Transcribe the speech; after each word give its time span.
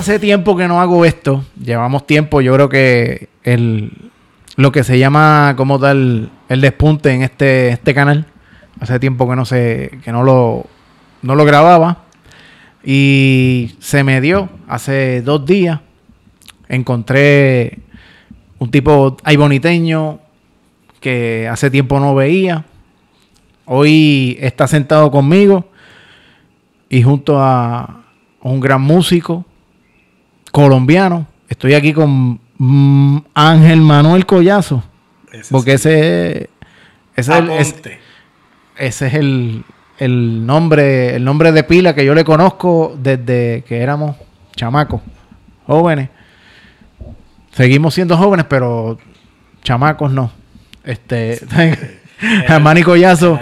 hace 0.00 0.18
tiempo 0.18 0.56
que 0.56 0.66
no 0.66 0.80
hago 0.80 1.04
esto. 1.04 1.44
Llevamos 1.62 2.06
tiempo, 2.06 2.40
yo 2.40 2.54
creo 2.54 2.70
que 2.70 3.28
el, 3.44 3.92
lo 4.56 4.72
que 4.72 4.82
se 4.82 4.98
llama 4.98 5.52
como 5.58 5.78
tal 5.78 6.30
el 6.48 6.60
despunte 6.62 7.12
en 7.12 7.22
este, 7.22 7.68
este 7.68 7.94
canal. 7.94 8.26
Hace 8.80 8.98
tiempo 8.98 9.28
que 9.28 9.36
no 9.36 9.44
sé, 9.44 9.98
que 10.02 10.10
no 10.10 10.22
lo, 10.22 10.64
no 11.20 11.34
lo 11.34 11.44
grababa. 11.44 12.04
Y 12.82 13.74
se 13.78 14.02
me 14.02 14.22
dio 14.22 14.48
hace 14.68 15.20
dos 15.20 15.44
días. 15.44 15.80
Encontré 16.68 17.80
un 18.58 18.70
tipo 18.70 19.18
ay 19.22 19.36
boniteño 19.36 20.18
que 21.00 21.46
hace 21.46 21.70
tiempo 21.70 22.00
no 22.00 22.14
veía. 22.14 22.64
Hoy 23.66 24.38
está 24.40 24.66
sentado 24.66 25.10
conmigo 25.10 25.66
y 26.88 27.02
junto 27.02 27.38
a 27.38 28.02
un 28.40 28.60
gran 28.60 28.80
músico 28.80 29.44
colombiano. 30.52 31.26
Estoy 31.48 31.74
aquí 31.74 31.92
con 31.92 32.40
mm, 32.58 33.18
Ángel 33.34 33.80
Manuel 33.80 34.26
Collazo. 34.26 34.82
porque 35.50 35.74
ese, 35.74 36.50
ese, 37.16 37.32
es 37.32 37.38
el, 37.38 37.50
ese 38.76 39.06
es 39.06 39.14
el, 39.14 39.64
el, 39.98 40.46
nombre, 40.46 41.16
el 41.16 41.24
nombre 41.24 41.52
de 41.52 41.64
pila 41.64 41.94
que 41.94 42.04
yo 42.04 42.14
le 42.14 42.24
conozco 42.24 42.96
desde 43.00 43.64
que 43.66 43.78
éramos 43.78 44.16
chamacos, 44.56 45.00
jóvenes. 45.66 46.08
Seguimos 47.52 47.94
siendo 47.94 48.16
jóvenes, 48.16 48.46
pero 48.48 48.98
chamacos 49.62 50.12
no. 50.12 50.30
Este, 50.84 51.40
Armani 52.48 52.82
Collazo. 52.82 53.38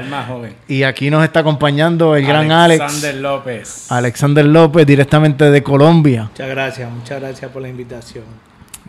Y 0.66 0.82
aquí 0.82 1.10
nos 1.10 1.24
está 1.24 1.41
acompañando 1.41 2.16
el 2.16 2.27
gran 2.27 2.50
Alex. 2.50 2.80
Alexander 2.80 3.14
López. 3.16 3.92
Alexander 3.92 4.44
López, 4.44 4.86
directamente 4.86 5.50
de 5.50 5.62
Colombia. 5.62 6.25
Muchas 6.25 6.48
gracias, 6.48 6.91
muchas 6.91 7.20
gracias 7.20 7.50
por 7.50 7.62
la 7.62 7.69
invitación. 7.69 8.25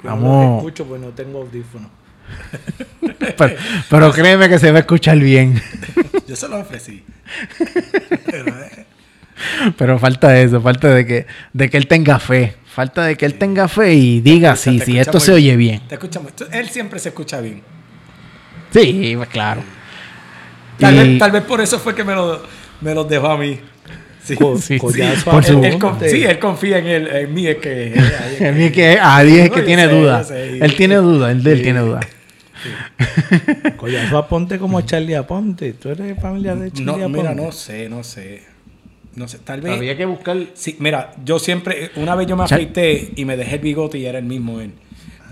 Vamos. 0.03 0.21
No 0.21 0.57
escucho, 0.57 0.85
pues 0.85 1.01
no 1.01 1.09
tengo 1.09 1.39
audífonos. 1.39 1.89
pero, 3.89 4.11
créeme 4.11 4.47
que 4.49 4.59
se 4.59 4.71
va 4.71 4.77
a 4.77 4.81
escuchar 4.81 5.17
bien. 5.17 5.61
Yo 6.27 6.35
se 6.35 6.47
lo 6.47 6.59
ofrecí. 6.59 7.03
Eh. 8.31 8.85
pero, 9.77 9.97
falta 9.97 10.39
eso, 10.39 10.61
falta 10.61 10.89
de 10.89 11.05
que, 11.05 11.25
de 11.53 11.69
que 11.69 11.77
él 11.77 11.87
tenga 11.87 12.19
fe. 12.19 12.55
Falta 12.67 13.03
de 13.05 13.17
que 13.17 13.25
él 13.25 13.35
tenga 13.39 13.67
fe 13.67 13.95
y 13.95 14.21
diga 14.21 14.55
sí, 14.55 14.79
si 14.79 14.99
esto 14.99 15.19
se 15.19 15.33
oye 15.33 15.55
bien. 15.55 15.81
Te 15.87 15.95
escuchamos. 15.95 16.31
Él 16.51 16.69
siempre 16.69 16.99
se 16.99 17.09
escucha 17.09 17.41
bien. 17.41 17.61
Sí, 18.71 19.13
pues 19.17 19.29
claro. 19.29 19.63
Tal, 20.79 21.31
vez, 21.31 21.43
por 21.43 21.61
eso 21.61 21.79
fue 21.79 21.93
que 21.93 22.03
me 22.03 22.15
lo, 22.15 22.41
me 22.81 22.93
los 22.93 23.07
dejó 23.07 23.27
a 23.27 23.37
mí. 23.37 23.59
Sí, 24.23 24.35
sí, 24.59 24.73
él, 26.23 26.39
confía 26.39 26.77
en, 26.77 26.87
él, 26.87 27.07
en 27.07 27.33
mí, 27.33 27.47
es 27.47 27.57
que. 27.57 27.93
en 28.39 28.57
mí 28.57 28.65
es 28.65 28.71
que. 28.71 28.99
A 29.01 29.23
es 29.23 29.49
que 29.49 29.61
tiene 29.63 29.87
duda. 29.87 30.25
Él 30.29 30.75
tiene 30.75 30.95
duda, 30.97 31.31
él, 31.31 31.45
él 31.45 31.61
tiene 31.61 31.79
duda. 31.79 31.99
Collazo 33.77 34.17
Aponte 34.17 34.59
como 34.59 34.81
Charlie 34.81 35.15
Aponte. 35.15 35.73
¿Tú 35.73 35.89
eres 35.89 36.19
familiar 36.19 36.57
de 36.59 36.71
Charlie 36.71 36.85
no, 36.85 36.93
Aponte? 36.93 37.17
Mira, 37.17 37.33
no 37.33 37.51
sé, 37.51 37.89
no 37.89 38.03
sé. 38.03 38.43
No 39.15 39.27
sé, 39.27 39.39
tal 39.39 39.61
vez. 39.61 39.73
Había 39.73 39.97
que 39.97 40.05
buscar. 40.05 40.37
Sí, 40.53 40.75
mira, 40.79 41.13
yo 41.25 41.39
siempre. 41.39 41.91
Una 41.95 42.15
vez 42.15 42.27
yo 42.27 42.37
me 42.37 42.43
afeité 42.43 43.11
y 43.15 43.25
me 43.25 43.35
dejé 43.35 43.55
el 43.55 43.61
bigote 43.61 43.97
y 43.97 44.05
era 44.05 44.19
el 44.19 44.25
mismo 44.25 44.59
él. 44.59 44.73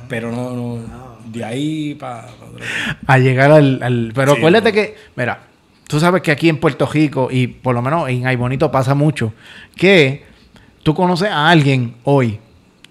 Pero 0.09 0.31
no, 0.31 0.53
no. 0.53 1.06
De 1.31 1.43
ahí 1.43 1.95
para... 1.95 2.27
a 3.05 3.17
llegar 3.17 3.51
al... 3.51 4.11
pero 4.15 4.33
acuérdate 4.33 4.71
que, 4.71 4.95
mira, 5.15 5.47
tú 5.87 5.99
sabes 5.99 6.21
que 6.21 6.31
aquí 6.31 6.49
en 6.49 6.59
Puerto 6.59 6.85
Rico 6.85 7.29
y 7.31 7.47
por 7.47 7.73
lo 7.73 7.81
menos 7.81 8.09
en 8.09 8.27
Ay 8.27 8.35
Bonito 8.35 8.71
pasa 8.71 8.93
mucho, 8.93 9.33
que 9.75 10.23
tú 10.83 10.93
conoces 10.93 11.29
a 11.29 11.49
alguien 11.49 11.95
hoy 12.03 12.39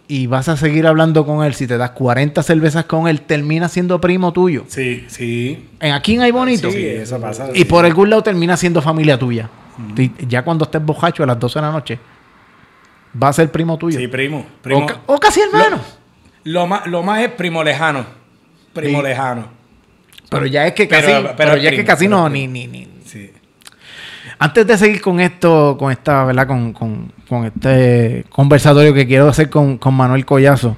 y 0.09 0.27
vas 0.27 0.49
a 0.49 0.57
seguir 0.57 0.87
hablando 0.87 1.27
con 1.27 1.45
él, 1.45 1.55
si 1.55 1.67
te 1.67 1.77
das 1.77 1.91
40 1.91 2.43
cervezas 2.43 2.85
con 2.85 3.09
él, 3.09 3.23
termina 3.23 3.69
siendo 3.69 4.01
primo 4.01 4.33
tuyo. 4.33 4.65
Sí, 4.69 5.05
sí. 5.09 5.69
En 5.81 5.93
aquí 5.93 6.15
en 6.15 6.23
Ay 6.23 6.31
Bonito. 6.31 6.71
Sí, 6.71 6.87
eso 6.87 7.21
pasa. 7.21 7.49
Y 7.55 7.65
por 7.65 7.85
algún 7.85 8.11
lado 8.11 8.23
termina 8.23 8.57
siendo 8.57 8.81
familia 8.81 9.19
tuya. 9.19 9.51
ya 10.29 10.43
cuando 10.43 10.65
estés 10.65 10.85
bojacho 10.85 11.23
a 11.23 11.27
las 11.27 11.39
12 11.39 11.59
de 11.59 11.67
la 11.67 11.73
noche, 11.73 11.99
va 13.21 13.29
a 13.29 13.33
ser 13.33 13.51
primo 13.51 13.77
tuyo. 13.77 13.99
Sí, 13.99 14.07
primo. 14.09 14.47
O, 15.07 15.19
casi 15.19 15.41
hermano. 15.41 15.81
Lo, 16.45 16.67
más, 16.69 16.87
lo 16.87 17.03
más 17.03 17.23
es 17.23 17.31
primo 17.31 17.65
lejano 17.65 18.26
primo 18.77 19.03
lejano. 19.03 19.49
Pero 20.29 20.47
ya 20.47 20.67
es 20.67 20.75
que 20.75 20.89
casi, 20.89 21.13
pero, 21.37 21.57
ya 21.57 21.71
es 21.71 21.77
que 21.77 21.85
casi 21.85 22.09
no, 22.09 22.29
ni, 22.29 22.47
ni, 22.47 22.67
ni. 22.67 22.89
Sí. 23.05 23.31
Antes 24.39 24.67
de 24.67 24.77
seguir 24.77 25.01
con 25.01 25.21
esto, 25.21 25.77
con 25.79 25.93
esta, 25.93 26.25
¿verdad? 26.25 26.47
Con, 26.47 26.73
con, 26.73 27.13
con 27.29 27.45
este 27.47 28.25
conversatorio 28.29 28.93
que 28.93 29.07
quiero 29.07 29.29
hacer 29.29 29.49
con, 29.49 29.79
con, 29.79 29.95
Manuel 29.95 30.27
Collazo, 30.27 30.77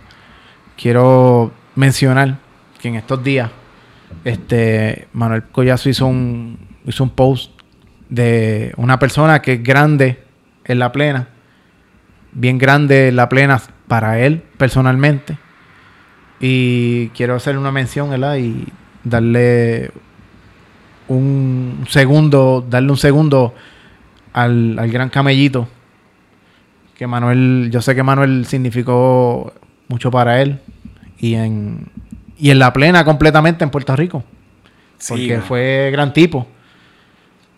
quiero 0.76 1.52
mencionar 1.74 2.38
que 2.80 2.88
en 2.88 2.96
estos 2.96 3.24
días, 3.24 3.50
este, 4.24 5.08
Manuel 5.12 5.44
Collazo 5.44 5.88
hizo 5.88 6.06
un, 6.06 6.58
hizo 6.86 7.02
un 7.02 7.10
post 7.10 7.52
de 8.08 8.72
una 8.76 8.98
persona 8.98 9.42
que 9.42 9.54
es 9.54 9.62
grande 9.62 10.22
en 10.64 10.78
la 10.78 10.92
plena, 10.92 11.28
bien 12.32 12.58
grande 12.58 13.08
en 13.08 13.16
la 13.16 13.28
plena 13.28 13.60
para 13.88 14.20
él 14.20 14.42
personalmente 14.58 15.38
y 16.40 17.08
quiero 17.08 17.34
hacer 17.34 17.58
una 17.58 17.72
mención, 17.72 18.10
¿verdad? 18.10 18.36
Y 18.36 18.66
darle 19.04 19.90
un 21.08 21.84
segundo, 21.88 22.64
darle 22.68 22.90
un 22.90 22.96
segundo 22.96 23.54
al, 24.32 24.76
gran 24.90 25.08
camellito. 25.08 25.68
Que 26.96 27.06
Manuel, 27.06 27.70
yo 27.72 27.80
sé 27.80 27.94
que 27.94 28.02
Manuel 28.02 28.46
significó 28.46 29.52
mucho 29.88 30.10
para 30.10 30.40
él. 30.42 30.60
Y 31.18 31.34
en, 31.34 31.86
y 32.38 32.50
en 32.50 32.58
la 32.58 32.72
plena 32.72 33.04
completamente 33.04 33.64
en 33.64 33.70
Puerto 33.70 33.96
Rico. 33.96 34.24
porque 35.08 35.40
fue 35.40 35.90
gran 35.90 36.12
tipo. 36.12 36.46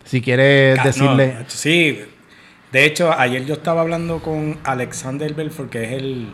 Si 0.05 0.21
quieres 0.21 0.83
decirle. 0.83 1.37
sí, 1.49 1.99
de 2.73 2.85
hecho, 2.85 3.13
ayer 3.13 3.45
yo 3.47 3.55
estaba 3.55 3.81
hablando 3.81 4.21
con 4.21 4.59
Alexander 4.65 5.35
Belfort, 5.35 5.71
que 5.71 5.85
es 5.85 5.93
el, 5.93 6.29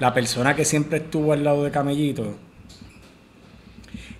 la 0.00 0.12
persona 0.12 0.54
que 0.56 0.64
siempre 0.64 0.98
estuvo 0.98 1.32
al 1.32 1.44
lado 1.44 1.64
de 1.64 1.70
Camellito. 1.70 2.34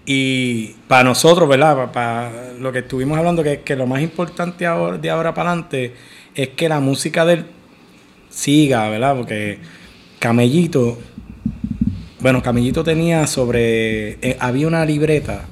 Y 0.06 0.74
para 0.86 1.04
nosotros, 1.04 1.48
¿verdad? 1.48 1.90
Para, 1.92 2.52
lo 2.60 2.72
que 2.72 2.80
estuvimos 2.80 3.18
hablando, 3.18 3.42
que, 3.42 3.60
que 3.60 3.74
lo 3.74 3.86
más 3.86 4.02
importante 4.02 4.66
ahora, 4.66 4.98
de 4.98 5.10
ahora 5.10 5.32
para 5.32 5.50
adelante 5.50 5.94
es 6.34 6.50
que 6.50 6.68
la 6.68 6.80
música 6.80 7.24
de 7.24 7.34
él 7.34 7.46
siga, 8.28 8.88
¿verdad? 8.88 9.16
Porque 9.16 9.58
Camellito, 10.18 10.98
bueno, 12.20 12.42
Camellito 12.42 12.82
tenía 12.82 13.26
sobre, 13.26 14.12
eh, 14.26 14.36
había 14.40 14.66
una 14.66 14.84
libreta, 14.84 15.44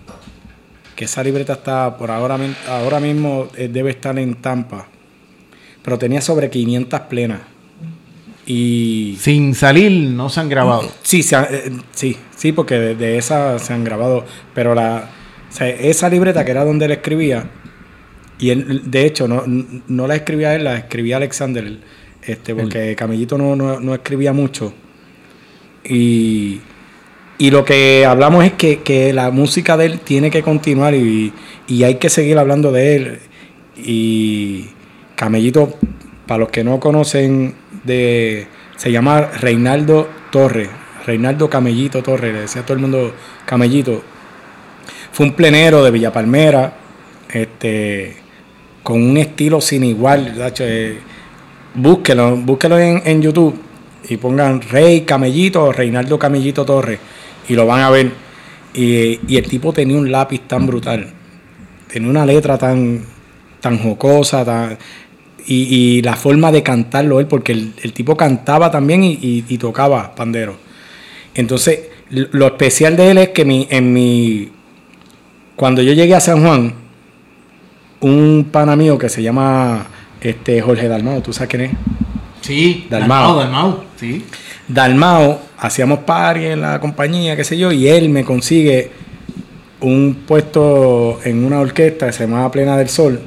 que 0.96 1.04
esa 1.04 1.22
libreta 1.22 1.54
está 1.54 1.96
por 1.96 2.10
ahora, 2.10 2.38
ahora 2.68 3.00
mismo 3.00 3.48
eh, 3.56 3.68
debe 3.68 3.90
estar 3.90 4.18
en 4.18 4.34
Tampa, 4.36 4.88
pero 5.82 5.98
tenía 5.98 6.20
sobre 6.20 6.50
500 6.50 7.00
plenas. 7.02 7.51
Y... 8.47 9.16
Sin 9.20 9.54
salir, 9.54 10.10
no 10.10 10.28
se 10.28 10.41
han 10.41 10.48
grabado. 10.48 10.91
Sí, 11.03 11.25
eh, 11.32 11.72
sí, 11.92 12.16
sí, 12.36 12.53
porque 12.53 12.75
de, 12.75 13.19
esa 13.19 13.58
se 13.58 13.72
han 13.72 13.84
grabado. 13.84 14.25
Pero 14.54 14.75
la, 14.75 15.10
esa 15.60 16.08
libreta 16.08 16.44
que 16.44 16.50
era 16.50 16.64
donde 16.64 16.86
él 16.86 16.92
escribía, 16.92 17.50
y 18.38 18.50
él, 18.50 18.91
de 18.91 19.06
hecho, 19.06 19.28
no, 19.28 19.44
no 19.47 20.06
la 20.06 20.16
escribía 20.16 20.54
él, 20.54 20.64
la 20.64 20.76
escribía 20.76 21.19
Alexander, 21.19 21.78
este, 22.22 22.54
porque 22.54 22.97
Camellito 22.97 23.38
no, 23.38 23.54
no, 23.56 23.94
escribía 23.94 24.32
mucho. 24.32 24.75
Y, 25.84 26.60
y 27.38 27.50
lo 27.50 27.64
que 27.64 28.04
hablamos 28.04 28.44
es 28.44 28.52
que, 28.54 28.81
que, 28.82 29.12
la 29.12 29.31
música 29.31 29.76
de 29.76 29.86
él 29.86 30.00
tiene 30.00 30.31
que 30.31 30.42
continuar 30.42 30.94
y, 30.94 31.32
y 31.69 31.84
hay 31.84 31.97
que 31.97 32.08
seguir 32.08 32.38
hablando 32.38 32.72
de 32.72 32.97
él. 32.97 33.19
Y 33.76 34.66
Camellito, 35.14 35.78
para 36.26 36.38
los 36.38 36.50
que 36.50 36.64
no 36.64 36.80
conocen. 36.80 37.54
Se 37.84 38.90
llama 38.90 39.20
Reinaldo 39.20 40.08
Torres. 40.30 40.69
Reinaldo 41.06 41.50
Camellito 41.50 42.02
Torres, 42.02 42.32
le 42.32 42.40
decía 42.42 42.62
a 42.62 42.64
todo 42.64 42.74
el 42.74 42.80
mundo 42.82 43.12
Camellito. 43.44 44.02
Fue 45.12 45.26
un 45.26 45.34
plenero 45.34 45.82
de 45.84 45.90
Villa 45.90 46.12
Palmera, 46.12 46.74
este, 47.30 48.16
con 48.82 49.02
un 49.02 49.16
estilo 49.16 49.60
sin 49.60 49.84
igual. 49.84 50.34
Eh, 50.60 50.98
búsquelo, 51.74 52.36
búsquelo 52.36 52.78
en, 52.78 53.20
YouTube 53.20 53.60
y 54.08 54.16
pongan 54.16 54.60
Rey 54.62 55.02
Camellito 55.02 55.64
o 55.64 55.72
Reinaldo 55.72 56.18
Camellito 56.18 56.64
Torres 56.64 56.98
y 57.48 57.54
lo 57.54 57.66
van 57.66 57.80
a 57.80 57.90
ver. 57.90 58.12
Y, 58.75 59.20
y, 59.28 59.36
el 59.36 59.46
tipo 59.46 59.72
tenía 59.72 59.98
un 59.98 60.10
lápiz 60.10 60.40
tan 60.46 60.66
brutal, 60.66 61.12
tenía 61.92 62.08
una 62.08 62.25
letra 62.25 62.56
tan, 62.56 63.04
tan 63.60 63.78
jocosa, 63.78 64.46
tan, 64.46 64.78
y, 65.46 66.02
la 66.02 66.16
forma 66.16 66.52
de 66.52 66.62
cantarlo 66.62 67.20
él, 67.20 67.26
porque 67.26 67.52
el, 67.52 67.92
tipo 67.92 68.16
cantaba 68.16 68.70
también 68.70 69.02
y, 69.04 69.58
tocaba 69.58 70.14
pandero. 70.14 70.56
Entonces, 71.34 71.80
lo 72.10 72.46
especial 72.46 72.96
de 72.96 73.10
él 73.10 73.18
es 73.18 73.28
que 73.30 73.44
mi, 73.44 73.66
en 73.70 73.92
mi. 73.92 74.50
Cuando 75.56 75.82
yo 75.82 75.92
llegué 75.92 76.14
a 76.14 76.20
San 76.20 76.42
Juan, 76.42 76.74
un 78.00 78.48
pana 78.50 78.76
mío 78.76 78.98
que 78.98 79.08
se 79.08 79.22
llama 79.22 79.86
este, 80.20 80.60
Jorge 80.60 80.88
Dalmado, 80.88 81.22
¿tú 81.22 81.32
sabes 81.32 81.50
quién 81.50 81.62
es? 81.62 81.70
Sí, 82.40 82.86
Dalmao. 82.90 83.38
Dalmao, 83.38 83.84
sí. 83.96 84.24
Dalmao, 84.68 85.40
hacíamos 85.58 86.00
party 86.00 86.46
en 86.46 86.60
la 86.60 86.80
compañía, 86.80 87.36
qué 87.36 87.44
sé 87.44 87.56
yo, 87.56 87.72
y 87.72 87.88
él 87.88 88.08
me 88.08 88.24
consigue 88.24 88.90
un 89.80 90.22
puesto 90.26 91.20
en 91.24 91.44
una 91.44 91.60
orquesta 91.60 92.06
que 92.06 92.12
se 92.12 92.24
llamaba 92.24 92.50
Plena 92.50 92.76
del 92.76 92.88
Sol. 92.88 93.20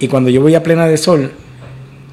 Y 0.00 0.08
cuando 0.08 0.30
yo 0.30 0.40
voy 0.40 0.54
a 0.54 0.62
Plena 0.62 0.86
del 0.86 0.98
Sol, 0.98 1.32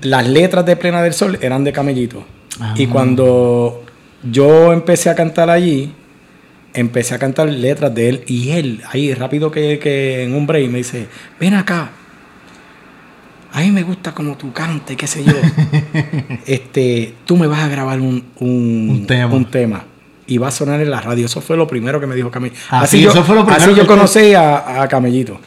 las 0.02 0.28
letras 0.28 0.66
de 0.66 0.76
Plena 0.76 1.02
del 1.02 1.14
Sol 1.14 1.38
eran 1.42 1.64
de 1.64 1.72
Camellito. 1.72 2.26
Ah. 2.60 2.74
Y 2.78 2.88
cuando 2.88 3.84
yo 4.24 4.74
empecé 4.74 5.10
a 5.10 5.16
cantar 5.16 5.50
allí, 5.50 5.94
empecé 6.74 7.16
a 7.16 7.20
cantar 7.20 7.50
letras 7.50 7.94
de 7.94 8.10
él. 8.10 8.24
Y 8.28 8.52
él, 8.52 8.82
ahí 8.90 9.14
rápido 9.14 9.52
que, 9.52 9.80
que 9.80 10.24
en 10.24 10.36
un 10.36 10.48
break, 10.48 10.70
me 10.70 10.80
dice, 10.80 11.08
ven 11.40 11.54
acá. 11.54 11.92
A 13.54 13.60
mí 13.60 13.72
me 13.72 13.84
gusta 13.84 14.14
como 14.14 14.38
tú 14.38 14.54
cantas, 14.54 14.96
qué 14.96 15.08
sé 15.08 15.24
yo. 15.26 15.34
este, 16.46 17.14
tú 17.26 17.36
me 17.36 17.48
vas 17.48 17.60
a 17.60 17.68
grabar 17.68 18.00
un, 18.00 18.24
un, 18.40 18.88
Un 18.90 19.08
tema. 19.08 19.34
un 19.34 19.46
tema. 19.46 19.86
Y 20.26 20.38
va 20.38 20.48
a 20.48 20.52
sonar 20.52 20.80
en 20.80 20.90
la 20.90 21.02
radio. 21.02 21.26
Eso 21.26 21.42
fue 21.42 21.58
lo 21.58 21.68
primero 21.68 22.00
que 22.00 22.08
me 22.08 22.16
dijo 22.16 22.32
Camellito. 22.32 22.62
Ah, 22.70 22.82
así 22.82 22.98
sí, 22.98 23.04
yo, 23.04 23.12
eso 23.12 23.24
fue 23.24 23.36
lo 23.36 23.44
primero 23.44 23.62
así 23.62 23.74
que 23.74 23.78
yo 23.82 23.88
conocí 23.88 24.34
a, 24.34 24.82
a 24.82 24.88
Camellito. 24.88 25.40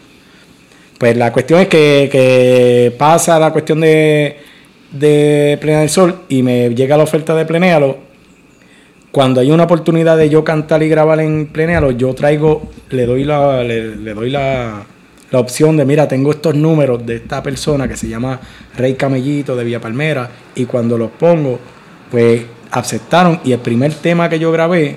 Pues 1.05 1.19
la 1.19 1.35
cuestión 1.35 1.61
es 1.61 1.69
que, 1.69 2.09
que 2.11 2.95
pasa 2.97 3.39
la 3.39 3.53
cuestión 3.53 3.79
de, 3.83 4.39
de 4.91 5.59
Plena 5.61 5.81
del 5.81 5.91
Sol 5.91 6.21
y 6.31 6.43
me 6.43 6.75
llega 6.75 6.97
la 6.97 7.03
oferta 7.03 7.35
de 7.35 7.45
Plenéalo. 7.45 7.99
Cuando 9.13 9.43
hay 9.43 9.51
una 9.51 9.65
oportunidad 9.65 10.17
de 10.17 10.31
yo 10.31 10.45
cantar 10.45 10.83
y 10.83 10.89
grabar 10.89 11.21
en 11.21 11.49
Plenéalo, 11.49 11.91
yo 11.91 12.15
traigo, 12.15 12.71
le 12.89 13.05
doy 13.05 13.25
la, 13.25 13.63
le, 13.63 13.97
le 13.97 14.15
doy 14.15 14.31
la, 14.31 14.83
la 15.31 15.39
opción 15.41 15.77
de, 15.77 15.85
mira, 15.85 16.09
tengo 16.09 16.31
estos 16.31 16.55
números 16.55 17.05
de 17.05 17.17
esta 17.17 17.43
persona 17.43 17.87
que 17.87 17.99
se 17.99 18.09
llama 18.09 18.41
Rey 18.75 18.95
Camellito 18.95 19.55
de 19.55 19.63
Villa 19.63 19.83
Palmera 19.83 20.31
y 20.55 20.65
cuando 20.65 20.97
los 20.97 21.11
pongo, 21.11 21.59
pues 22.11 22.45
aceptaron 22.71 23.41
y 23.45 23.53
el 23.53 23.59
primer 23.59 23.93
tema 23.93 24.31
que 24.31 24.39
yo 24.39 24.51
grabé 24.51 24.97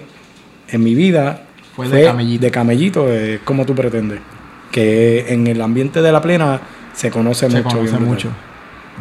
en 0.69 0.83
mi 0.85 0.95
vida 0.95 1.47
Fue 1.75 1.89
de 1.89 2.05
Camellito. 2.05 2.41
de 2.45 2.51
Camellito, 2.51 3.11
es 3.11 3.41
como 3.41 3.65
tú 3.65 3.75
pretendes. 3.75 4.21
Que 4.71 5.25
en 5.33 5.47
el 5.47 5.61
ambiente 5.61 6.01
de 6.01 6.11
la 6.11 6.21
plena 6.21 6.59
se 6.93 7.09
conoce 7.09 7.49
Se 7.49 7.57
mucho. 7.61 7.69
conoce 7.77 7.91
bien 7.97 8.03
mucho. 8.03 8.29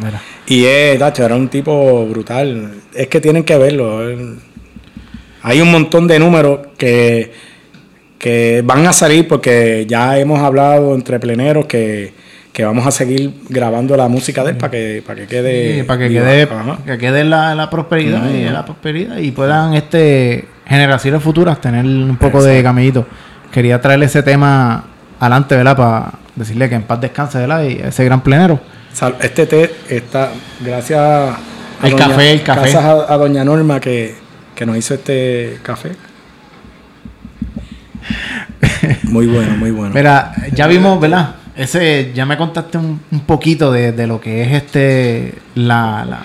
Mira. 0.03 0.21
Y 0.47 0.65
es, 0.65 0.99
tacho, 0.99 1.25
era 1.25 1.35
un 1.37 1.49
tipo 1.49 2.07
brutal. 2.07 2.73
Es 2.95 3.09
que 3.09 3.21
tienen 3.21 3.45
que 3.45 3.57
verlo. 3.59 4.01
Hay 5.43 5.61
un 5.61 5.71
montón 5.71 6.07
de 6.09 6.19
números 6.19 6.61
que, 6.77 7.33
que 8.19 8.63
van 8.65 8.87
a 8.87 8.93
salir 8.93 9.27
porque 9.29 9.87
ya 9.89 10.19
hemos 10.19 10.41
hablado 10.41 10.95
entre 10.95 11.19
pleneros 11.21 11.67
que, 11.67 12.13
que 12.53 12.65
vamos 12.65 12.87
a 12.87 12.91
seguir 12.91 13.33
grabando 13.49 13.97
la 13.97 14.09
música 14.09 14.43
de 14.45 14.51
él 14.51 14.57
para 14.57 14.71
que, 14.71 15.03
para 15.07 15.21
que 15.21 15.27
quede. 15.27 15.77
Sí, 15.79 15.83
para 15.85 15.99
que 16.01 16.09
viva. 16.09 16.25
quede, 16.25 16.43
Ajá. 16.43 16.79
que 16.85 16.99
quede 16.99 17.25
la, 17.25 17.55
la 17.55 17.71
prosperidad 17.71 18.29
y 18.31 18.45
Ujú. 18.45 18.53
la 18.53 18.65
prosperidad 18.65 19.19
y 19.19 19.31
puedan 19.31 19.75
este 19.75 20.47
generaciones 20.67 21.23
futuras 21.23 21.61
tener 21.61 21.85
un 21.85 22.17
poco 22.17 22.43
de 22.43 22.63
camellito. 22.63 23.07
Quería 23.53 23.81
traerle 23.81 24.07
ese 24.07 24.23
tema 24.23 24.85
adelante, 25.21 25.57
¿verdad? 25.57 25.77
Para 25.77 26.13
decirle 26.35 26.69
que 26.69 26.75
en 26.75 26.83
paz 26.83 27.01
descanse, 27.01 27.39
¿verdad? 27.39 27.65
Y 27.65 27.73
ese 27.83 28.05
gran 28.05 28.21
plenero. 28.23 28.61
Este 29.21 29.47
té 29.47 29.75
está 29.89 30.31
gracias 30.61 30.99
a 31.01 31.39
El 31.83 31.95
café, 31.97 32.33
el 32.33 32.43
café. 32.43 32.61
Gracias 32.61 32.83
a, 32.85 33.13
a 33.13 33.17
doña 33.17 33.45
Norma 33.45 33.79
que, 33.81 34.15
que 34.55 34.65
nos 34.67 34.77
hizo 34.77 34.95
este 34.95 35.59
café. 35.63 35.93
Muy 39.05 39.27
bueno, 39.27 39.57
muy 39.57 39.71
bueno. 39.71 39.95
Mira, 39.95 40.33
ya 40.53 40.67
vimos, 40.67 41.01
¿verdad? 41.01 41.35
Ese, 41.57 42.13
ya 42.15 42.27
me 42.27 42.37
contaste 42.37 42.79
un, 42.79 43.01
un 43.11 43.21
poquito 43.21 43.73
de, 43.73 43.93
de 43.93 44.07
lo 44.07 44.21
que 44.21 44.43
es 44.43 44.53
este, 44.53 45.35
la, 45.55 46.05
la- 46.05 46.23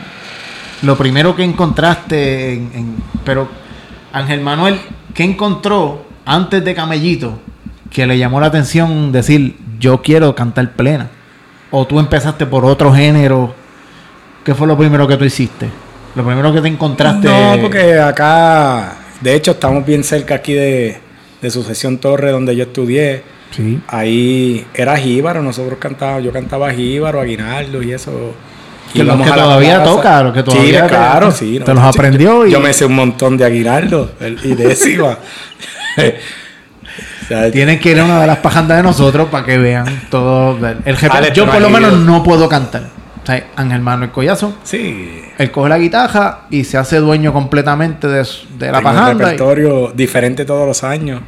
lo 0.82 0.98
primero 0.98 1.36
que 1.36 1.44
encontraste, 1.44 2.54
en, 2.54 2.72
en- 2.74 2.96
pero 3.24 3.48
Ángel 4.14 4.42
Manuel, 4.42 4.80
¿qué 5.14 5.24
encontró 5.24 6.06
antes 6.26 6.64
de 6.66 6.74
Camellito 6.76 7.40
que 7.92 8.08
le 8.08 8.18
llamó 8.18 8.40
la 8.40 8.48
atención 8.48 9.12
decir, 9.12 9.58
yo 9.80 10.02
quiero 10.02 10.34
cantar 10.34 10.72
plena? 10.72 11.10
¿O 11.70 11.86
tú 11.86 12.00
empezaste 12.00 12.46
por 12.46 12.66
otro 12.66 12.94
género? 12.94 13.54
¿Qué 14.44 14.56
fue 14.56 14.66
lo 14.68 14.78
primero 14.78 15.08
que 15.08 15.18
tú 15.18 15.26
hiciste? 15.26 15.68
Lo 16.16 16.26
primero 16.26 16.52
que 16.54 16.62
te 16.62 16.68
encontraste. 16.68 17.28
No, 17.28 17.58
porque 17.62 18.00
acá, 18.00 18.94
de 19.22 19.36
hecho, 19.36 19.52
estamos 19.52 19.86
bien 19.86 20.04
cerca 20.04 20.36
aquí 20.36 20.54
de, 20.54 21.00
de 21.42 21.50
Sucesión 21.52 21.98
Torre, 22.00 22.32
donde 22.32 22.56
yo 22.56 22.64
estudié. 22.64 23.24
Sí. 23.52 23.80
Ahí 23.88 24.66
era 24.74 24.98
jíbaro, 24.98 25.42
nosotros 25.42 25.78
cantábamos, 25.80 26.24
yo 26.24 26.32
cantaba 26.32 26.72
jíbaro, 26.74 27.20
aguinaldo 27.22 27.82
y 27.84 27.92
eso. 27.94 28.34
Que 28.94 29.00
los 29.04 29.16
Íbamos 29.16 29.28
que 29.28 29.34
todavía 29.42 29.84
toca, 29.84 30.24
los 30.24 30.34
que 30.34 30.44
todavía 30.44 30.66
Sí, 30.66 30.82
te- 30.84 30.88
claro, 30.90 31.32
sí. 31.32 31.60
te 31.64 31.74
los 31.74 31.84
aprendió 31.84 32.42
Yo, 32.42 32.48
y- 32.48 32.52
yo 32.52 32.60
me 32.60 32.74
sé 32.74 32.86
un 32.86 32.96
montón 32.96 33.38
de 33.38 33.46
aguinaldo 33.46 34.12
y. 34.44 34.52
O 34.54 35.18
sea, 37.32 37.52
Tienen 37.52 37.80
que 37.80 37.92
ir 37.92 38.00
a 38.00 38.06
una 38.06 38.22
de 38.22 38.28
las 38.28 38.38
pajandas 38.38 38.78
de 38.78 38.84
nosotros 38.84 39.30
para 39.30 39.46
que 39.46 39.58
vean 39.58 40.04
todo. 40.10 40.58
El 40.86 40.98
jefe, 40.98 41.18
Alex 41.18 41.34
yo 41.36 41.46
por 41.46 41.62
lo 41.62 41.70
menos 41.70 41.94
no 42.00 42.24
puedo 42.24 42.48
cantar. 42.50 42.84
O 43.22 43.26
sea, 43.26 43.46
Ángel 43.56 43.82
Manuel 43.82 44.10
Collazo, 44.12 44.56
sí. 44.64 45.22
él 45.38 45.52
coge 45.52 45.70
la 45.70 45.78
guitarra 45.78 46.42
y 46.50 46.64
se 46.64 46.78
hace 46.78 46.98
dueño 46.98 47.32
completamente 47.32 48.08
de, 48.08 48.24
la 48.24 48.26
Tengo 48.58 48.78
un 48.78 48.84
pajanda. 48.84 49.12
y- 49.12 49.18
repertorio 49.18 49.92
diferente 49.94 50.44
todos 50.44 50.66
los 50.66 50.84
años. 50.84 51.22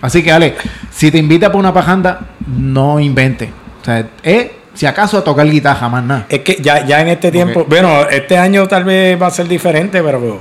Así 0.00 0.22
que, 0.22 0.32
Ale, 0.32 0.54
si 0.90 1.10
te 1.10 1.18
invita 1.18 1.48
para 1.48 1.58
una 1.58 1.74
pajanda, 1.74 2.20
no 2.46 2.98
invente. 2.98 3.50
O 3.82 3.84
sea, 3.84 4.08
es 4.22 4.46
si 4.78 4.86
acaso 4.86 5.18
a 5.18 5.24
tocar 5.24 5.50
guitarra, 5.50 5.88
más 5.88 6.04
nada. 6.04 6.26
Es 6.28 6.38
que 6.40 6.56
ya, 6.62 6.86
ya 6.86 7.00
en 7.00 7.08
este 7.08 7.32
tiempo, 7.32 7.66
bueno, 7.68 8.08
este 8.08 8.38
año 8.38 8.68
tal 8.68 8.84
vez 8.84 9.20
va 9.20 9.26
a 9.26 9.30
ser 9.30 9.48
diferente, 9.48 10.00
pero 10.02 10.40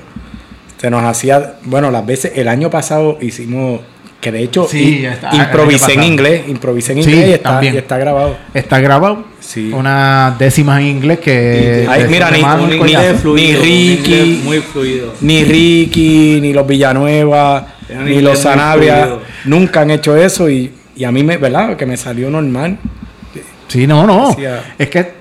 se 0.77 0.91
nos 0.91 1.03
hacía, 1.03 1.55
bueno, 1.63 1.89
las 1.89 2.05
veces, 2.05 2.33
el 2.35 2.47
año 2.47 2.69
pasado 2.69 3.17
hicimos, 3.19 3.81
que 4.19 4.31
de 4.31 4.41
hecho 4.43 4.67
Sí, 4.67 5.05
está, 5.05 5.33
improvisé 5.35 5.93
en 5.93 6.03
inglés, 6.03 6.43
improvisé 6.47 6.93
en 6.93 7.03
Sí, 7.03 7.09
inglés 7.11 7.29
y, 7.29 7.33
está, 7.33 7.49
también. 7.51 7.75
y 7.75 7.77
está 7.77 7.97
grabado. 7.97 8.37
Está 8.53 8.79
grabado. 8.79 9.25
Sí. 9.39 9.71
Unas 9.73 10.37
décimas 10.39 10.81
en 10.81 10.87
inglés 10.87 11.19
que. 11.19 11.85
Ay, 11.89 12.05
mira, 12.09 12.29
ni- 12.31 12.37
ni- 12.73 12.77
Collazo. 12.79 13.35
ni- 13.35 13.41
Ni 13.51 13.55
Ricky. 13.55 14.41
Muy 14.43 14.59
fluido. 14.59 15.13
Ni 15.21 15.43
Ricky, 15.43 16.39
ni 16.41 16.51
los 16.53 16.65
Villanueva, 16.67 17.67
Era 17.87 18.01
ni 18.03 18.19
los 18.21 18.39
Sanabria, 18.39 18.97
fluido. 19.05 19.21
nunca 19.45 19.81
han 19.81 19.91
hecho 19.91 20.15
eso 20.17 20.49
y, 20.49 20.71
y 20.95 21.03
a 21.03 21.11
mí 21.11 21.23
me, 21.23 21.37
¿verdad? 21.37 21.77
Que 21.77 21.85
me 21.85 21.95
salió 21.95 22.29
normal. 22.29 22.77
Sí, 23.67 23.85
no, 23.85 24.05
no. 24.07 24.29
Decía- 24.29 24.63
Es 24.77 24.89
que 24.89 25.11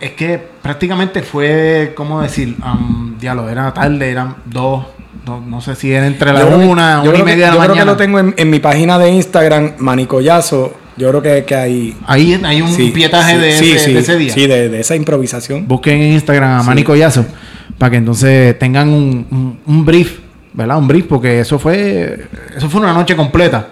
es 0.00 0.10
que 0.12 0.38
prácticamente 0.60 1.22
fue, 1.22 1.92
¿cómo 1.94 2.20
decir? 2.22 2.56
Um, 2.64 3.16
diálogo, 3.18 3.48
era 3.48 3.72
tarde, 3.72 4.10
eran 4.10 4.34
dos, 4.44 4.84
dos, 5.24 5.44
no 5.46 5.60
sé 5.60 5.74
si 5.76 5.92
era 5.92 6.06
entre 6.06 6.32
la 6.32 6.40
Yo 6.40 6.46
creo 6.46 6.58
que- 6.60 6.66
una, 6.66 7.02
yo 7.04 7.10
una 7.10 7.18
y 7.18 7.20
que- 7.20 7.24
media 7.24 7.46
de 7.46 7.52
yo 7.52 7.58
la 7.58 7.64
creo 7.64 7.74
que 7.74 7.80
mañana. 7.80 7.90
lo 7.92 7.96
tengo 7.96 8.18
en, 8.18 8.34
en 8.36 8.50
mi 8.50 8.58
página 8.60 8.98
de 8.98 9.10
Instagram, 9.10 9.72
Manicollazo. 9.78 10.74
Yo 10.96 11.08
creo 11.08 11.22
que, 11.22 11.44
que 11.44 11.54
hay. 11.54 11.96
Ahí 12.06 12.38
hay 12.44 12.60
un 12.60 12.68
sí, 12.72 12.90
pietaje 12.90 13.34
sí, 13.34 13.38
de, 13.40 13.52
sí, 13.56 13.72
ese, 13.72 13.92
de 13.94 13.98
ese 14.00 14.16
día. 14.16 14.32
Sí, 14.34 14.46
de, 14.46 14.68
de 14.68 14.80
esa 14.80 14.94
improvisación. 14.94 15.66
Busquen 15.66 16.00
en 16.02 16.12
Instagram 16.12 16.58
a 16.58 16.60
Sí. 16.62 16.66
Manny 16.68 16.84
Collazo 16.84 17.24
para 17.78 17.90
que 17.92 17.96
entonces 17.96 18.58
tengan 18.58 18.88
un, 18.90 19.26
un- 19.30 19.58
un 19.64 19.84
brief, 19.86 20.18
¿verdad? 20.52 20.76
Un 20.78 20.86
brief, 20.88 21.06
porque 21.06 21.40
eso 21.40 21.58
fue, 21.58 22.26
eso 22.56 22.68
fue 22.68 22.80
una 22.82 22.92
noche 22.92 23.16
completa. 23.16 23.68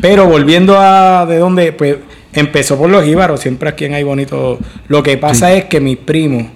Pero 0.00 0.26
volviendo 0.26 0.76
a 0.78 1.24
de 1.26 1.38
dónde, 1.38 1.72
pues 1.72 1.96
empezó 2.32 2.76
por 2.76 2.90
los 2.90 3.06
íbaros, 3.06 3.40
siempre 3.40 3.68
aquí 3.68 3.84
en 3.84 3.94
Hay 3.94 4.02
Bonito. 4.02 4.58
Lo 4.88 5.02
que 5.04 5.16
pasa 5.18 5.52
es 5.52 5.66
que 5.66 5.80
mis 5.80 5.98
primos, 5.98 6.46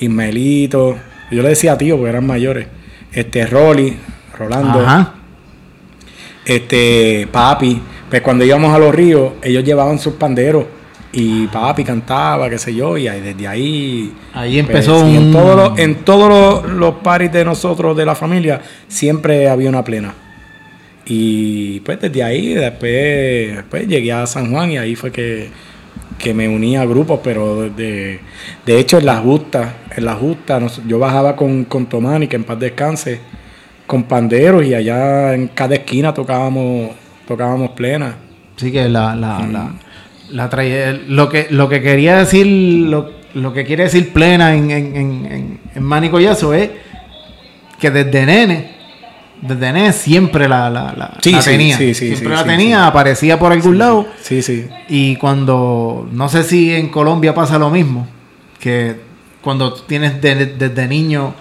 Ismaelito, 0.00 0.96
yo 1.30 1.42
le 1.42 1.50
decía 1.50 1.76
tío 1.78 1.96
porque 1.96 2.10
eran 2.10 2.26
mayores, 2.26 2.66
este 3.14 3.46
Rolly, 3.46 3.96
Rolando, 4.38 4.80
Ajá. 4.80 5.14
este 6.44 7.28
Papi, 7.30 7.80
pues 8.10 8.22
cuando 8.22 8.44
íbamos 8.44 8.74
a 8.74 8.78
los 8.78 8.94
ríos, 8.94 9.32
ellos 9.42 9.64
llevaban 9.64 9.98
sus 9.98 10.14
panderos 10.14 10.64
y 11.12 11.46
Papi 11.46 11.84
cantaba, 11.84 12.50
qué 12.50 12.58
sé 12.58 12.74
yo, 12.74 12.98
y 12.98 13.06
ahí- 13.08 13.20
desde 13.20 13.46
ahí 13.46 14.12
Ahí 14.32 14.58
empezó 14.58 15.00
pues, 15.00 15.12
y 15.14 15.16
un... 15.18 15.24
en 15.26 15.32
todos 15.32 15.56
los, 15.56 15.78
en 15.78 15.94
todos 16.04 16.28
los, 16.64 16.72
los 16.72 16.94
paris 16.96 17.30
de 17.32 17.44
nosotros, 17.44 17.96
de 17.96 18.04
la 18.04 18.14
familia, 18.14 18.60
siempre 18.88 19.48
había 19.48 19.68
una 19.68 19.84
plena. 19.84 20.12
Y 21.06 21.80
pues 21.80 22.00
desde 22.00 22.22
ahí, 22.22 22.54
después, 22.54 23.56
después 23.56 23.86
llegué 23.86 24.12
a 24.12 24.26
San 24.26 24.50
Juan 24.50 24.70
y 24.72 24.78
ahí 24.78 24.96
fue 24.96 25.12
que, 25.12 25.50
que 26.18 26.32
me 26.34 26.48
uní 26.48 26.76
a 26.76 26.84
grupos, 26.84 27.20
pero 27.22 27.68
de, 27.70 28.20
de 28.64 28.78
hecho 28.78 28.98
en 28.98 29.06
la 29.06 29.16
justa, 29.16 29.74
en 29.96 30.04
la 30.04 30.14
justa, 30.14 30.60
nos- 30.60 30.80
yo 30.86 30.98
bajaba 30.98 31.36
con, 31.36 31.64
con 31.64 31.86
Tomani, 31.86 32.28
que 32.28 32.36
en 32.36 32.44
paz 32.44 32.58
descanse, 32.58 33.20
con 33.86 34.04
panderos 34.04 34.64
y 34.64 34.74
allá 34.74 35.34
en 35.34 35.48
cada 35.48 35.74
esquina 35.74 36.14
tocábamos, 36.14 36.90
tocábamos 37.26 37.70
plena. 37.70 38.16
Sí 38.56 38.70
que 38.72 38.88
la, 38.88 39.14
la, 39.14 39.38
Mm. 39.40 39.52
la, 39.52 39.70
la 40.30 40.50
trae- 40.50 41.02
lo 41.08 41.28
que 41.28 41.48
lo 41.50 41.68
que 41.68 41.82
quería 41.82 42.16
decir, 42.18 42.46
lo, 42.46 43.10
lo 43.34 43.52
que 43.52 43.64
quiere 43.64 43.84
decir 43.84 44.12
plena 44.12 44.54
en, 44.54 44.70
en, 44.70 44.96
en, 44.96 45.26
en, 45.26 45.60
en 45.74 45.82
Manny 45.82 46.08
Collazo 46.08 46.54
es 46.54 46.70
que 47.80 47.90
desde 47.90 48.24
nene, 48.24 48.73
desde 49.46 49.72
nene 49.72 49.92
siempre 49.92 50.48
la, 50.48 50.70
la, 50.70 50.92
la, 50.96 51.18
Sí, 51.22 51.32
la 51.32 51.42
sí, 51.42 51.50
tenía. 51.50 51.76
sí, 51.76 51.94
sí, 51.94 52.06
siempre 52.08 52.28
sí, 52.28 52.34
la 52.34 52.42
sí, 52.42 52.48
tenía, 52.48 52.76
sí. 52.80 52.86
aparecía 52.88 53.38
por 53.38 53.52
algún 53.52 53.78
lado. 53.78 54.06
Sí, 54.20 54.42
sí. 54.42 54.66
Y 54.88 55.16
cuando, 55.16 56.08
no 56.12 56.28
sé 56.28 56.42
si 56.44 56.74
en 56.74 56.88
Colombia 56.88 57.34
pasa 57.34 57.58
lo 57.58 57.70
mismo, 57.70 58.06
que 58.58 58.96
cuando 59.42 59.74
tienes 59.74 60.20
de- 60.22 60.46
desde 60.46 60.88
niño 60.88 61.34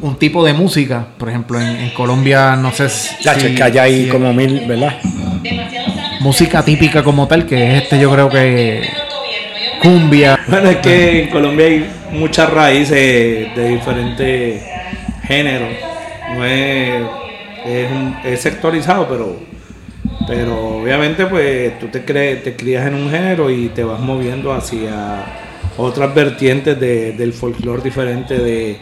un 0.00 0.16
tipo 0.16 0.44
de 0.44 0.52
música, 0.52 1.06
por 1.18 1.28
ejemplo, 1.28 1.60
en, 1.60 1.66
en 1.76 1.90
Colombia, 1.90 2.54
no 2.54 2.70
sé 2.72 2.88
si... 2.88 3.16
Ya, 3.24 3.34
que 3.34 3.60
allá 3.60 3.82
hay 3.82 4.04
si- 4.04 4.08
como 4.10 4.32
mil, 4.32 4.60
¿verdad? 4.66 4.96
música 6.20 6.64
típica 6.64 7.02
como 7.02 7.26
tal, 7.28 7.46
que 7.46 7.76
es 7.76 7.82
este 7.82 7.98
yo 7.98 8.10
creo 8.12 8.28
que 8.28 8.88
cumbia. 9.82 10.38
Bueno, 10.48 10.70
es 10.70 10.76
que 10.78 11.22
en 11.24 11.28
Colombia 11.30 11.66
hay 11.66 11.88
muchas 12.12 12.50
raíces 12.50 13.54
de 13.54 13.68
diferentes 13.68 14.62
géneros. 15.26 15.68
No 16.34 16.44
es, 16.44 17.02
es, 17.66 17.90
un- 17.90 18.16
es 18.24 18.40
sectorizado, 18.40 19.08
pero, 19.08 19.36
pero 20.26 20.78
obviamente 20.82 21.26
pues 21.26 21.78
tú 21.78 21.88
te, 21.88 22.04
cre- 22.04 22.42
te 22.42 22.54
crías 22.56 22.86
en 22.86 22.94
un 22.94 23.10
género 23.10 23.50
y 23.50 23.68
te 23.68 23.82
vas 23.84 24.00
moviendo 24.00 24.52
hacia 24.52 25.24
otras 25.76 26.14
vertientes 26.14 26.78
de- 26.78 27.12
del 27.12 27.32
folclore 27.32 27.82
diferente 27.82 28.36
de, 28.38 28.78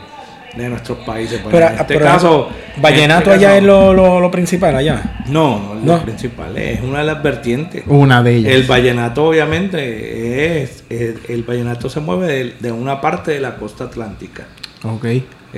de 0.56 0.68
nuestros 0.68 0.98
países. 0.98 1.40
Pues, 1.40 1.54
Pero, 1.54 1.66
en 1.68 1.74
este 1.74 1.84
pero, 1.94 2.04
caso... 2.06 2.48
Vallenato 2.78 3.30
en 3.30 3.36
este 3.36 3.46
allá 3.46 3.48
caso- 3.48 3.58
es 3.58 3.64
lo, 3.64 3.92
lo, 3.94 4.20
lo 4.20 4.30
principal, 4.30 4.76
allá. 4.76 5.16
No, 5.28 5.74
no 5.74 5.78
es 5.78 5.84
No. 5.84 5.96
lo 5.98 6.02
principal, 6.02 6.56
es 6.58 6.80
una 6.82 6.98
de 7.00 7.04
las 7.04 7.22
vertientes. 7.22 7.84
Una 7.86 8.22
de 8.22 8.34
ellas. 8.36 8.52
El 8.52 8.62
vallenato, 8.64 9.26
obviamente, 9.28 10.62
es, 10.62 10.84
el, 10.90 11.18
el 11.28 11.42
vallenato 11.42 11.88
se 11.88 12.00
mueve 12.00 12.26
de, 12.26 12.54
de 12.60 12.72
una 12.72 13.00
parte 13.00 13.32
de 13.32 13.40
la 13.40 13.56
costa 13.56 13.84
atlántica. 13.84 14.44
Ok. 14.82 15.06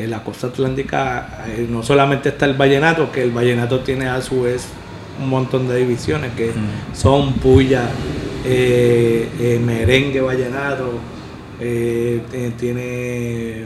En 0.05 0.11
la 0.11 0.23
costa 0.23 0.49
atlántica 0.49 1.45
eh, 1.49 1.67
no 1.69 1.83
solamente 1.83 2.29
está 2.31 2.47
el 2.47 2.55
vallenato, 2.55 3.11
que 3.13 3.23
el 3.23 3.31
vallenato 3.31 3.81
tiene 3.81 4.07
a 4.09 4.21
su 4.21 4.43
vez 4.43 4.69
un 5.21 5.29
montón 5.29 5.67
de 5.69 5.77
divisiones, 5.79 6.33
que 6.37 6.51
son 6.95 7.35
puya, 7.35 7.83
eh, 8.45 9.29
eh, 9.41 9.61
merengue 9.65 10.21
vallenato, 10.21 10.93
eh, 11.61 12.21
eh, 12.33 12.53
tiene 12.59 13.65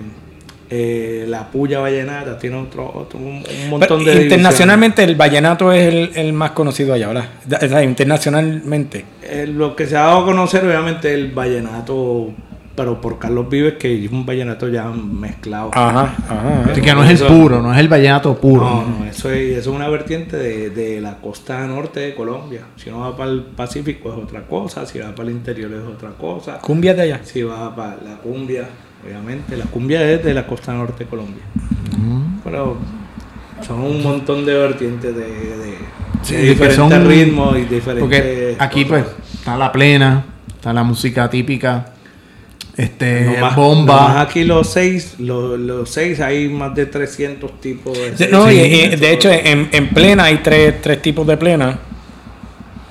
eh, 0.71 1.27
la 1.29 1.51
puya 1.51 1.81
vallenata, 1.81 2.39
tiene 2.39 2.57
otro, 2.57 2.91
otro 2.95 3.19
un, 3.19 3.45
un 3.65 3.69
montón 3.69 4.03
Pero 4.03 4.17
de 4.17 4.23
internacionalmente 4.23 5.05
el 5.05 5.15
vallenato 5.17 5.71
es 5.71 5.93
el, 5.93 6.11
el 6.15 6.33
más 6.33 6.53
conocido 6.53 6.95
allá, 6.95 7.09
¿verdad? 7.09 7.29
Da- 7.45 7.59
o 7.63 7.69
sea, 7.69 7.83
internacionalmente. 7.83 9.05
Eh, 9.23 9.47
lo 9.47 9.77
que 9.77 9.87
se 9.87 9.97
ha 9.99 10.05
dado 10.05 10.21
a 10.21 10.25
conocer, 10.25 10.65
obviamente, 10.65 11.13
el 11.13 11.33
vallenato, 11.33 12.31
pero 12.75 13.01
por 13.01 13.19
Carlos 13.19 13.49
Vives, 13.51 13.75
que 13.75 14.05
es 14.05 14.11
un 14.11 14.25
vallenato 14.25 14.69
ya 14.69 14.85
mezclado. 14.89 15.71
Ajá, 15.75 16.15
ajá. 16.29 16.65
Así 16.71 16.81
que 16.81 16.95
no 16.95 17.03
es 17.05 17.11
el 17.11 17.17
Eso- 17.17 17.29
puro, 17.29 17.61
no 17.61 17.73
es 17.73 17.79
el 17.79 17.89
vallenato 17.89 18.35
puro. 18.37 18.63
No, 18.65 18.87
no, 19.01 19.05
eso 19.05 19.31
es, 19.31 19.59
eso 19.59 19.71
es 19.71 19.77
una 19.77 19.89
vertiente 19.89 20.37
de, 20.37 20.71
de 20.71 21.01
la 21.01 21.17
costa 21.19 21.67
norte 21.67 22.01
de 22.01 22.15
Colombia. 22.15 22.63
Si 22.77 22.89
uno 22.91 23.01
va 23.01 23.17
para 23.17 23.31
el 23.31 23.43
Pacífico 23.43 24.11
es 24.13 24.19
otra 24.23 24.43
cosa, 24.47 24.87
si 24.87 24.99
va 24.99 25.15
para 25.15 25.29
el 25.29 25.35
interior 25.35 25.71
es 25.73 25.87
otra 25.87 26.11
cosa. 26.11 26.59
Cumbia 26.59 26.95
de 26.95 27.03
allá. 27.03 27.21
Si 27.25 27.43
va 27.43 27.75
para 27.77 27.97
la 28.03 28.17
cumbia, 28.23 28.69
obviamente, 29.05 29.57
la 29.57 29.65
cumbia 29.67 30.03
es 30.11 30.25
de 30.25 30.33
la 30.35 30.47
costa 30.47 30.73
norte 30.73 31.05
de 31.05 31.11
Colombia. 31.11 31.43
Mm. 31.99 32.41
Pero 32.45 32.77
son 33.67 33.81
un 33.81 34.03
montón 34.03 34.45
de 34.47 34.55
vertientes 34.55 35.15
de, 35.15 35.23
de- 35.23 35.79
Sí, 36.23 36.35
de 36.37 36.41
que 36.43 36.49
diferentes 36.51 36.77
son- 36.77 37.07
ritmos 37.09 37.57
y 37.59 37.63
diferentes. 37.63 38.01
Porque 38.01 38.57
aquí 38.59 38.85
cosas. 38.87 39.05
pues 39.17 39.35
está 39.35 39.57
la 39.57 39.71
plena, 39.73 40.25
está 40.55 40.73
la 40.73 40.85
música 40.85 41.29
típica, 41.29 41.92
este, 42.77 43.27
bomba. 43.55 44.21
aquí 44.21 44.45
los 44.45 44.71
seis, 44.71 45.15
los, 45.19 45.59
los 45.59 45.91
seis 45.91 46.21
hay 46.21 46.49
más 46.49 46.75
de 46.75 46.87
300 46.87 47.61
tipos 47.61 47.97
de... 48.19 48.29
No, 48.29 48.49
Sí. 48.49 48.55
y- 48.57 48.85
y 48.95 48.97
de 48.97 49.13
hecho 49.13 49.31
en, 49.31 49.69
en 49.73 49.89
plena 49.91 50.25
hay 50.25 50.39
tres, 50.39 50.81
tres 50.81 51.03
tipos 51.03 51.27
de 51.27 51.37
plena. 51.37 51.79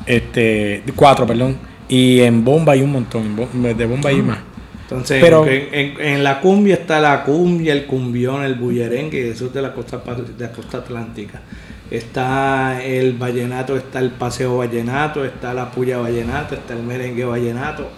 Este, 0.06 0.84
cuatro, 0.96 1.26
perdón. 1.28 1.58
Y 1.88 2.22
en 2.22 2.44
bomba 2.44 2.74
hay 2.74 2.82
un 2.82 2.92
montón. 2.92 3.36
De 3.78 3.86
bomba 3.86 4.10
hay 4.10 4.22
más. 4.22 4.40
Entonces, 4.84 5.22
Pero- 5.22 5.46
en, 5.48 5.68
en- 5.74 6.02
en 6.02 6.24
la 6.24 6.42
cumbia 6.42 6.76
está 6.76 7.00
la 7.00 7.24
cumbia, 7.24 7.74
el 7.74 7.86
cumbión, 7.86 8.44
el 8.44 8.56
bullerengue, 8.56 9.30
eso 9.32 9.46
es 9.46 9.54
de 9.54 9.62
la 9.62 9.74
costa, 9.74 10.02
de 10.38 10.46
la 10.48 10.52
costa 10.52 10.80
atlántica. 10.80 11.42
Está 11.90 12.82
el 12.84 13.14
vallenato, 13.14 13.76
está 13.78 14.00
el 14.00 14.12
paseo 14.12 14.58
vallenato, 14.58 15.24
está 15.26 15.54
la 15.54 15.72
puya 15.72 15.98
vallenato, 15.98 16.56
está 16.56 16.74
el 16.74 16.84
merengue 16.84 17.26
vallenato. 17.26 17.90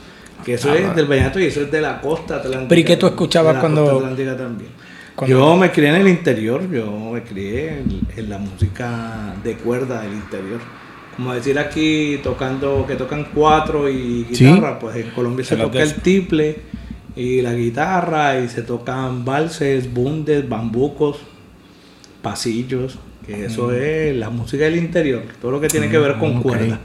Que 0.46 0.56
eso 0.56 0.74
es 0.74 0.96
del 0.96 1.06
vallenato 1.06 1.40
y 1.40 1.46
eso 1.46 1.62
es 1.62 1.72
de 1.72 1.80
la 1.82 2.02
costa 2.02 2.36
atlántica. 2.36 2.64
Ah, 2.66 2.70
Pero 2.70 2.82
¿y 2.82 2.84
qué 2.84 2.98
tú 2.98 3.08
escuchabas 3.08 3.58
cuando- 3.60 3.98
atlántica 3.98 4.36
también. 4.38 4.70
cuando- 5.16 5.38
Yo 5.38 5.56
me 5.56 5.72
crié 5.72 5.90
en 5.90 5.96
el 5.96 6.08
interior, 6.08 6.70
yo 6.72 6.92
me 7.12 7.22
crié 7.24 7.80
en, 7.80 8.02
en 8.18 8.30
la 8.30 8.38
música 8.40 9.36
de 9.44 9.54
cuerda 9.56 10.02
del 10.02 10.14
interior. 10.14 10.60
Como 11.16 11.34
decir 11.34 11.58
aquí 11.60 12.20
tocando, 12.24 12.86
que 12.88 12.96
tocan 12.96 13.28
cuatro 13.34 13.88
y 13.90 14.26
Sí. 14.34 14.46
guitarra, 14.46 14.80
pues 14.80 14.96
en 14.98 15.12
Colombia 15.12 15.46
se 15.46 15.56
toca 15.56 15.82
el 15.82 15.94
tiple 15.96 16.58
y 17.16 17.42
la 17.42 17.54
guitarra 17.54 18.40
y 18.40 18.50
se 18.50 18.64
tocan 18.64 19.24
valses, 19.24 19.94
bundes, 19.94 20.50
bambucos, 20.50 21.18
pasillos, 22.22 22.98
que 23.26 23.46
eso 23.46 23.72
es 23.72 24.16
la 24.16 24.30
música 24.30 24.64
del 24.66 24.78
interior, 24.78 25.22
todo 25.42 25.52
lo 25.52 25.62
que 25.62 25.68
tiene 25.68 25.90
que 25.90 25.98
ver 25.98 26.18
con 26.18 26.38
Mm, 26.38 26.42
cuerda. 26.42 26.80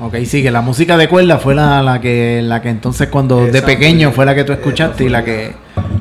Ok, 0.00 0.16
sí, 0.24 0.42
que 0.42 0.50
la 0.50 0.62
música 0.62 0.96
de 0.96 1.08
cuerda 1.08 1.38
fue 1.38 1.54
la, 1.54 1.82
la 1.82 2.00
que 2.00 2.40
la 2.42 2.62
que 2.62 2.70
entonces 2.70 3.08
cuando 3.08 3.46
de 3.46 3.60
pequeño 3.62 4.08
fue- 4.08 4.16
fue 4.16 4.26
la 4.26 4.34
que 4.34 4.44
tú 4.44 4.52
escuchaste 4.52 5.04
y 5.04 5.08
la 5.10 5.22
que 5.24 5.52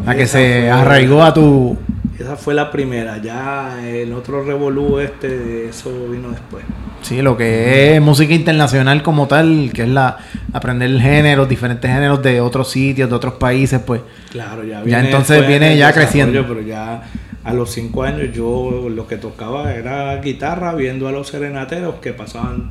la 0.06 0.16
que 0.16 0.26
se 0.26 0.38
fue- 0.62 0.72
arraigó 0.72 1.24
a 1.24 1.34
tu 1.34 1.78
Esa 2.18 2.36
fue 2.38 2.54
la 2.54 2.72
primera, 2.72 3.22
ya 3.22 3.78
el 3.86 4.14
otro 4.14 4.44
revolú 4.44 5.00
este, 5.00 5.68
eso 5.70 5.90
vino 6.10 6.30
después. 6.30 6.64
sí, 7.02 7.22
lo 7.22 7.36
que 7.36 7.96
es 7.96 8.02
música 8.02 8.34
internacional 8.34 9.04
como 9.04 9.28
tal, 9.28 9.72
que 9.74 9.84
es 9.84 9.90
la 9.90 10.18
aprender 10.54 10.98
géneros, 11.00 11.48
diferentes 11.50 11.92
géneros 11.92 12.22
de 12.24 12.40
otros 12.42 12.70
sitios, 12.72 13.10
de 13.10 13.16
otros 13.16 13.34
países, 13.34 13.80
pues 13.86 14.02
Claro, 14.32 14.64
ya, 14.64 14.82
Ya 14.86 15.00
entonces 15.02 15.46
viene 15.48 15.76
ya 15.78 15.92
creciendo. 15.92 16.46
Pero 16.48 16.62
ya 16.62 17.02
a 17.44 17.54
los 17.54 17.72
cinco 17.72 18.04
años 18.04 18.30
yo 18.34 18.88
lo 18.90 19.08
que 19.08 19.18
tocaba 19.18 19.74
era 19.74 20.16
guitarra, 20.22 20.74
viendo 20.76 21.08
a 21.08 21.12
los 21.12 21.28
serenateros 21.28 21.96
que 21.96 22.14
pasaban 22.14 22.70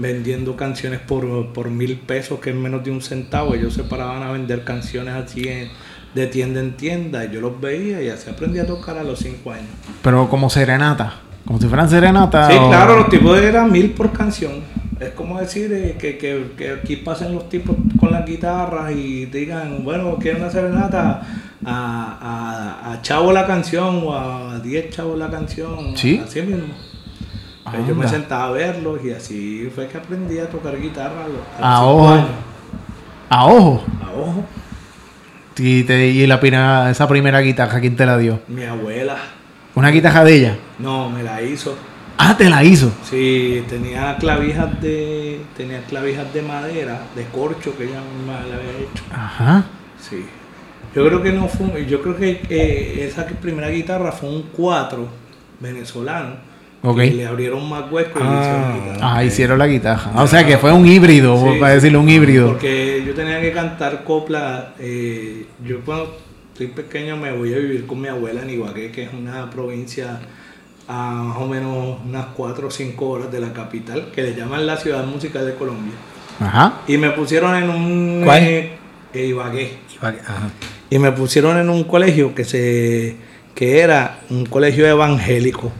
vendiendo 0.00 0.56
canciones 0.56 1.00
por, 1.00 1.52
por 1.52 1.70
mil 1.70 1.98
pesos, 1.98 2.40
que 2.40 2.50
es 2.50 2.56
menos 2.56 2.82
de 2.84 2.90
un 2.90 3.00
centavo. 3.02 3.54
Ellos 3.54 3.74
se 3.74 3.84
paraban 3.84 4.22
a 4.22 4.32
vender 4.32 4.64
canciones 4.64 5.14
así 5.14 5.46
en- 5.48 5.68
de 6.14 6.26
tienda 6.26 6.60
en 6.60 6.76
tienda. 6.76 7.24
Y 7.24 7.32
yo 7.32 7.40
los 7.40 7.60
veía 7.60 8.02
y 8.02 8.08
así 8.08 8.28
aprendí 8.30 8.58
a 8.58 8.66
tocar 8.66 8.98
a 8.98 9.04
los 9.04 9.18
cinco 9.20 9.52
años. 9.52 9.66
pero 10.02 10.28
como 10.28 10.50
serenata, 10.50 11.14
como 11.46 11.60
si 11.60 11.66
fueran 11.68 11.88
serenata. 11.88 12.48
Sí, 12.50 12.56
o- 12.58 12.68
claro, 12.68 12.96
los 12.98 13.08
tipos 13.08 13.38
eran 13.38 13.70
mil 13.70 13.90
por 13.92 14.12
canción. 14.12 14.52
Es 14.98 15.10
como 15.10 15.40
decir 15.40 15.72
eh, 15.72 15.96
que, 15.98 16.18
que- 16.18 16.50
que 16.58 16.70
aquí 16.72 16.96
pasen 16.96 17.34
los 17.34 17.48
tipos 17.48 17.74
con 17.98 18.10
las 18.12 18.26
guitarras 18.26 18.92
y 18.92 19.26
digan, 19.26 19.82
bueno, 19.84 20.16
quiero 20.20 20.38
una 20.38 20.50
serenata 20.50 21.22
a, 21.64 22.82
a, 22.84 22.92
a 22.92 23.02
chavo 23.02 23.32
la 23.32 23.46
canción 23.46 24.02
o 24.04 24.14
a 24.14 24.58
10 24.60 24.90
chavos 24.90 25.18
la 25.18 25.30
canción. 25.30 25.96
Sí. 25.96 26.20
Así 26.24 26.42
mismo. 26.42 26.74
Yo 27.86 27.94
me 27.94 28.08
sentaba 28.08 28.46
a 28.46 28.50
verlos 28.50 29.00
y 29.04 29.10
así 29.12 29.70
fue 29.74 29.86
que 29.88 29.98
aprendí 29.98 30.38
a 30.38 30.48
tocar 30.48 30.80
guitarra 30.80 31.24
a 31.24 31.28
los, 31.28 31.38
a 31.60 31.76
A 31.76 31.84
ojo. 31.84 32.08
años. 32.08 32.26
A 33.28 33.46
ojo. 33.46 33.84
A 34.04 34.10
ojo. 34.12 34.44
Y, 35.58 35.82
te- 35.84 36.06
y 36.08 36.26
la 36.26 36.40
primera, 36.40 36.90
esa 36.90 37.06
primera 37.06 37.40
guitarra, 37.40 37.80
¿quién 37.80 37.94
te 37.96 38.06
la 38.06 38.16
dio? 38.16 38.40
Mi 38.48 38.64
abuela. 38.64 39.16
Una 39.74 39.90
guitarra 39.90 40.24
de 40.24 40.34
ella. 40.36 40.56
No, 40.78 41.10
me 41.10 41.22
la 41.22 41.42
hizo. 41.42 41.76
Ah, 42.16 42.36
te 42.36 42.48
la 42.50 42.62
hizo. 42.64 42.90
Sí, 43.08 43.62
tenía 43.68 44.16
clavijas 44.18 44.80
de 44.80 45.40
tenía 45.56 45.80
clavijas 45.84 46.32
de 46.34 46.42
madera, 46.42 47.00
de 47.14 47.24
corcho 47.26 47.76
que 47.76 47.84
ella 47.84 48.00
misma 48.16 48.40
le 48.46 48.54
había 48.54 48.70
hecho. 48.72 49.04
Ajá. 49.14 49.64
Sí. 49.98 50.26
Yo 50.94 51.06
creo 51.06 51.22
que 51.22 51.32
no 51.32 51.46
fue, 51.48 51.86
yo 51.86 52.02
creo 52.02 52.16
que 52.16 52.42
eh, 52.50 53.06
esa 53.08 53.24
primera 53.26 53.68
guitarra 53.68 54.12
fue 54.12 54.28
un 54.28 54.42
4 54.54 55.08
venezolano. 55.60 56.34
Ok. 56.82 56.98
Y 57.04 57.10
le 57.10 57.26
abrieron 57.26 57.68
más 57.68 57.90
huecos 57.90 58.22
y 58.22 58.24
le 58.24 58.40
hicieron 58.40 58.62
Ah. 58.64 58.74
guitarra. 58.82 58.98
Ah, 59.16 59.24
hicieron 59.24 59.58
la 59.58 59.66
guitarra. 59.66 60.12
O 60.22 60.26
sea 60.26 60.46
que 60.46 60.56
fue 60.58 60.72
un 60.72 60.86
híbrido, 60.86 61.36
Sí, 61.52 61.58
para 61.60 61.74
decirle 61.74 61.98
un 61.98 62.08
híbrido. 62.08 62.48
Porque 62.48 63.02
yo 63.06 63.12
tenía 63.14 63.40
que 63.40 63.52
cantar 63.52 64.02
copla. 64.04 64.74
eh, 64.78 65.46
yo 65.64 65.80
cuando 65.84 66.16
estoy 66.52 66.68
pequeño 66.68 67.16
me 67.16 67.32
voy 67.32 67.52
a 67.54 67.58
vivir 67.58 67.86
con 67.86 68.00
mi 68.00 68.08
abuela 68.08 68.42
en 68.42 68.50
Ibagué, 68.50 68.90
que 68.92 69.02
es 69.04 69.10
una 69.12 69.50
provincia 69.50 70.20
a 70.88 71.12
más 71.12 71.36
o 71.38 71.46
menos 71.46 71.98
unas 72.04 72.26
4 72.34 72.66
o 72.68 72.70
5 72.70 73.08
horas 73.08 73.30
de 73.30 73.40
la 73.40 73.52
capital, 73.52 74.10
que 74.14 74.22
le 74.22 74.34
llaman 74.34 74.66
la 74.66 74.76
ciudad 74.76 75.04
musical 75.04 75.46
de 75.46 75.54
Colombia. 75.54 75.92
Ajá. 76.40 76.80
Y 76.88 76.96
me 76.96 77.10
pusieron 77.10 77.54
en 77.54 77.68
un... 77.70 78.22
¿Cuál? 78.24 78.42
eh, 78.42 78.70
eh, 79.12 79.26
Ibagué. 79.26 79.74
Ajá. 80.00 80.48
Y 80.88 80.98
me 80.98 81.12
pusieron 81.12 81.58
en 81.58 81.68
un 81.68 81.84
colegio 81.84 82.34
que 82.34 82.44
se 82.44 83.16
que 83.54 83.80
era 83.80 84.20
un 84.30 84.46
colegio 84.46 84.86
evangélico. 84.86 85.70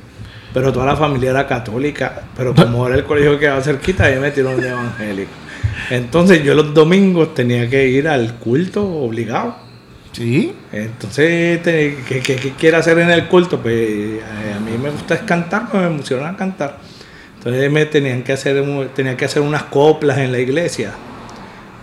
Pero 0.52 0.72
toda 0.72 0.86
la 0.86 0.96
familia 0.96 1.30
era 1.30 1.46
católica. 1.46 2.22
Pero 2.36 2.54
como 2.54 2.86
era 2.86 2.96
el 2.96 3.04
colegio 3.04 3.32
que 3.34 3.40
quedaba 3.40 3.60
cerquita, 3.62 4.04
ahí 4.04 4.14
me 4.14 4.20
metieron 4.22 4.60
de 4.60 4.68
evangélico. 4.68 5.30
Entonces 5.90 6.42
yo 6.42 6.54
los 6.54 6.74
domingos 6.74 7.34
tenía 7.34 7.68
que 7.70 7.86
ir 7.88 8.08
al 8.08 8.34
culto 8.34 8.86
obligado. 8.86 9.56
Sí. 10.12 10.52
Entonces, 10.72 11.60
¿qué, 11.62 11.96
qué, 12.06 12.20
qué 12.36 12.52
quiere 12.58 12.76
hacer 12.76 12.98
en 12.98 13.10
el 13.10 13.28
culto? 13.28 13.60
Pues 13.60 13.74
eh, 13.76 14.20
a 14.56 14.60
mí 14.60 14.72
me 14.76 14.90
gusta 14.90 15.14
es 15.14 15.20
cantar, 15.22 15.70
pues 15.70 15.88
me 15.88 15.96
pusieron 15.98 16.26
a 16.26 16.36
cantar. 16.36 16.78
Entonces 17.38 17.70
me 17.70 17.86
tenían 17.86 18.22
que 18.22 18.32
hacer, 18.32 18.60
un- 18.60 18.88
tenía 18.88 19.16
que 19.16 19.24
hacer 19.24 19.40
unas 19.42 19.62
coplas 19.64 20.18
en 20.18 20.32
la 20.32 20.38
iglesia. 20.40 20.92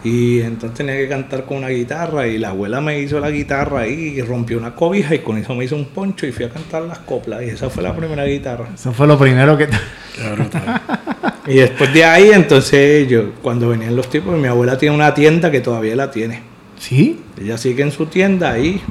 Y 0.09 0.39
entonces 0.39 0.77
tenía 0.77 0.95
que 0.95 1.09
cantar 1.09 1.43
con 1.43 1.57
una 1.57 1.67
guitarra 1.67 2.25
y 2.29 2.37
la 2.37 2.51
abuela 2.51 2.79
me 2.79 2.97
hizo 2.97 3.19
la 3.19 3.29
guitarra 3.29 3.81
ahí 3.81 4.13
y 4.15 4.21
rompió 4.21 4.57
una 4.57 4.73
cobija 4.73 5.13
y 5.13 5.19
con 5.19 5.37
eso 5.37 5.53
me 5.53 5.65
hizo 5.65 5.75
un 5.75 5.83
poncho 5.83 6.25
y 6.25 6.31
fui 6.31 6.45
a 6.45 6.49
cantar 6.49 6.83
las 6.83 6.99
coplas 6.99 7.43
y 7.43 7.49
esa 7.49 7.69
fue 7.69 7.83
la 7.83 7.93
primera 7.93 8.23
guitarra. 8.23 8.69
Eso 8.73 8.93
fue 8.93 9.05
lo 9.05 9.19
primero 9.19 9.57
que... 9.57 9.67
y 11.47 11.55
después 11.55 11.93
de 11.93 12.05
ahí 12.05 12.29
entonces 12.29 13.05
yo, 13.09 13.33
cuando 13.41 13.67
venían 13.67 13.97
los 13.97 14.09
tipos, 14.09 14.39
mi 14.39 14.47
abuela 14.47 14.77
tiene 14.77 14.95
una 14.95 15.13
tienda 15.13 15.51
que 15.51 15.59
todavía 15.59 15.97
la 15.97 16.09
tiene. 16.09 16.41
¿Sí? 16.79 17.19
Ella 17.37 17.57
sigue 17.57 17.83
en 17.83 17.91
su 17.91 18.05
tienda 18.05 18.53
ahí, 18.53 18.81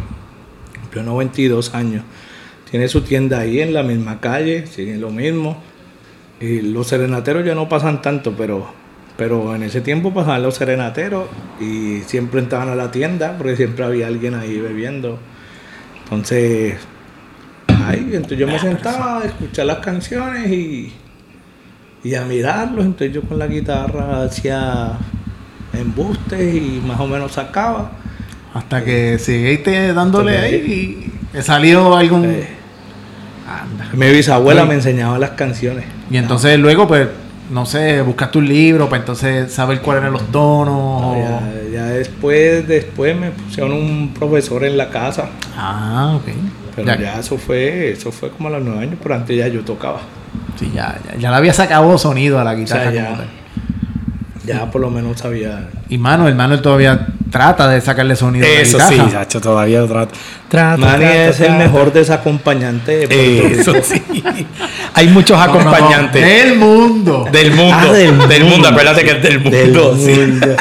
cumplió 0.82 1.02
92 1.02 1.75
años. 1.75 2.04
Tiene 2.70 2.88
su 2.88 3.00
tienda 3.00 3.38
ahí 3.38 3.61
en 3.61 3.73
la 3.73 3.82
misma 3.82 4.20
calle, 4.20 4.66
sigue 4.66 4.99
lo 4.99 5.08
mismo. 5.08 5.62
Y 6.42 6.61
los 6.61 6.88
serenateros 6.88 7.42
ya 7.42 7.54
no 7.54 7.70
pasan 7.70 8.02
tanto, 8.02 8.35
pero 8.37 8.70
pero 9.16 9.54
en 9.54 9.62
ese 9.62 9.80
tiempo 9.80 10.12
pasaban 10.12 10.42
los 10.42 10.56
serenateros 10.56 11.28
y 11.61 12.00
siempre 12.06 12.40
entraban 12.40 12.68
a 12.68 12.75
la 12.75 12.90
tienda 12.90 13.35
porque 13.38 13.56
siempre 13.56 13.85
había 13.85 14.06
alguien 14.06 14.35
ahí 14.35 14.58
bebiendo. 14.58 15.18
Entonces, 16.04 16.76
ahí, 17.66 18.11
entonces 18.12 18.38
yo 18.38 18.46
me 18.46 18.58
sentaba 18.58 19.20
a 19.20 19.25
escuchar 19.25 19.66
las 19.66 19.78
canciones 19.78 20.50
y, 20.50 20.92
y 22.04 22.14
a 22.14 22.25
mirarlos. 22.25 22.85
Entonces 22.85 23.12
yo 23.12 23.23
con 23.23 23.38
la 23.38 23.46
guitarra 23.46 24.25
hacía 24.25 24.99
embustes 25.73 26.54
y 26.54 26.82
más 26.87 27.00
o 27.00 27.06
menos 27.06 27.32
sacaba. 27.32 27.92
Hasta 28.52 28.85
que 28.85 29.18
seguiste 29.18 29.92
dándole 29.92 30.38
ahí 30.38 31.11
y 31.35 31.42
salió 31.42 31.96
algún... 31.96 32.26
Eh, 32.26 32.49
mi 33.94 34.11
bisabuela 34.11 34.64
me 34.64 34.75
enseñaba 34.75 35.18
las 35.18 35.30
canciones. 35.30 35.85
Y 36.11 36.16
entonces 36.16 36.58
luego 36.58 36.87
pues 36.87 37.08
no 37.50 37.66
sé, 37.66 38.02
buscaste 38.02 38.38
un 38.38 38.48
libro 38.48 38.88
para 38.88 39.00
entonces 39.00 39.52
saber 39.52 39.80
cuáles 39.80 40.02
eran 40.02 40.12
los 40.12 40.26
tonos. 40.30 41.16
ya, 41.72 41.86
después, 41.86 42.66
después 42.66 43.16
me 43.16 43.30
pusieron 43.30 43.72
un 43.72 44.14
profesor 44.14 44.64
en 44.64 44.76
la 44.76 44.90
casa. 44.90 45.30
Ah, 45.56 46.18
ok. 46.20 46.32
Pero 46.74 46.94
ya, 47.00 47.18
eso 47.18 47.38
fue, 47.38 47.90
eso 47.92 48.12
fue 48.12 48.30
como 48.30 48.48
a 48.48 48.52
los 48.52 48.62
nueve 48.62 48.82
años, 48.82 48.98
pero 49.02 49.14
antes 49.14 49.36
ya 49.36 49.48
yo 49.48 49.62
tocaba. 49.62 50.00
Sí, 50.58 50.70
ya, 50.74 50.98
ya, 51.08 51.18
ya 51.18 51.30
le 51.30 51.36
había 51.36 51.54
sacado 51.54 51.96
sonido 51.96 52.38
a 52.38 52.44
la 52.44 52.54
guitarra. 52.54 52.92
ya, 52.92 53.16
por 54.70 54.80
lo 54.80 54.90
menos 54.90 55.18
sabía. 55.18 55.68
Y 55.88 55.98
Manuel, 55.98 56.34
Manuel 56.34 56.62
todavía 56.62 57.06
trata 57.30 57.68
de 57.68 57.80
sacarle 57.80 58.16
sonido. 58.16 58.46
Eso 58.46 58.78
sí, 58.88 58.96
Sacho, 59.10 59.40
todavía 59.40 59.80
lo 59.80 59.88
trata. 59.88 60.14
trata 60.48 61.26
es 61.28 61.40
el 61.40 61.52
mejor 61.54 61.92
desacompañante 61.92 63.06
de 63.06 63.60
Eso 63.60 63.74
sí. 63.82 64.02
Hay 64.94 65.08
muchos 65.08 65.38
acompañantes. 65.38 66.24
del 66.24 66.58
mundo. 66.58 67.26
Del 67.30 67.52
mundo. 67.52 67.76
Ah, 67.78 67.92
del, 67.92 68.44
mundo. 68.44 68.68
Acuérdate 68.68 69.04
que 69.04 69.10
es 69.12 69.22
del 69.22 69.40
mundo. 69.40 69.96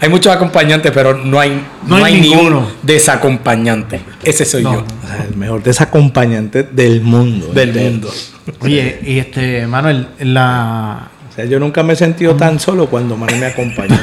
hay 0.00 0.08
muchos 0.08 0.34
acompañantes, 0.34 0.90
pero 0.92 1.14
no 1.14 1.38
hay, 1.38 1.62
no, 1.86 2.04
hay, 2.04 2.20
ninguno 2.20 2.68
desacompañante. 2.82 4.00
Ese 4.24 4.44
soy 4.44 4.64
yo. 4.64 4.84
el 5.28 5.36
mejor 5.36 5.62
desacompañante 5.62 6.64
del 6.64 7.00
mundo. 7.02 7.52
Del 7.54 7.72
mundo. 7.72 8.10
Oye, 8.60 9.00
y 9.06 9.18
este, 9.18 9.66
Manuel, 9.66 10.08
la. 10.18 11.11
O 11.32 11.34
sea, 11.34 11.46
yo 11.46 11.58
nunca 11.58 11.82
me 11.82 11.94
he 11.94 11.96
sentido 11.96 12.36
tan 12.36 12.60
solo 12.60 12.88
cuando 12.88 13.16
Manuel 13.16 13.40
me 13.40 13.46
acompaña. 13.46 13.98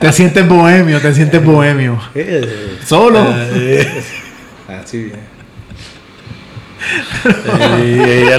Te 0.00 0.12
sientes 0.14 0.48
bohemio, 0.48 0.98
te 0.98 1.14
sientes 1.14 1.44
bohemio. 1.44 2.00
Solo. 2.84 3.20
Así 4.66 5.04
bien. 5.04 5.20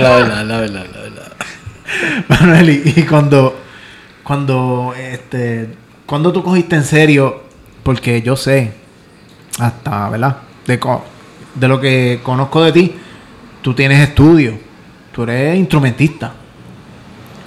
la 0.01 0.15
verdad, 0.15 0.43
la 0.43 0.59
verdad, 0.59 0.85
la 0.91 1.01
verdad. 1.01 1.31
Manuel, 2.27 2.81
y, 2.83 3.03
cuando, 3.03 3.61
cuando, 4.23 4.95
este, 4.97 5.69
cuando 6.07 6.33
tú 6.33 6.43
cogiste 6.43 6.75
en 6.75 6.83
serio, 6.83 7.43
porque 7.83 8.23
yo 8.23 8.35
sé, 8.35 8.74
hasta, 9.59 10.09
¿verdad? 10.09 10.37
De, 10.65 10.79
de 11.53 11.67
lo 11.67 11.79
que 11.79 12.21
conozco 12.24 12.63
de 12.63 12.71
ti, 12.71 12.95
tú 13.61 13.75
tienes 13.75 14.00
estudio, 14.00 14.57
tú 15.13 15.24
eres 15.24 15.57
instrumentista. 15.57 16.33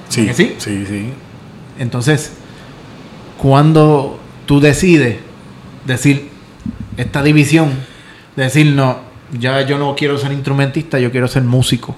Sí, 0.08 0.28
sí, 0.32 0.54
sí, 0.58 0.84
sí. 0.86 1.06
Entonces, 1.78 2.32
cuando 3.38 4.18
tú 4.46 4.60
decides 4.60 5.16
decir 5.84 6.28
esta 6.96 7.22
división, 7.22 7.72
decir 8.36 8.66
no, 8.66 8.98
ya 9.38 9.62
yo 9.62 9.78
no 9.78 9.94
quiero 9.96 10.18
ser 10.18 10.32
instrumentista, 10.32 10.98
yo 10.98 11.10
quiero 11.10 11.28
ser 11.28 11.42
músico. 11.42 11.96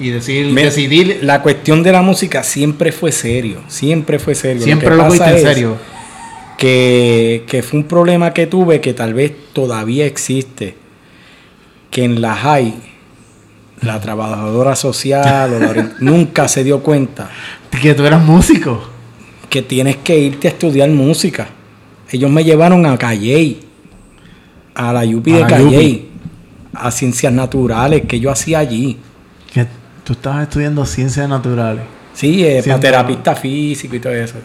Y 0.00 0.10
decir, 0.10 0.54
decidir. 0.54 1.20
La 1.22 1.42
cuestión 1.42 1.82
de 1.82 1.90
la 1.90 2.02
música 2.02 2.44
siempre 2.44 2.92
fue 2.92 3.10
serio, 3.10 3.62
siempre 3.66 4.18
fue 4.18 4.34
serio. 4.34 4.62
Siempre 4.62 4.90
lo, 4.90 4.96
lo 4.96 5.14
en 5.14 5.40
serio. 5.40 5.76
Que, 6.56 7.44
que 7.48 7.62
fue 7.62 7.80
un 7.80 7.86
problema 7.86 8.32
que 8.32 8.46
tuve 8.46 8.80
que 8.80 8.94
tal 8.94 9.14
vez 9.14 9.32
todavía 9.52 10.06
existe. 10.06 10.76
Que 11.90 12.04
en 12.04 12.20
la 12.20 12.36
high, 12.36 12.74
la 13.82 14.00
trabajadora 14.00 14.74
social 14.76 15.94
nunca 16.00 16.48
se 16.48 16.64
dio 16.64 16.82
cuenta. 16.82 17.30
Que 17.80 17.94
tú 17.94 18.04
eras 18.04 18.22
músico 18.22 18.98
que 19.48 19.62
tienes 19.62 19.96
que 19.96 20.18
irte 20.18 20.48
a 20.48 20.50
estudiar 20.50 20.88
música. 20.90 21.48
Ellos 22.10 22.30
me 22.30 22.44
llevaron 22.44 22.86
a 22.86 22.96
Calle, 22.98 23.58
a 24.74 24.92
la 24.92 25.04
Yupi 25.04 25.32
de 25.32 25.46
Calle, 25.46 26.06
a 26.74 26.90
ciencias 26.90 27.32
naturales, 27.32 28.02
que 28.06 28.20
yo 28.20 28.30
hacía 28.30 28.58
allí. 28.58 28.98
Que 29.52 29.66
tú 30.04 30.14
estabas 30.14 30.44
estudiando 30.44 30.84
ciencias 30.86 31.28
naturales. 31.28 31.84
Sí, 32.14 32.44
eh, 32.44 32.62
para 32.66 32.80
terapista 32.80 33.34
físico 33.34 33.96
y 33.96 34.00
todo 34.00 34.12
eso. 34.12 34.36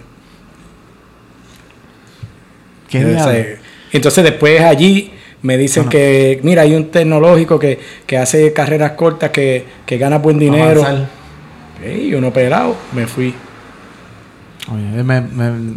¿Qué 2.90 3.00
entonces, 3.94 4.24
después 4.24 4.60
allí 4.62 5.13
me 5.44 5.58
dicen 5.58 5.90
que, 5.90 6.40
mira, 6.44 6.64
hay 6.64 6.74
un 6.74 6.90
tecnológico 6.90 7.60
que, 7.60 7.78
hace 8.18 8.54
carreras 8.54 8.94
cortas 8.94 9.30
que, 9.30 9.66
gana 9.88 10.18
buen 10.18 10.40
dinero. 10.40 10.84
Y 11.86 12.14
uno 12.14 12.32
pelado, 12.32 12.76
me 12.94 13.06
fui. 13.08 13.34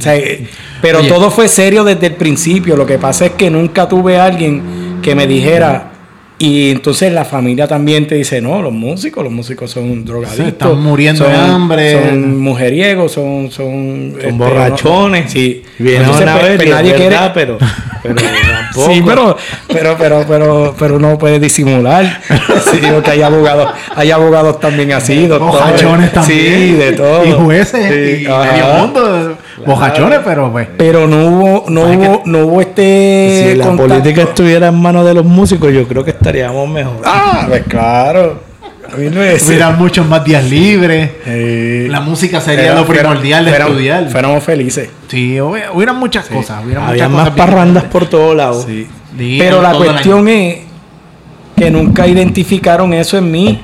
Eh, 0.06 0.46
pero 0.80 1.02
todo 1.02 1.30
fue 1.30 1.48
serio 1.48 1.82
desde 1.82 2.06
el 2.06 2.14
principio. 2.14 2.76
Lo 2.76 2.86
que 2.86 2.98
pasa 2.98 3.26
es 3.26 3.32
que 3.32 3.50
nunca 3.50 3.88
tuve 3.88 4.16
a 4.18 4.24
alguien 4.24 5.00
que 5.02 5.14
me 5.14 5.26
dijera. 5.26 5.92
Y 6.38 6.70
entonces 6.70 7.12
la 7.12 7.24
familia 7.24 7.66
también 7.66 8.06
te 8.06 8.14
dice, 8.14 8.42
no, 8.42 8.60
los 8.60 8.72
músicos, 8.72 9.24
los 9.24 9.32
músicos 9.32 9.70
son 9.70 10.04
drogadictos. 10.04 10.46
están 10.46 10.80
muriendo 10.80 11.24
de 11.24 11.34
hambre. 11.34 11.92
Son 11.92 12.38
mujeriegos, 12.38 13.12
son... 13.12 13.50
Son, 13.50 14.14
este, 14.18 14.32
borrachones. 14.32 15.32
Sí. 15.32 15.62
Vienen 15.78 16.28
a 16.28 16.36
ver, 16.36 16.68
nadie 16.68 16.94
quiere... 16.94 17.16
pero, 17.32 17.56
pero 18.02 18.14
Sí, 18.84 19.02
pero, 19.04 19.36
pero, 19.68 19.96
pero, 19.98 20.24
pero, 20.26 20.74
pero 20.78 20.98
no 20.98 21.18
puede 21.18 21.38
disimular. 21.38 22.20
Sí, 22.70 22.80
que 22.80 23.10
hay 23.10 23.22
abogados, 23.22 23.70
hay 23.94 24.10
abogados 24.10 24.58
también 24.60 24.92
así, 24.92 25.26
Bojachones 25.28 26.12
también. 26.12 26.40
Sí, 26.40 26.72
de 26.72 26.92
todo. 26.92 27.24
Y 27.24 27.32
jueces, 27.32 28.22
y 28.22 28.28
medio 28.28 28.66
mundo. 28.78 29.36
Bojachones, 29.64 30.20
pero 30.24 30.50
pues. 30.50 30.68
Pero 30.76 31.06
no 31.06 31.26
hubo, 31.26 31.64
no 31.68 31.82
hubo, 31.82 32.22
no 32.24 32.46
hubo 32.46 32.60
este. 32.60 33.52
Si 33.52 33.58
la 33.58 33.70
política 33.72 34.22
estuviera 34.22 34.68
en 34.68 34.80
manos 34.80 35.06
de 35.06 35.14
los 35.14 35.24
músicos, 35.24 35.72
yo 35.72 35.86
creo 35.86 36.04
que 36.04 36.10
estaríamos 36.10 36.68
mejor. 36.68 37.02
Ah, 37.04 37.46
pues 37.48 37.62
claro. 37.64 38.40
A 39.62 39.70
muchos 39.72 40.06
más 40.06 40.24
días 40.24 40.44
libres. 40.48 41.10
la 41.90 42.00
música 42.00 42.40
sería 42.40 42.74
lo 42.74 42.86
primordial 42.86 43.44
de 43.44 43.50
estudiar. 43.52 44.10
Fuéramos 44.10 44.42
felices. 44.44 44.88
Sí, 45.08 45.40
hubieran 45.40 45.96
muchas 45.96 46.26
cosas. 46.26 46.62
Había 46.76 47.08
más 47.08 47.30
parrandas 47.30 47.84
por 47.84 48.06
todos 48.06 48.36
lados. 48.36 48.66
Pero 49.16 49.62
la 49.62 49.72
cuestión 49.74 50.28
es 50.28 50.58
que 51.56 51.70
nunca 51.70 52.06
identificaron 52.06 52.92
eso 52.92 53.16
en 53.16 53.30
mí. 53.30 53.62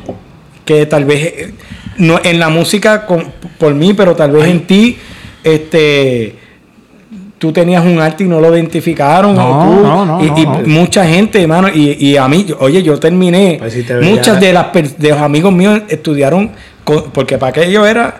Que 0.65 0.87
tal 0.87 1.05
vez 1.05 1.21
eh, 1.25 1.55
no 1.99 2.21
en 2.23 2.39
la 2.39 2.49
música 2.49 3.07
por 3.59 3.75
mí, 3.75 3.95
pero 3.95 4.15
tal 4.15 4.31
vez 4.31 4.47
en 4.47 4.65
ti, 4.65 4.97
este 5.43 6.37
tú 7.43 7.53
tenías 7.53 7.85
un 7.85 8.01
arte 8.01 8.23
y 8.23 8.29
no 8.29 8.41
lo 8.41 8.55
identificaron. 8.55 9.35
No, 9.35 10.05
no, 10.07 10.25
y, 10.25 10.47
mucha 10.69 11.05
gente, 11.05 11.43
hermano, 11.43 11.69
y, 11.75 12.17
a 12.17 12.29
mí, 12.29 12.47
oye, 12.61 12.85
yo 12.85 13.01
terminé. 13.01 13.57
Pues 13.59 13.75
muchas 14.01 14.39
de, 14.39 14.53
las, 14.53 14.67
de 14.73 15.09
los 15.09 15.19
amigos 15.19 15.53
míos 15.53 15.81
estudiaron, 15.89 16.53
porque 16.85 17.39
para 17.39 17.51
aquello 17.51 17.85
era 17.85 18.15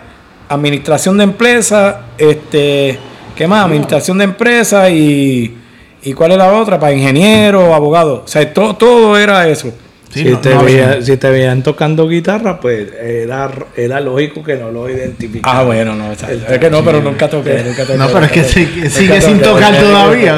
administración 0.49 1.17
de 1.17 1.23
empresas, 1.23 1.95
este, 2.17 2.99
¿qué 3.33 3.47
más? 3.47 3.63
Administración 3.63 4.17
de 4.17 4.25
empresas 4.25 4.91
y, 4.91 5.55
y 6.03 6.11
¿cuál 6.11 6.33
es 6.33 6.37
la 6.37 6.51
otra? 6.51 6.77
Para 6.77 6.91
ingeniero, 6.91 7.73
abogado. 7.73 8.23
O 8.25 8.27
sea, 8.27 8.53
todo, 8.53 8.75
todo 8.75 9.17
era 9.17 9.47
eso. 9.47 9.73
Sí, 10.13 10.19
si, 10.23 10.29
no- 10.29 10.39
te 10.39 10.49
no 10.53 10.59
había- 10.59 10.87
veía- 10.89 11.01
si 11.01 11.17
te 11.17 11.29
veían 11.29 11.63
tocando 11.63 12.07
guitarra, 12.07 12.59
pues 12.59 12.87
era, 13.01 13.49
era 13.75 13.99
lógico 13.99 14.43
que 14.43 14.55
no 14.55 14.69
lo 14.71 14.89
identificaran. 14.89 15.59
Ah, 15.59 15.63
bueno, 15.63 15.95
no. 15.95 16.11
o 16.11 16.15
sea, 16.15 16.29
es 16.31 16.59
que 16.59 16.69
no, 16.69 16.83
pero 16.85 17.01
nunca 17.01 17.27
toqué. 17.29 17.63
Nunca 17.65 17.83
toqué 17.83 17.97
No, 17.97 18.07
pero 18.09 18.25
es 18.25 18.31
que 18.31 18.43
sigue- 18.43 19.21
sin 19.21 19.39
tocar 19.39 19.75
todavía, 19.79 20.37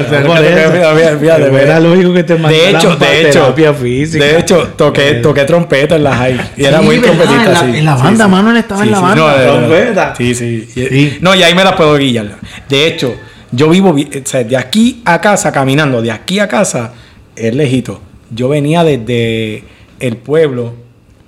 era 1.62 1.80
lógico 1.80 2.14
que 2.14 2.24
te 2.24 2.34
De 2.34 2.40
mandaran 2.40 2.76
hecho, 2.76 2.98
para 3.00 3.12
de 3.12 3.22
hecho, 3.22 3.32
terapia 3.42 3.74
física. 3.74 4.24
de 4.26 4.40
hecho, 4.40 4.68
toqué, 4.76 5.14
toqué 5.16 5.44
trompeta 5.46 5.96
en 5.96 6.04
la 6.04 6.16
high. 6.16 6.40
Y 6.58 6.66
era 6.66 6.80
Sí, 6.80 6.86
muy 6.86 6.98
¿verdad? 7.00 7.14
trompetista, 7.16 7.46
En 7.46 7.54
la- 7.54 7.60
sí. 7.74 7.80
en 7.80 7.86
la 7.86 7.96
banda, 7.96 8.26
sí. 8.26 8.32
Manuel 8.32 8.58
estaba 8.58 8.84
en 8.84 8.92
la 8.92 9.00
banda. 9.00 9.16
No, 9.16 9.30
de- 9.30 9.40
de- 9.40 9.46
Trompeta. 9.48 10.14
Sí, 10.18 10.36
sí. 10.36 10.70
Y- 10.76 10.86
Sí. 10.88 11.18
No, 11.22 11.36
y 11.36 11.44
ahí 11.44 11.54
me 11.56 11.64
las 11.64 11.74
puedo 11.74 11.96
guillar. 11.98 12.28
De 12.70 12.88
hecho, 12.88 13.16
yo 13.52 13.70
vivo, 13.70 13.94
vi- 13.94 14.10
o 14.24 14.28
sea, 14.28 14.44
de 14.44 14.58
aquí 14.58 15.02
a 15.06 15.20
casa, 15.22 15.52
caminando, 15.52 16.02
de 16.02 16.12
aquí 16.12 16.40
a 16.40 16.48
casa, 16.48 16.94
es 17.36 17.54
lejito. 17.56 18.02
Yo 18.36 18.50
venía 18.50 18.84
desde 18.84 19.64
el 20.00 20.18
pueblo 20.18 20.74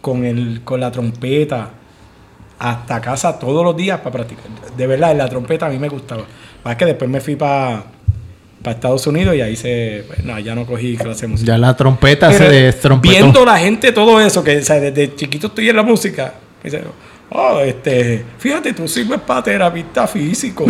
con, 0.02 0.26
el, 0.26 0.62
con 0.64 0.80
la 0.80 0.92
trompeta 0.92 1.72
hasta 2.60 3.02
casa 3.02 3.40
todos 3.40 3.64
los 3.64 3.76
días 3.76 4.00
para 4.00 4.12
practicar. 4.12 4.46
De 4.76 4.88
verdad, 4.88 5.16
la 5.16 5.30
trompeta 5.30 5.68
a 5.68 5.70
mí 5.70 5.80
me 5.80 5.90
gustaba. 5.90 6.26
Más 6.64 6.76
que 6.76 6.86
después 6.86 7.10
me 7.10 7.22
fui 7.22 7.36
para 7.36 7.86
Estados 8.66 9.08
Unidos 9.08 9.36
y 9.36 9.42
ahí 9.42 9.56
se. 9.56 10.04
pues, 10.08 10.24
no, 10.24 10.38
ya 10.40 10.54
no 10.54 10.66
cogí 10.66 10.98
clase 10.98 11.22
de 11.22 11.28
música. 11.28 11.48
Ya 11.54 11.58
la 11.58 11.76
trompeta 11.76 12.30
Pero 12.30 12.46
se 12.46 12.50
destrompetó. 12.50 13.14
Viendo 13.14 13.46
la 13.46 13.58
gente 13.58 13.92
todo 13.92 14.20
eso, 14.20 14.44
que 14.44 14.58
o 14.58 14.64
sea, 14.64 14.80
desde 14.80 15.16
chiquito 15.16 15.48
estoy 15.48 15.70
en 15.70 15.76
la 15.76 15.84
música, 15.84 16.34
oh, 17.30 17.60
este, 17.62 18.24
fíjate, 18.38 18.74
tú 18.74 18.88
sirves 18.88 19.20
para 19.22 19.44
terapista 19.44 20.08
físico. 20.08 20.66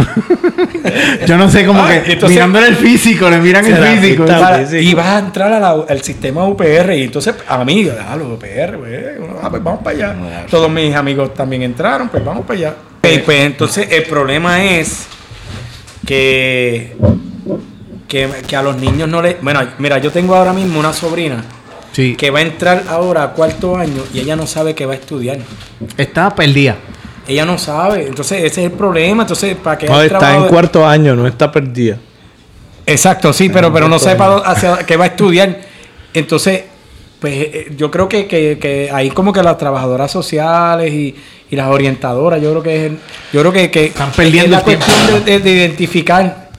Yo 1.27 1.37
no 1.37 1.49
sé, 1.49 1.65
como 1.65 1.83
Ah, 1.83 1.89
que 1.89 2.13
entonces- 2.13 2.29
mirándole 2.37 2.67
el 2.67 2.75
físico, 2.75 3.29
le 3.29 3.37
miran 3.39 3.65
el 3.65 3.75
físico. 3.99 4.25
Para- 4.25 4.63
y 4.79 4.93
vas 4.93 5.05
a 5.07 5.19
entrar 5.19 5.51
a 5.53 5.59
la- 5.59 5.85
al 5.87 6.01
sistema 6.01 6.45
UPR 6.45 6.95
y 6.97 7.03
entonces, 7.03 7.35
amigos, 7.47 7.95
ah, 8.07 8.15
los 8.15 8.27
UPR, 8.33 8.77
pues, 8.77 9.05
ah, 9.41 9.49
pues 9.49 9.63
vamos 9.63 9.81
para 9.83 9.95
allá. 9.97 10.45
Todos 10.49 10.69
mis 10.71 10.93
amigos 10.95 11.33
también 11.33 11.63
entraron, 11.63 12.09
pues 12.09 12.23
vamos 12.25 12.45
para 12.45 12.59
allá. 12.59 12.75
Eh, 13.03 13.21
pues 13.23 13.39
entonces 13.41 13.87
el 13.91 14.03
problema 14.03 14.63
es 14.65 15.07
que, 16.05 16.95
que, 18.07 18.29
que 18.47 18.55
a 18.55 18.61
los 18.61 18.77
niños 18.77 19.07
no 19.07 19.21
le... 19.21 19.37
Bueno, 19.41 19.61
mira, 19.79 19.97
yo 19.99 20.11
tengo 20.11 20.35
ahora 20.35 20.53
mismo 20.53 20.79
una 20.79 20.93
sobrina 20.93 21.43
Sí, 21.97 22.15
que 22.15 22.29
va 22.29 22.37
a 22.39 22.41
entrar 22.43 22.83
ahora 22.89 23.23
a 23.23 23.31
cuarto 23.33 23.75
año 23.75 24.03
y 24.13 24.19
ella 24.19 24.35
no 24.35 24.45
sabe 24.45 24.75
que 24.75 24.85
va 24.85 24.93
a 24.93 24.97
estudiar. 24.97 25.39
está 25.97 26.29
perdida. 26.35 26.75
Ella 27.27 27.43
no 27.43 27.57
sabe. 27.57 28.05
Entonces 28.05 28.43
ese 28.43 28.61
es 28.65 28.71
el 28.71 28.77
problema. 28.77 29.23
Entonces, 29.23 29.55
¿para 29.55 29.79
qué 29.79 29.87
No, 29.87 29.99
está 29.99 30.35
en 30.35 30.43
de- 30.43 30.47
cuarto 30.49 30.85
año, 30.85 31.15
no 31.15 31.25
está 31.25 31.51
perdida. 31.51 31.97
Exacto, 32.85 33.33
sí, 33.33 33.49
pero, 33.49 33.73
pero 33.73 33.89
no 33.89 33.97
sepa 33.97 34.27
dó- 34.29 34.43
hacia 34.45 34.77
qué 34.85 34.95
va 34.95 35.05
a 35.05 35.07
estudiar. 35.07 35.59
Entonces, 36.13 36.65
pues 37.19 37.33
eh, 37.35 37.73
yo 37.75 37.89
creo 37.89 38.07
que, 38.07 38.27
que, 38.27 38.59
que 38.61 38.91
ahí 38.93 39.09
como 39.09 39.33
que 39.33 39.41
las 39.41 39.57
trabajadoras 39.57 40.11
sociales 40.11 40.93
y, 40.93 41.15
y 41.49 41.55
las 41.55 41.67
orientadoras, 41.67 42.39
yo 42.39 42.51
creo 42.51 42.61
que 42.61 42.75
es 42.85 42.91
el- 42.91 42.99
yo 43.33 43.39
creo 43.41 43.51
que, 43.51 43.71
que 43.71 43.85
Están 43.85 44.11
perdiendo 44.11 44.45
es 44.45 44.51
la 44.51 44.57
el 44.59 44.63
tiempo. 44.65 44.85
cuestión 44.85 45.25
de, 45.25 45.31
de- 45.31 45.39
de 45.39 45.51
identificar. 45.51 46.49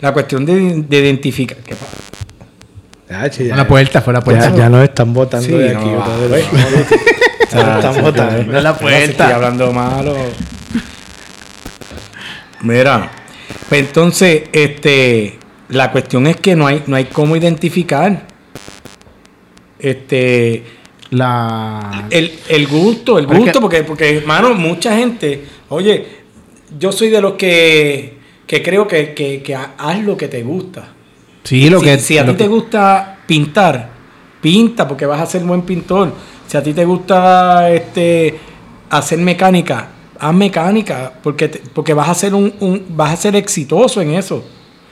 La 0.00 0.12
cuestión 0.12 0.44
de, 0.44 0.82
de 0.86 0.98
identificar. 0.98 1.56
¿Qué 1.56 1.74
pasa? 1.74 1.96
Ya, 3.12 3.28
che, 3.30 3.44
ya, 3.46 3.54
Fue 3.54 3.62
la 3.62 3.68
puerta, 3.68 4.00
fue 4.02 4.12
la 4.14 4.20
puerta. 4.22 4.50
ya, 4.50 4.56
ya 4.56 4.68
nos 4.70 4.84
están 4.84 5.12
votando 5.12 5.46
Sí, 5.46 5.52
de 5.52 5.74
no, 5.74 5.80
aquí. 5.80 5.90
va, 5.90 6.16
brother. 6.16 6.44
pues, 6.50 6.62
Ya 7.52 7.64
nos 7.66 7.84
están 7.84 8.02
votando. 8.02 8.44
Fue 8.50 8.62
la 8.62 8.78
puerta. 8.78 8.98
estoy 9.04 9.32
hablando 9.32 9.72
malo. 9.72 10.16
Mira, 12.62 13.10
pues 13.68 13.80
entonces, 13.86 14.42
este, 14.52 15.38
la 15.68 15.90
cuestión 15.90 16.26
es 16.26 16.36
que 16.36 16.54
no 16.56 16.66
hay, 16.66 16.82
no 16.86 16.96
hay 16.96 17.06
cómo 17.06 17.36
identificar. 17.36 18.26
Este, 19.78 20.62
La... 21.10 22.06
el, 22.10 22.32
el 22.48 22.66
gusto, 22.68 23.18
el 23.18 23.26
gusto, 23.26 23.52
que- 23.52 23.60
porque, 23.60 23.82
porque, 23.84 24.16
hermano, 24.18 24.54
mucha 24.54 24.96
gente, 24.96 25.44
oye, 25.68 26.06
yo 26.78 26.92
soy 26.92 27.10
de 27.10 27.20
los 27.20 27.34
que, 27.34 28.16
que 28.46 28.62
creo 28.62 28.86
que, 28.86 29.12
que, 29.12 29.42
que 29.42 29.54
ha- 29.54 29.72
haz 29.76 30.00
lo 30.02 30.16
que 30.16 30.28
te 30.28 30.42
gusta. 30.42 30.88
Sí, 31.44 31.68
lo 31.68 31.80
si, 31.80 31.84
que... 31.86 31.98
si 31.98 32.18
a 32.18 32.26
ti 32.26 32.32
te 32.34 32.48
gusta 32.48 33.18
pintar, 33.26 33.88
pinta 34.40 34.86
porque 34.86 35.06
vas 35.06 35.20
a 35.20 35.26
ser 35.26 35.42
buen 35.44 35.62
pintor. 35.62 36.12
Si 36.46 36.56
a 36.56 36.62
ti 36.62 36.72
te 36.72 36.84
gusta 36.84 37.70
este 37.70 38.38
hacer 38.90 39.18
mecánica, 39.18 39.88
haz 40.18 40.34
mecánica 40.34 41.12
porque 41.22 41.48
te- 41.48 41.62
porque 41.72 41.94
vas 41.94 42.08
a 42.08 42.14
ser 42.14 42.34
un, 42.34 42.52
un- 42.60 42.84
vas 42.90 43.12
a 43.12 43.16
ser 43.16 43.36
exitoso 43.36 44.00
en 44.00 44.12
eso. 44.14 44.44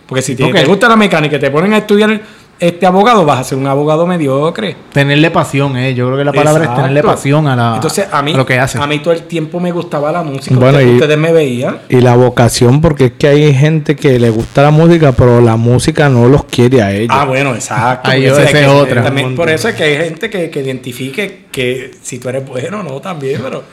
Porque 0.06 0.22
si 0.22 0.34
te, 0.34 0.44
te 0.52 0.64
gusta 0.64 0.88
la 0.88 0.96
mecánica 0.96 1.36
y 1.36 1.40
te 1.40 1.50
ponen 1.50 1.72
a 1.74 1.78
estudiar 1.78 2.20
este 2.60 2.84
abogado, 2.86 3.24
vas 3.24 3.40
a 3.40 3.44
ser 3.44 3.58
un 3.58 3.66
abogado 3.66 4.06
mediocre. 4.06 4.76
Tenerle 4.92 5.30
pasión, 5.30 5.76
eh. 5.78 5.94
Yo 5.94 6.06
creo 6.06 6.18
que 6.18 6.24
la 6.24 6.32
palabra 6.32 6.64
es 6.66 6.74
tenerle 6.74 7.02
pasión 7.02 7.48
a, 7.48 7.56
la, 7.56 7.74
Entonces, 7.76 8.06
a 8.12 8.22
mí, 8.22 8.34
lo 8.34 8.44
que 8.44 8.58
hace. 8.58 8.78
a 8.78 8.86
mí 8.86 8.98
todo 8.98 9.14
el 9.14 9.22
tiempo 9.22 9.58
me 9.60 9.72
gustaba 9.72 10.12
la 10.12 10.22
música. 10.22 10.54
Bueno, 10.54 10.72
ustedes, 10.78 10.90
y- 10.90 10.94
ustedes 10.96 11.18
me 11.18 11.32
veían. 11.32 11.78
Y 11.88 12.00
la 12.00 12.14
vocación, 12.16 12.80
porque 12.80 13.06
es 13.06 13.12
que 13.12 13.28
hay 13.28 13.54
gente 13.54 13.96
que 13.96 14.18
le 14.20 14.30
gusta 14.30 14.62
la 14.62 14.70
música, 14.70 15.12
pero 15.12 15.40
la 15.40 15.56
música 15.56 16.08
no 16.08 16.28
los 16.28 16.44
quiere 16.44 16.82
a 16.82 16.92
ellos. 16.92 17.08
Ah, 17.18 17.24
bueno, 17.24 17.54
exacto. 17.54 18.10
Esa 18.12 18.46
que- 18.46 18.60
es 18.62 18.68
otra. 18.68 19.02
También, 19.04 19.34
por 19.34 19.48
eso 19.48 19.68
es 19.68 19.74
que 19.74 19.82
hay 19.84 19.96
gente 19.96 20.28
que, 20.28 20.50
que 20.50 20.60
identifique 20.60 21.46
que 21.50 21.90
si 22.02 22.18
tú 22.18 22.28
eres 22.28 22.46
bueno 22.46 22.80
o 22.80 22.82
no 22.82 23.00
también, 23.00 23.40
pero... 23.42 23.64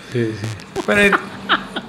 pero, 0.85 1.01
eh, 1.01 1.11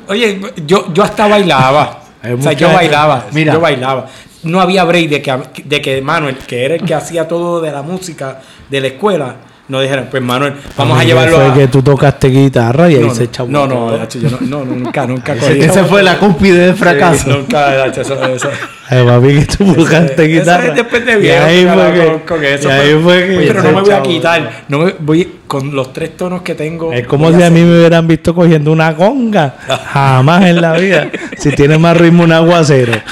oye, 0.08 0.40
yo, 0.66 0.92
yo 0.92 1.02
hasta 1.02 1.28
bailaba. 1.28 2.02
O 2.36 2.42
sea, 2.42 2.52
yo 2.52 2.72
bailaba. 2.72 3.26
Mira. 3.32 3.52
Yo 3.54 3.60
bailaba. 3.60 4.06
No 4.44 4.60
había 4.60 4.84
break 4.84 5.08
de 5.08 5.22
que, 5.22 5.34
de 5.64 5.82
que 5.82 6.00
Manuel, 6.02 6.36
que 6.36 6.64
era 6.64 6.74
el 6.76 6.82
que 6.84 6.94
hacía 6.94 7.26
todo 7.26 7.60
de 7.60 7.72
la 7.72 7.82
música 7.82 8.40
de 8.70 8.80
la 8.80 8.86
escuela, 8.88 9.34
no 9.68 9.80
dijeran, 9.80 10.08
pues 10.10 10.22
Manuel, 10.22 10.54
vamos 10.78 10.96
a 10.96 11.00
Amigo, 11.02 11.08
llevarlo 11.20 11.36
fue 11.36 11.46
a... 11.46 11.54
que 11.54 11.68
tú 11.68 11.82
tocaste 11.82 12.28
guitarra 12.28 12.90
y 12.90 12.94
ahí 12.96 13.02
no, 13.04 13.10
se 13.14 13.24
no, 13.24 13.24
echó. 13.26 13.46
no, 13.46 13.66
no, 13.66 14.08
yo 14.08 14.30
no, 14.30 14.38
no, 14.40 14.64
nunca, 14.64 15.06
nunca 15.06 15.34
Ese- 15.34 15.58
Esa 15.58 15.84
fue 15.84 16.02
la 16.02 16.18
cúspide 16.18 16.66
del 16.68 16.74
fracaso. 16.74 17.24
Sí, 17.24 17.30
nunca, 17.30 17.84
eso- 17.86 18.24
eso- 18.32 18.48
Ay, 18.88 19.04
papi, 19.04 19.28
que 19.40 19.44
tú 19.44 19.74
tocaste 19.74 20.14
Eso 20.24 20.40
guitarra. 20.40 20.66
es 20.68 20.74
después 20.76 21.04
de 21.04 21.12
Y 21.12 21.16
viejo, 21.16 21.44
ahí 21.44 21.64
carajo, 21.66 21.90
fue 21.90 22.00
que, 22.18 22.24
con- 22.24 22.44
eso, 22.44 22.68
y 22.68 22.72
ahí 22.72 22.80
pero- 22.86 23.00
fue 23.02 23.26
que 23.28 23.36
pero 23.48 23.62
no 23.64 23.72
me 23.72 23.80
voy 23.82 23.90
a 23.90 24.02
quitar. 24.02 24.50
No 24.68 24.78
me 24.78 24.94
voy 25.00 25.32
con 25.46 25.74
los 25.76 25.92
tres 25.92 26.16
tonos 26.16 26.40
que 26.40 26.54
tengo. 26.54 26.90
Es 26.94 27.06
como 27.06 27.28
si 27.28 27.34
a 27.42 27.50
mí 27.50 27.60
hacer- 27.60 27.66
me 27.66 27.78
hubieran 27.80 28.06
visto 28.06 28.34
cogiendo 28.34 28.72
una 28.72 28.94
conga. 28.96 29.54
Jamás 29.92 30.46
en 30.46 30.60
la 30.62 30.72
vida. 30.74 31.08
Si 31.36 31.50
tiene 31.50 31.76
más 31.76 31.94
ritmo 31.96 32.22
un 32.24 32.32
aguacero. 32.32 32.92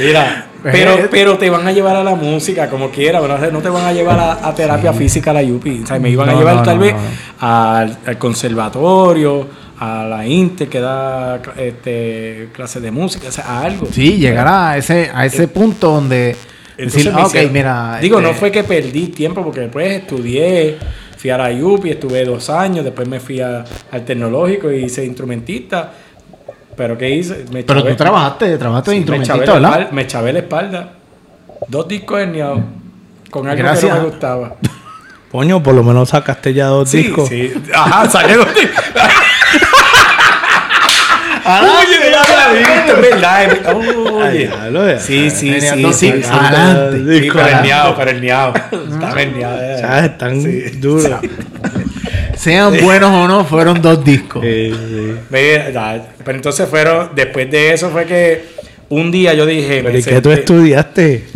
Mira, 0.00 0.46
pero, 0.62 1.08
pero 1.10 1.38
te 1.38 1.48
van 1.50 1.66
a 1.66 1.72
llevar 1.72 1.96
a 1.96 2.04
la 2.04 2.14
música 2.14 2.68
como 2.68 2.90
quiera, 2.90 3.20
¿verdad? 3.20 3.50
No 3.50 3.60
te 3.60 3.68
van 3.68 3.84
a 3.84 3.92
llevar 3.92 4.18
a, 4.18 4.46
a 4.48 4.54
terapia 4.54 4.92
física 4.92 5.30
a 5.30 5.34
la 5.34 5.42
Yupi. 5.42 5.80
O 5.84 5.86
sea, 5.86 5.98
me 5.98 6.10
iban 6.10 6.28
a 6.28 6.34
llevar 6.34 6.56
no, 6.56 6.62
tal 6.62 6.76
no, 6.76 6.82
vez. 6.82 6.94
Al, 7.40 7.98
al 8.06 8.18
conservatorio, 8.18 9.46
a 9.78 10.04
la 10.04 10.26
Inter 10.26 10.68
que 10.68 10.80
da 10.80 11.40
este, 11.56 12.48
clases 12.52 12.82
de 12.82 12.90
música, 12.90 13.28
o 13.28 13.32
sea, 13.32 13.44
a 13.46 13.62
algo. 13.62 13.86
Sí, 13.90 14.18
llegar 14.18 14.46
a 14.48 14.76
ese, 14.76 15.10
a 15.12 15.24
ese 15.24 15.48
punto 15.48 15.90
donde 15.92 16.36
Entonces 16.76 17.04
decir, 17.14 17.48
ah, 17.48 17.50
mira. 17.52 17.98
Digo, 18.00 18.18
este, 18.18 18.30
no 18.30 18.34
fue 18.36 18.50
que 18.50 18.62
perdí 18.64 19.06
tiempo 19.08 19.42
porque 19.42 19.60
después 19.60 19.90
estudié, 19.90 20.76
fui 21.16 21.30
a 21.30 21.38
la 21.38 21.50
Yupi, 21.50 21.90
estuve 21.90 22.24
dos 22.24 22.50
años, 22.50 22.84
después 22.84 23.08
me 23.08 23.20
fui 23.20 23.40
a- 23.40 23.64
al 23.90 24.04
tecnológico 24.04 24.70
y 24.70 24.84
hice 24.84 25.04
instrumentista. 25.04 25.92
Pero 26.80 26.96
¿qué 26.96 27.10
hice? 27.10 27.44
Me 27.52 27.62
Pero 27.62 27.80
chavé- 27.82 27.90
tú 27.90 27.96
trabajaste, 27.96 28.56
trabajaste 28.56 28.90
de 28.92 28.96
Sí, 28.96 29.04
me 29.10 29.16
instrumentista, 29.18 29.60
la 29.60 29.70
¿verdad? 29.70 29.90
Me 29.90 30.06
chavé 30.06 30.32
la 30.32 30.38
espalda. 30.38 30.92
Dos 31.68 31.86
discos 31.86 32.20
herniados. 32.20 32.60
Con 33.30 33.46
algo 33.46 33.56
que 33.58 33.62
Gracias. 33.62 33.94
no 33.94 34.00
me 34.02 34.08
gustaba. 34.08 34.54
Coño, 35.30 35.62
por 35.62 35.74
lo 35.74 35.82
menos 35.82 36.08
sacaste 36.08 36.54
ya 36.54 36.68
dos 36.68 36.88
Sí, 36.88 37.02
discos. 37.02 37.28
sí. 37.28 37.52
Ajá, 37.74 38.08
saqué 38.08 38.34
dos 38.34 38.48
discos. 38.54 38.82
Ah, 41.42 41.62
Oye, 41.80 42.10
ya 42.12 42.36
la 42.36 42.52
viste, 42.52 42.92
es 42.92 43.10
verdad. 43.10 43.44
es 43.44 43.48
verdad. 43.62 43.74
Oye. 43.74 44.50
Ay. 44.60 44.98
Sí, 45.00 45.30
sí, 45.30 45.60
sí. 45.60 45.92
sí. 45.92 46.22
Adelante. 46.30 46.98
Sí, 47.20 47.28
pero 47.32 47.32
pero 47.34 47.46
herniado. 47.48 47.90
Está 47.90 49.20
herniado. 49.22 49.58
eh. 49.60 49.76
Ya 49.80 50.04
están 50.04 50.80
duros. 50.80 51.10
Sean 52.40 52.74
buenos 52.82 53.10
o 53.10 53.28
no, 53.28 53.44
fueron 53.44 53.82
dos 53.82 54.02
discos. 54.02 54.42
Sí, 54.42 54.72
sí. 54.72 55.14
Ya, 55.72 56.08
Pero 56.24 56.36
entonces 56.36 56.68
fueron, 56.68 57.10
después 57.14 57.50
de 57.50 57.74
eso 57.74 57.90
fue 57.90 58.06
que 58.06 58.44
un 58.88 59.10
día 59.10 59.34
yo 59.34 59.44
dije, 59.44 59.80
Pero 59.82 59.92
me 59.92 59.98
¿y 59.98 60.02
qué 60.02 60.20
tú 60.22 60.30
senté- 60.30 60.38
estudiaste? 60.40 61.28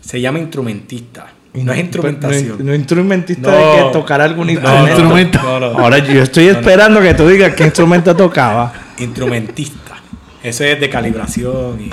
se 0.00 0.20
llama 0.20 0.38
instrumentista. 0.38 1.26
No 1.54 1.72
es 1.72 1.78
No, 1.78 1.82
instrumentación. 1.82 2.56
no 2.66 2.74
instrumentista 2.74 3.50
No. 3.50 3.56
de 3.56 3.76
que 3.86 3.92
tocar 3.92 4.20
algún 4.20 4.46
No, 4.46 4.52
instrumento. 4.52 4.88
instrumento. 4.90 5.40
no, 5.42 5.58
no. 5.60 5.66
Ahora 5.78 5.98
yo 5.98 6.22
estoy 6.22 6.48
esperando 6.48 7.00
que 7.00 7.14
tú 7.14 7.26
digas 7.28 7.54
qué 7.54 7.64
instrumento 7.64 8.14
tocaba. 8.14 8.72
Instrumentista. 8.98 9.96
Eso 10.44 10.62
es 10.64 10.78
de 10.78 10.88
calibración 10.88 11.80
y 11.80 11.90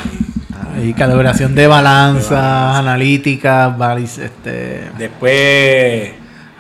Y 0.90 0.94
calibración 0.94 1.56
de 1.56 1.66
balanzas, 1.68 2.76
analíticas, 2.78 3.76
balis- 3.78 4.18
este... 4.20 4.82
después 4.98 6.12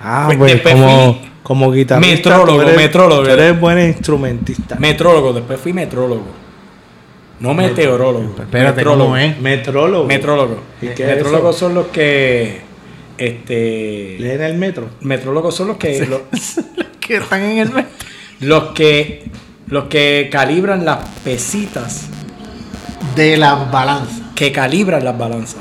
Ah, 0.01 0.23
Pues 0.27 0.37
pues, 0.37 0.53
después 0.53 0.73
como, 0.75 1.13
fui 1.19 1.29
como 1.43 1.71
guitarrista. 1.71 2.15
metrólogo, 2.15 2.55
tú 2.57 2.61
eres, 2.61 2.75
metrólogo. 2.77 3.23
tú 3.23 3.29
eres 3.29 3.59
buen 3.59 3.79
instrumentista. 3.79 4.75
metrólogo, 4.77 5.33
después 5.33 5.59
fui 5.59 5.73
metrólogo. 5.73 6.25
No 7.39 7.53
meteorólogo. 7.53 8.35
Espérate, 8.39 8.77
metrólogo. 8.77 9.03
¿cómo 9.05 9.17
es? 9.17 9.37
Metrólogo. 9.39 10.05
Metrólogo. 10.05 10.57
¿Y 10.81 10.87
qué 10.89 11.03
es 11.03 11.17
Metrólogos 11.17 11.55
eso? 11.57 11.65
son 11.65 11.73
los 11.75 11.87
que. 11.87 12.61
Este. 13.17 14.15
Leen 14.19 14.41
el 14.41 14.57
metro. 14.57 14.89
Metrólogos 15.01 15.53
son 15.55 15.67
los 15.69 15.77
que. 15.77 16.05
Los, 16.07 16.21
que 17.01 17.17
están 17.17 17.41
en 17.41 17.57
el 17.57 17.69
mes. 17.71 17.85
los 18.39 18.71
que. 18.71 19.25
Los 19.67 19.85
que 19.85 20.29
calibran 20.31 20.85
las 20.85 20.99
pesitas. 21.25 22.07
De 23.15 23.35
la 23.35 23.55
balanza. 23.55 24.31
Que 24.35 24.51
calibran 24.53 25.03
las 25.03 25.17
balanzas. 25.17 25.59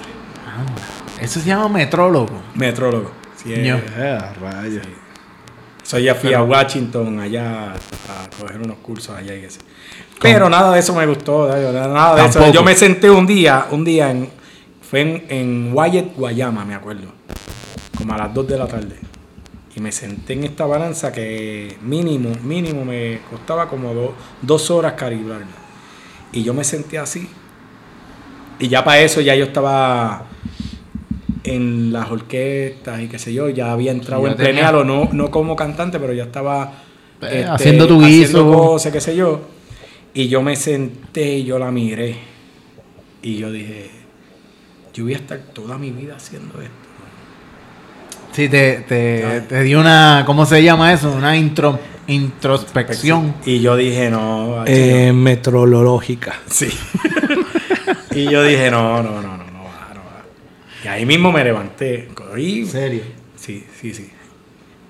Eso 1.20 1.40
se 1.40 1.46
llama 1.46 1.68
metrólogo. 1.68 2.40
Metrólogo. 2.54 3.10
Sí, 3.42 3.54
Ño. 3.56 3.76
es- 3.76 5.01
So, 5.82 5.98
ya 5.98 6.14
fui 6.14 6.32
a 6.32 6.42
Washington 6.42 7.18
allá 7.20 7.72
a 7.74 8.40
coger 8.40 8.60
unos 8.60 8.78
cursos 8.78 9.16
allá 9.16 9.34
y 9.34 9.44
eso. 9.44 9.60
Pero 10.20 10.48
nada 10.48 10.72
de 10.72 10.78
eso 10.80 10.94
me 10.94 11.04
gustó, 11.06 11.48
nada 11.48 12.14
de 12.14 12.20
eso. 12.28 12.38
Yo 12.52 12.62
me 12.62 12.74
senté 12.76 13.10
un 13.10 13.26
día, 13.26 13.66
un 13.70 13.84
día 13.84 14.10
en, 14.10 14.28
fue 14.88 15.00
en, 15.00 15.24
en 15.28 15.70
Wyatt, 15.74 16.14
Guayama, 16.16 16.64
me 16.64 16.74
acuerdo. 16.74 17.08
Como 17.98 18.14
a 18.14 18.18
las 18.18 18.32
2 18.34 18.46
de 18.48 18.58
la 18.58 18.66
tarde. 18.68 18.96
Y 19.74 19.80
me 19.80 19.90
senté 19.90 20.34
en 20.34 20.44
esta 20.44 20.66
balanza 20.66 21.10
que 21.12 21.76
mínimo, 21.82 22.30
mínimo 22.42 22.84
me 22.84 23.20
costaba 23.30 23.68
como 23.68 23.92
do- 23.92 24.14
dos 24.40 24.70
horas 24.70 24.92
calibrarla. 24.92 25.46
Y 26.32 26.42
yo 26.44 26.54
me 26.54 26.62
senté 26.62 26.98
así. 26.98 27.28
Y 28.58 28.68
ya 28.68 28.84
para 28.84 29.00
eso 29.00 29.20
ya 29.20 29.34
yo 29.34 29.46
estaba 29.46 30.24
en 31.44 31.92
las 31.92 32.10
orquestas 32.10 33.00
y 33.00 33.08
qué 33.08 33.18
sé 33.18 33.32
yo, 33.34 33.48
ya 33.48 33.72
había 33.72 33.90
entrado 33.92 34.22
Ya 34.24 34.30
en 34.32 34.36
tenía- 34.36 34.52
plenealo, 34.52 34.84
no, 34.84 35.08
no 35.12 35.30
como 35.30 35.56
cantante, 35.56 35.98
pero 35.98 36.12
ya 36.12 36.24
estaba 36.24 36.72
este, 37.20 37.40
Eh, 37.40 37.44
haciendo 37.44 37.86
tu 37.86 38.00
guiso. 38.04 38.46
cosas, 38.52 38.92
qué 38.92 39.00
sé 39.00 39.16
yo. 39.16 39.40
Y 40.14 40.28
yo 40.28 40.42
me 40.42 40.54
senté 40.56 41.38
y 41.38 41.44
yo 41.44 41.58
la 41.58 41.70
miré. 41.70 42.16
Y 43.22 43.36
yo 43.36 43.50
dije, 43.50 43.90
yo 44.92 45.04
voy 45.04 45.14
a 45.14 45.16
estar 45.16 45.38
toda 45.52 45.78
mi 45.78 45.90
vida 45.90 46.16
haciendo 46.16 46.60
esto. 46.60 46.74
Sí, 48.32 48.48
te, 48.48 48.78
te, 48.88 49.42
te 49.42 49.62
dio 49.62 49.78
una, 49.80 50.22
¿cómo 50.26 50.46
se 50.46 50.62
llama 50.62 50.92
eso? 50.92 51.12
Una 51.12 51.36
intro, 51.36 51.78
introspección. 52.06 53.34
Y 53.44 53.60
yo 53.60 53.76
dije, 53.76 54.10
no, 54.10 54.64
Eh, 54.66 55.12
metrológica. 55.14 56.34
Sí. 56.48 56.68
y 58.12 58.24
yo 58.30 58.42
dije, 58.42 58.70
no, 58.70 59.02
no, 59.02 59.20
no, 59.22 59.36
no. 59.38 59.41
Y 60.84 60.88
ahí 60.88 61.06
mismo 61.06 61.30
me 61.30 61.44
levanté. 61.44 62.08
Cogí. 62.14 62.66
serio? 62.66 63.02
Sí, 63.36 63.64
sí, 63.80 63.94
sí. 63.94 64.10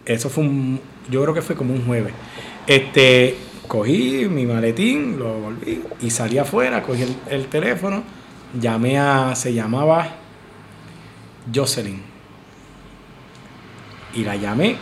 Eso 0.05 0.31
fue 0.31 0.45
un. 0.45 0.81
Yo 1.11 1.23
creo 1.23 1.35
que 1.35 1.43
fue 1.43 1.57
como 1.57 1.75
un 1.75 1.85
jueves. 1.85 2.13
Este. 2.67 3.37
Cogí 3.69 4.27
mi 4.29 4.45
maletín, 4.45 5.19
lo 5.19 5.33
volví 5.39 5.83
y 6.03 6.11
salí 6.11 6.37
afuera, 6.37 6.83
cogí 6.83 7.03
el, 7.03 7.17
el 7.31 7.47
teléfono, 7.47 8.03
llamé 8.61 8.99
a. 8.99 9.35
Se 9.35 9.55
llamaba 9.55 10.17
Jocelyn. 11.55 12.03
Y 14.15 14.25
la 14.25 14.37
llamé 14.37 14.77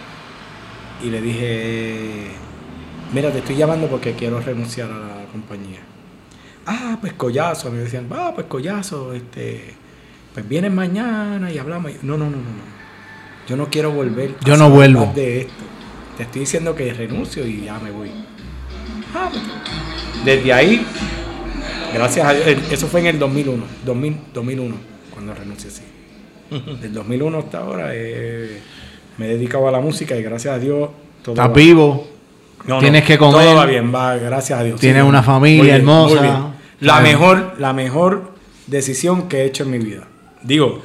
y 1.02 1.10
le 1.10 1.20
dije: 1.20 2.30
Mira, 3.12 3.30
te 3.30 3.38
estoy 3.38 3.56
llamando 3.56 3.88
porque 3.88 4.14
quiero 4.14 4.40
renunciar 4.40 4.90
a 4.90 4.98
la 4.98 5.24
compañía. 5.30 5.80
Ah, 6.66 6.98
pues 7.00 7.12
collazo. 7.14 7.70
Me 7.70 7.78
decían, 7.78 8.08
ah, 8.12 8.32
pues 8.34 8.46
collazo, 8.46 9.12
este. 9.12 9.74
Pues 10.34 10.48
vienes 10.48 10.72
mañana 10.72 11.50
y 11.52 11.58
hablamos. 11.58 11.92
No, 12.02 12.16
no, 12.16 12.24
no, 12.26 12.30
no, 12.32 12.36
no. 12.36 12.70
Yo 13.48 13.56
no 13.56 13.68
quiero 13.68 13.90
volver. 13.90 14.34
Yo 14.44 14.56
no 14.56 14.70
vuelvo. 14.70 15.12
de 15.14 15.40
esto. 15.42 15.52
Te 16.16 16.22
estoy 16.24 16.40
diciendo 16.42 16.74
que 16.74 16.92
renuncio 16.92 17.46
y 17.46 17.62
ya 17.64 17.78
me 17.78 17.90
voy. 17.90 18.10
Ah, 19.14 19.28
pues. 19.30 19.42
Desde 20.24 20.52
ahí, 20.52 20.84
gracias 21.94 22.26
a 22.26 22.32
Dios, 22.34 22.46
eso 22.70 22.86
fue 22.86 23.00
en 23.00 23.06
el 23.06 23.18
2001, 23.18 23.64
2000, 23.86 24.16
2001, 24.34 24.74
cuando 25.12 25.34
renuncié, 25.34 25.70
sí. 25.70 25.82
Del 26.82 26.92
2001 26.92 27.38
hasta 27.38 27.58
ahora 27.58 27.88
eh, 27.92 28.60
me 29.16 29.26
he 29.26 29.28
dedicado 29.30 29.66
a 29.66 29.70
la 29.72 29.80
música 29.80 30.14
y 30.16 30.22
gracias 30.22 30.54
a 30.54 30.58
Dios 30.58 30.90
todo 31.22 31.34
Estás 31.34 31.48
va- 31.48 31.52
vivo. 31.54 32.08
no, 32.66 32.74
no, 32.74 32.80
Tienes 32.80 33.04
que 33.04 33.16
comer. 33.16 33.40
Todo 33.46 33.54
va 33.56 33.64
bien, 33.66 33.92
va, 33.94 34.16
gracias 34.16 34.60
a 34.60 34.62
Dios. 34.62 34.78
Tienes 34.78 35.02
Sí, 35.02 35.08
una 35.08 35.22
familia 35.22 35.62
bien, 35.62 35.76
hermosa. 35.76 36.14
muy 36.16 36.22
bien. 36.28 36.36
La 36.80 37.00
mejor, 37.00 37.54
la 37.58 37.72
mejor 37.72 38.32
decisión 38.66 39.28
que 39.28 39.38
he 39.38 39.44
hecho 39.46 39.62
en 39.64 39.70
mi 39.70 39.78
vida. 39.78 40.06
Digo, 40.42 40.82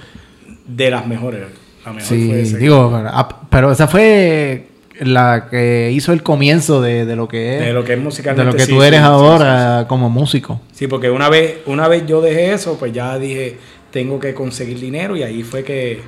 de 0.67 0.89
las 0.89 1.05
mejores. 1.07 1.41
La 1.85 1.93
mejor 1.93 2.07
fue 2.07 2.17
Sí, 2.17 2.31
ese. 2.31 2.57
digo, 2.57 2.91
ah, 2.93 3.41
pero 3.49 3.71
esa 3.71 3.87
fue 3.87 4.67
la 4.99 5.47
que 5.51 5.91
hizo 5.93 6.13
el 6.13 6.23
comienzo 6.23 6.81
de, 6.81 7.05
de 7.05 7.15
lo 7.15 7.27
que 7.27 7.57
es. 7.57 7.65
de 7.65 7.73
lo 7.73 7.83
que 7.83 7.93
es 7.93 7.99
de 7.99 8.03
musicalmente. 8.03 8.51
lo 8.51 8.57
que 8.57 8.65
sí, 8.65 8.71
tú 8.71 8.81
eres 8.81 8.99
sí, 9.01 9.05
ahora 9.05 9.85
como 9.87 10.09
músico. 10.09 10.61
Sí, 10.71 10.87
porque 10.87 11.09
una 11.09 11.29
vez, 11.29 11.57
una 11.65 11.87
vez 11.87 12.05
yo 12.07 12.21
dejé 12.21 12.53
eso, 12.53 12.77
pues 12.79 12.91
ya 12.93 13.17
dije, 13.19 13.57
tengo 13.91 14.19
que 14.19 14.33
conseguir 14.33 14.79
dinero 14.79 15.15
y 15.15 15.23
ahí 15.23 15.43
fue 15.43 15.63
que, 15.63 16.01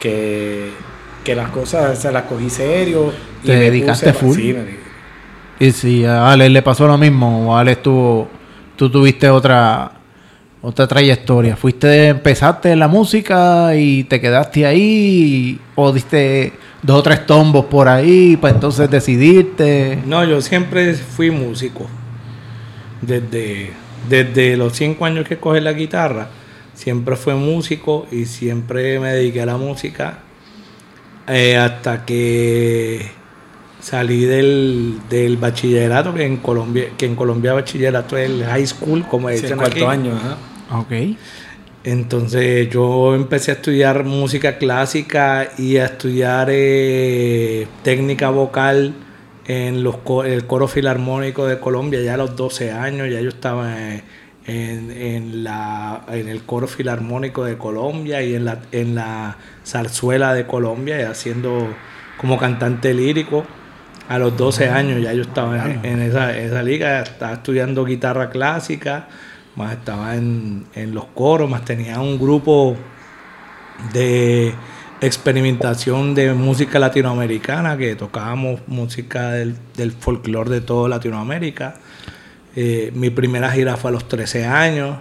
que, 0.00 0.70
que 1.24 1.34
las 1.34 1.50
cosas 1.50 1.98
se 1.98 2.12
las 2.12 2.24
cogí 2.24 2.50
serio. 2.50 3.12
y 3.42 3.46
¿Te 3.46 3.52
me 3.54 3.60
dedicaste 3.60 4.10
puse- 4.12 4.18
full? 4.18 4.36
Sí, 4.36 4.52
me. 4.52 4.88
Y 5.60 5.72
si 5.72 6.04
a 6.04 6.30
Alex 6.30 6.52
le 6.52 6.62
pasó 6.62 6.86
lo 6.86 6.96
mismo, 6.96 7.50
o 7.50 7.56
Alex 7.56 7.82
tuvo, 7.82 8.28
tú 8.76 8.88
tuviste 8.90 9.28
otra 9.28 9.90
otra 10.62 10.86
trayectoria. 10.86 11.56
Fuiste, 11.56 12.08
empezaste 12.08 12.72
en 12.72 12.78
la 12.78 12.88
música 12.88 13.74
y 13.76 14.04
te 14.04 14.20
quedaste 14.20 14.66
ahí, 14.66 15.58
o 15.74 15.92
diste 15.92 16.52
dos 16.82 16.98
o 16.98 17.02
tres 17.02 17.26
tombos 17.26 17.66
por 17.66 17.88
ahí 17.88 18.36
para 18.36 18.54
entonces 18.54 18.90
decidirte. 18.90 19.98
No, 20.06 20.24
yo 20.24 20.40
siempre 20.40 20.94
fui 20.94 21.30
músico. 21.30 21.86
Desde, 23.00 23.70
desde 24.08 24.56
los 24.56 24.72
cinco 24.74 25.04
años 25.04 25.26
que 25.28 25.36
cogí 25.36 25.60
la 25.60 25.72
guitarra, 25.72 26.28
siempre 26.74 27.14
fui 27.16 27.34
músico 27.34 28.06
y 28.10 28.24
siempre 28.24 28.98
me 28.98 29.12
dediqué 29.12 29.42
a 29.42 29.46
la 29.46 29.56
música 29.56 30.18
eh, 31.28 31.56
hasta 31.56 32.04
que 32.04 33.06
salí 33.80 34.24
del, 34.24 34.98
del 35.08 35.36
bachillerato, 35.36 36.12
que 36.12 36.24
en 36.26 36.38
Colombia, 36.38 36.86
que 36.98 37.06
en 37.06 37.14
Colombia 37.14 37.52
bachillerato 37.52 38.16
es 38.16 38.28
el 38.28 38.44
high 38.44 38.66
school, 38.66 39.06
como 39.08 39.28
Sí, 39.28 39.36
el 39.36 39.42
dicen 39.42 39.56
cuarto 39.58 39.88
aquí. 39.88 40.00
año. 40.00 40.12
Ok. 40.70 40.92
Entonces 41.84 42.68
yo 42.70 43.14
empecé 43.14 43.52
a 43.52 43.54
estudiar 43.54 44.04
música 44.04 44.58
clásica 44.58 45.50
y 45.58 45.78
a 45.78 45.86
estudiar 45.86 46.48
eh, 46.50 47.66
técnica 47.82 48.30
vocal 48.30 48.94
en 49.46 49.82
los 49.84 49.98
co- 49.98 50.24
el 50.24 50.46
coro 50.46 50.68
filarmónico 50.68 51.46
de 51.46 51.58
Colombia 51.60 52.00
ya 52.02 52.14
a 52.14 52.16
los 52.18 52.36
12 52.36 52.72
años, 52.72 53.08
ya 53.10 53.20
yo 53.20 53.30
estaba 53.30 53.74
en, 53.82 54.02
en 54.46 55.44
la, 55.44 56.04
en 56.10 56.28
el 56.28 56.44
coro 56.44 56.66
filarmónico 56.68 57.44
de 57.44 57.56
Colombia 57.58 58.22
y 58.22 58.34
en 58.34 58.44
la, 58.44 58.60
en 58.72 58.94
la 58.94 59.38
zarzuela 59.64 60.34
de 60.34 60.46
Colombia 60.46 61.00
y 61.00 61.04
haciendo 61.04 61.68
como 62.18 62.38
cantante 62.38 62.92
lírico. 62.94 63.46
A 64.08 64.18
los 64.18 64.36
12 64.38 64.68
años 64.70 65.02
ya 65.02 65.12
yo 65.12 65.22
estaba 65.22 65.66
en, 65.70 65.84
en 65.84 66.00
esa, 66.02 66.36
esa 66.36 66.62
liga, 66.62 67.02
estaba 67.02 67.34
estudiando 67.34 67.84
guitarra 67.84 68.30
clásica, 68.30 69.08
más 69.58 69.72
estaba 69.72 70.14
en, 70.14 70.64
en 70.74 70.94
los 70.94 71.06
coros, 71.06 71.50
más 71.50 71.64
tenía 71.64 72.00
un 72.00 72.18
grupo 72.18 72.76
de 73.92 74.54
experimentación 75.00 76.14
de 76.14 76.32
música 76.32 76.78
latinoamericana, 76.78 77.76
que 77.76 77.96
tocábamos 77.96 78.60
música 78.68 79.32
del, 79.32 79.56
del 79.76 79.92
folclore 79.92 80.50
de 80.50 80.60
toda 80.60 80.88
Latinoamérica. 80.88 81.74
Eh, 82.54 82.92
mi 82.94 83.10
primera 83.10 83.50
gira 83.50 83.76
fue 83.76 83.90
a 83.90 83.92
los 83.92 84.08
13 84.08 84.46
años. 84.46 84.98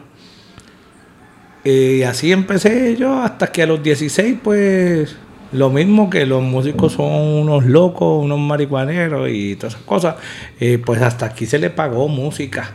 Eh, 1.64 1.98
Y 2.00 2.04
así 2.04 2.32
empecé 2.32 2.96
yo 2.98 3.22
hasta 3.22 3.48
que 3.48 3.64
a 3.64 3.68
los 3.68 3.82
16, 3.82 4.40
pues 4.44 5.16
lo 5.52 5.70
mismo 5.70 6.10
que 6.10 6.26
los 6.26 6.42
músicos 6.42 6.94
son 6.94 7.12
unos 7.12 7.66
locos, 7.66 8.24
unos 8.24 8.40
marihuaneros 8.40 9.30
y 9.32 9.56
todas 9.56 9.74
esas 9.76 9.86
cosas, 9.86 10.16
eh, 10.60 10.82
pues 10.84 11.02
hasta 11.02 11.28
aquí 11.28 11.46
se 11.46 11.60
le 11.60 11.70
pagó 11.70 12.08
música. 12.08 12.72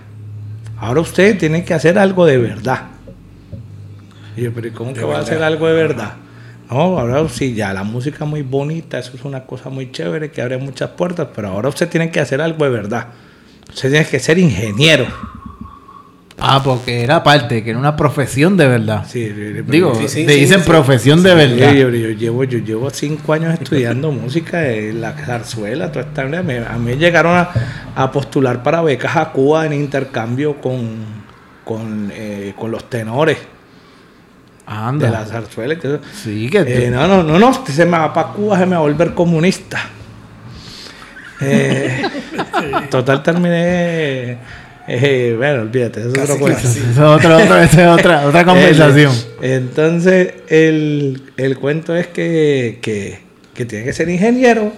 Ahora 0.83 1.01
usted 1.01 1.39
tiene 1.39 1.65
que 1.65 1.75
hacer 1.75 1.97
algo 1.97 2.27
de 2.27 2.39
verdad. 2.39 2.89
Y 4.37 4.43
yo, 4.43 4.53
pero 4.53 4.67
¿y 4.67 4.73
¿cómo 4.73 4.93
que 4.93 5.05
va 5.05 5.19
a 5.19 5.21
hacer 5.21 5.41
algo 5.41 5.69
de 5.69 5.75
verdad? 5.75 6.15
No, 6.69 6.99
ahora 6.99 7.25
sí, 7.29 7.55
ya 7.55 7.73
la 7.73 7.85
música 7.85 8.25
es 8.25 8.29
muy 8.29 8.43
bonita, 8.43 8.99
eso 8.99 9.13
es 9.15 9.25
una 9.25 9.45
cosa 9.45 9.71
muy 9.71 9.93
chévere 9.93 10.33
que 10.33 10.43
abre 10.43 10.59
muchas 10.59 10.91
puertas, 10.91 11.29
pero 11.37 11.51
ahora 11.51 11.69
usted 11.69 11.89
tiene 11.89 12.11
que 12.11 12.19
hacer 12.19 12.41
algo 12.41 12.65
de 12.65 12.71
verdad. 12.71 13.07
Usted 13.69 13.91
tiene 13.91 14.07
que 14.07 14.19
ser 14.19 14.39
ingeniero. 14.39 15.07
Ah, 16.45 16.61
porque 16.65 17.05
era 17.05 17.23
parte, 17.23 17.63
que 17.63 17.71
era 17.71 17.79
una 17.79 17.95
profesión 17.95 18.57
de 18.57 18.67
verdad. 18.67 19.07
Sí, 19.09 19.29
Digo, 19.69 19.95
Sí, 19.95 20.09
sí, 20.09 20.27
te 20.27 20.33
dicen 20.33 20.61
sí. 20.61 20.67
profesión 20.67 21.23
de 21.23 21.31
Sí, 21.31 21.37
verdad. 21.37 21.73
yo, 21.73 21.89
yo 21.91 22.09
llevo, 22.11 22.43
yo 22.45 22.59
llevo 22.59 22.91
cinco 22.91 23.33
años 23.33 23.55
estudiando 23.55 24.11
música 24.13 24.69
en 24.69 25.01
la 25.01 25.13
zarzuela, 25.13 25.93
toda 25.93 26.07
esta 26.07 26.25
me- 26.25 26.59
A 26.59 26.77
mí 26.79 26.95
llegaron 26.97 27.37
a, 27.37 27.49
a 27.95 28.11
postular 28.11 28.61
para 28.65 28.83
becas 28.83 29.17
a 29.17 29.31
Cuba 29.31 29.67
en 29.67 29.73
intercambio 29.75 30.61
con, 30.61 31.05
con, 31.65 32.11
eh, 32.13 32.55
con 32.59 32.73
los 32.73 32.91
tenores 32.91 33.39
Anda. 34.67 35.07
de 35.07 35.13
la 35.13 35.25
zarzuela. 35.25 35.75
eso. 35.75 36.01
Sí, 36.13 36.51
que 36.51 36.59
Eh, 36.67 36.91
no, 36.91 37.07
no, 37.07 37.23
no, 37.23 37.39
no, 37.39 37.53
se 37.67 37.85
me 37.87 37.97
va 37.99 38.13
para 38.13 38.29
Cuba, 38.29 38.59
se 38.59 38.67
me 38.67 38.73
va 38.73 38.79
a 38.79 38.81
volver 38.81 39.15
comunista. 39.15 39.79
Eh, 41.41 42.03
total, 42.91 43.23
terminé 43.23 44.39
Eh, 44.89 45.35
bueno, 45.37 45.63
olvídate, 45.63 46.01
eso 46.01 46.09
es 46.13 46.19
otro 46.19 46.39
cuento. 46.39 46.61
es 46.67 46.99
otra, 46.99 47.37
otra, 47.39 47.65
esa 47.65 47.83
es 47.85 47.89
otra, 48.01 48.27
otra 48.27 48.45
conversación. 48.45 49.13
El- 49.41 49.53
entonces, 49.53 50.35
el, 50.49 51.23
el 51.37 51.57
cuento 51.59 51.95
es 51.95 52.09
que, 52.09 52.79
que, 52.83 53.21
que 53.55 53.65
tiene 53.65 53.85
que 53.85 53.93
ser 53.93 54.09
ingeniero. 54.09 54.73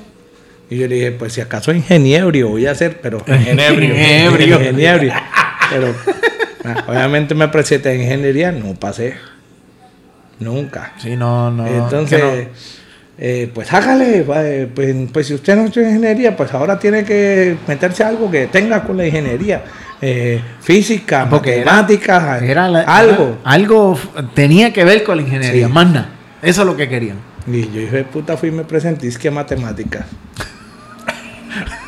Y 0.70 0.78
yo 0.78 0.88
le 0.88 0.94
dije, 0.96 1.12
pues 1.12 1.32
si 1.34 1.40
acaso 1.40 1.72
ingeniero 1.72 2.30
voy 2.48 2.66
a 2.66 2.72
hacer, 2.72 2.98
pero 3.00 3.22
Enebrio. 3.26 3.94
Enebrio. 3.94 4.60
ingeniero. 4.60 5.12
Pero 5.70 5.94
ah, 6.64 6.84
obviamente 6.88 7.34
me 7.34 7.48
presenté 7.48 7.90
a 7.90 7.94
ingeniería, 7.94 8.52
no 8.52 8.74
pasé. 8.74 9.14
Nunca. 10.40 10.92
Sí, 10.98 11.16
no, 11.16 11.50
no. 11.50 11.66
Entonces, 11.66 12.48
eh, 13.18 13.50
pues 13.54 13.72
hágale, 13.72 14.24
eh, 14.26 14.68
pues, 14.74 14.94
pues 15.12 15.26
si 15.28 15.34
usted 15.34 15.54
no 15.56 15.66
estudia 15.66 15.88
ingeniería, 15.88 16.36
pues 16.36 16.52
ahora 16.52 16.78
tiene 16.78 17.04
que 17.04 17.56
meterse 17.68 18.02
a 18.02 18.08
algo 18.08 18.30
que 18.30 18.46
tenga 18.48 18.82
con 18.82 18.96
la 18.96 19.06
ingeniería. 19.06 19.62
Eh, 20.00 20.40
física, 20.60 21.22
era- 21.22 21.26
matemáticas. 21.30 22.42
Era 22.42 22.68
la- 22.68 22.80
algo. 22.82 23.38
era- 23.42 23.50
algo 23.50 23.98
tenía 24.34 24.72
que 24.72 24.84
ver 24.84 25.02
con 25.04 25.16
la 25.16 25.22
ingeniería, 25.22 25.66
Sí. 25.66 25.72
más 25.72 25.86
nada. 25.86 26.08
Eso 26.42 26.60
es 26.62 26.66
lo 26.66 26.76
que 26.76 26.88
querían. 26.88 27.16
Y 27.46 27.62
yo 27.62 27.80
dije, 27.80 28.04
puta, 28.04 28.36
fui 28.36 28.48
y 28.50 28.52
me 28.52 28.64
presenté, 28.64 29.06
es 29.08 29.18
que 29.18 29.30
matemáticas. 29.30 30.06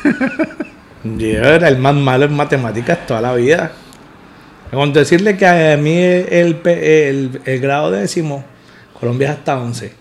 yo 1.03 1.27
era 1.43 1.67
el 1.67 1.77
más 1.77 1.95
malo 1.95 2.25
en 2.25 2.33
matemáticas 2.35 3.05
toda 3.05 3.21
la 3.21 3.33
vida. 3.33 3.71
Con 4.71 4.91
decirle 4.93 5.37
que 5.37 5.47
a 5.47 5.77
mí 5.77 5.95
el, 5.97 6.59
el- 6.65 7.41
el 7.45 7.59
grado 7.59 7.91
décimo, 7.91 8.43
Colombia 8.99 9.31
es 9.31 9.37
hasta 9.37 9.57
11, 9.59 9.93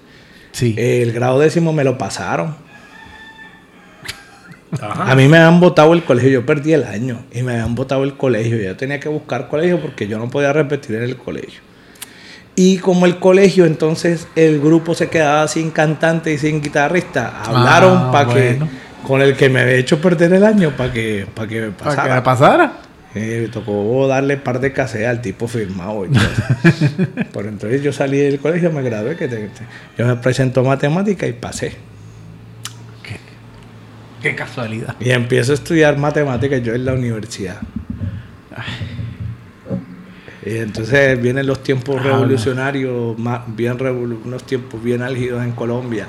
Sí. 0.53 0.75
el 0.79 1.12
grado 1.12 1.38
décimo 1.38 1.73
me 1.73 1.85
lo 1.85 1.97
pasaron. 1.99 2.57
Ajá. 4.81 5.12
A 5.12 5.14
mí 5.14 5.29
me 5.29 5.38
habían 5.38 5.61
votado 5.61 5.92
el 5.92 6.02
colegio, 6.05 6.31
yo 6.31 6.46
perdí 6.46 6.72
el 6.72 6.85
año 6.85 7.24
y 7.33 7.42
me 7.42 7.52
habían 7.52 7.74
votado 7.74 8.05
el 8.05 8.16
colegio. 8.16 8.57
Yo 8.59 8.76
tenía 8.76 8.98
que 9.00 9.09
buscar 9.09 9.48
colegio 9.48 9.81
porque 9.81 10.09
yo 10.09 10.18
no 10.18 10.29
podía 10.29 10.52
repetir 10.52 10.96
en 10.96 11.02
el 11.05 11.16
colegio. 11.16 11.61
Y 12.57 12.79
como 12.79 13.07
el 13.07 13.18
colegio, 13.18 13.66
entonces 13.66 14.26
el 14.35 14.61
grupo 14.61 14.94
se 14.94 15.09
quedaba 15.09 15.46
sin 15.46 15.70
cantante 15.70 16.33
y 16.33 16.38
sin 16.38 16.62
guitarrista. 16.62 17.42
Hablaron 17.44 17.96
Ah, 18.07 18.11
para 18.12 18.24
bueno. 18.33 18.66
que, 18.66 19.07
con 19.07 19.20
el 19.22 19.37
que 19.37 19.48
me 19.50 19.61
había 19.61 19.74
hecho 19.74 20.00
perder 20.00 20.33
el 20.33 20.42
año, 20.44 20.70
para 20.76 20.92
que, 20.92 21.26
para 21.35 21.46
que 21.48 21.61
me 21.61 21.70
Para 21.70 21.90
que 21.90 21.96
pasara. 21.96 22.14
me 22.14 22.22
pasara. 22.22 22.72
Eh, 23.14 23.40
me 23.42 23.48
tocó 23.48 24.07
darle 24.09 24.37
par 24.37 24.61
de 24.61 24.72
casé 24.72 25.07
al 25.07 25.20
tipo 25.22 25.46
firmado. 25.48 26.07
y. 26.07 26.09
Por 27.33 27.46
entonces 27.46 27.83
yo 27.83 27.92
salí 27.92 28.18
del 28.18 28.38
colegio, 28.40 28.70
me 28.72 28.83
gradué, 28.83 29.16
que 29.16 29.29
te- 29.29 29.37
te- 29.37 29.62
yo 29.98 30.07
me 30.07 30.16
presento 30.16 30.61
a 30.61 30.64
matemática 30.64 31.26
y 31.26 31.33
pasé. 31.35 31.72
Qué, 34.30 34.34
casualidad. 34.36 34.96
Y 35.00 35.10
empiezo 35.10 35.52
a 35.52 35.54
estudiar 35.54 35.96
matemáticas 35.98 36.62
yo 36.62 36.74
en 36.74 36.84
la 36.84 36.92
universidad. 36.94 37.60
Y 40.44 40.58
entonces 40.58 41.20
vienen 41.20 41.46
los 41.46 41.62
tiempos 41.62 41.96
Habla. 41.98 42.12
revolucionarios, 42.12 43.18
más 43.18 43.40
bien 43.48 43.78
revolu- 43.78 44.20
unos 44.24 44.44
tiempos 44.44 44.82
bien 44.82 45.02
álgidos 45.02 45.42
en 45.44 45.52
Colombia. 45.52 46.06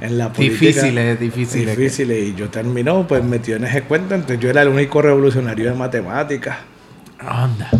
En 0.00 0.18
la 0.18 0.32
política. 0.32 0.60
Difíciles, 0.66 1.20
difíciles. 1.20 1.76
Difíciles. 1.76 2.28
Y 2.28 2.34
yo 2.34 2.48
terminó, 2.50 3.06
pues 3.06 3.22
metido 3.24 3.56
en 3.58 3.64
ese 3.64 3.82
cuento. 3.82 4.14
Entonces 4.14 4.40
yo 4.40 4.50
era 4.50 4.62
el 4.62 4.68
único 4.68 5.00
revolucionario 5.00 5.70
de 5.70 5.74
matemáticas. 5.76 6.58
Anda. 7.18 7.70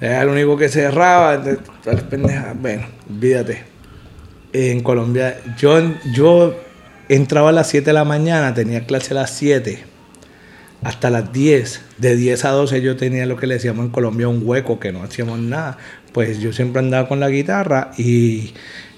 Era 0.00 0.22
el 0.22 0.28
único 0.28 0.56
que 0.56 0.68
cerraba. 0.68 1.34
entonces, 1.34 1.64
todas 1.82 2.00
las 2.00 2.10
pendejas. 2.10 2.60
Bueno, 2.60 2.82
olvídate. 3.08 3.62
En 4.52 4.82
Colombia, 4.82 5.38
yo, 5.56 5.80
yo 6.12 6.54
entraba 7.08 7.50
a 7.50 7.52
las 7.52 7.68
7 7.68 7.86
de 7.86 7.92
la 7.94 8.04
mañana, 8.04 8.54
tenía 8.54 8.86
clase 8.86 9.12
a 9.12 9.14
las 9.14 9.30
7 9.30 9.84
hasta 10.82 11.10
las 11.10 11.32
10. 11.32 11.80
De 11.98 12.16
10 12.16 12.44
a 12.44 12.50
12 12.50 12.82
yo 12.82 12.96
tenía 12.96 13.26
lo 13.26 13.36
que 13.36 13.46
le 13.46 13.54
decíamos 13.54 13.84
en 13.86 13.90
Colombia 13.90 14.28
un 14.28 14.42
hueco, 14.44 14.78
que 14.80 14.92
no 14.92 15.02
hacíamos 15.02 15.38
nada. 15.38 15.78
Pues 16.12 16.38
yo 16.40 16.52
siempre 16.52 16.80
andaba 16.80 17.08
con 17.08 17.20
la 17.20 17.28
guitarra 17.30 17.90
y 17.98 18.52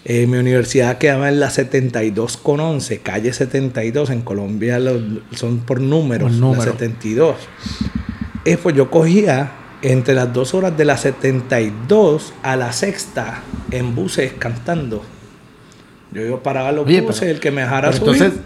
eh, 0.04 0.26
mi 0.26 0.36
universidad 0.38 0.98
quedaba 0.98 1.28
en 1.28 1.40
la 1.40 1.50
72 1.50 2.36
con 2.36 2.60
11, 2.60 2.98
calle 2.98 3.32
72. 3.32 4.10
En 4.10 4.22
Colombia 4.22 4.78
lo- 4.78 5.20
son 5.32 5.58
por 5.60 5.80
números, 5.80 6.32
número. 6.32 6.64
la 6.64 6.72
72. 6.72 7.36
Eh, 8.44 8.56
pues 8.62 8.76
yo 8.76 8.90
cogía 8.90 9.52
entre 9.82 10.14
las 10.14 10.32
dos 10.32 10.54
horas 10.54 10.76
de 10.76 10.84
la 10.84 10.96
72 10.96 12.32
a 12.42 12.56
la 12.56 12.72
sexta 12.72 13.42
en 13.70 13.94
buses 13.94 14.32
cantando. 14.38 15.04
Yo 16.16 16.22
iba 16.26 16.42
paraba 16.42 16.72
los 16.72 16.86
Oye, 16.86 17.02
buses, 17.02 17.20
pero- 17.20 17.32
el 17.32 17.40
que 17.40 17.50
me 17.50 17.60
dejara 17.62 17.92
subir. 17.92 18.22
entonces, 18.22 18.40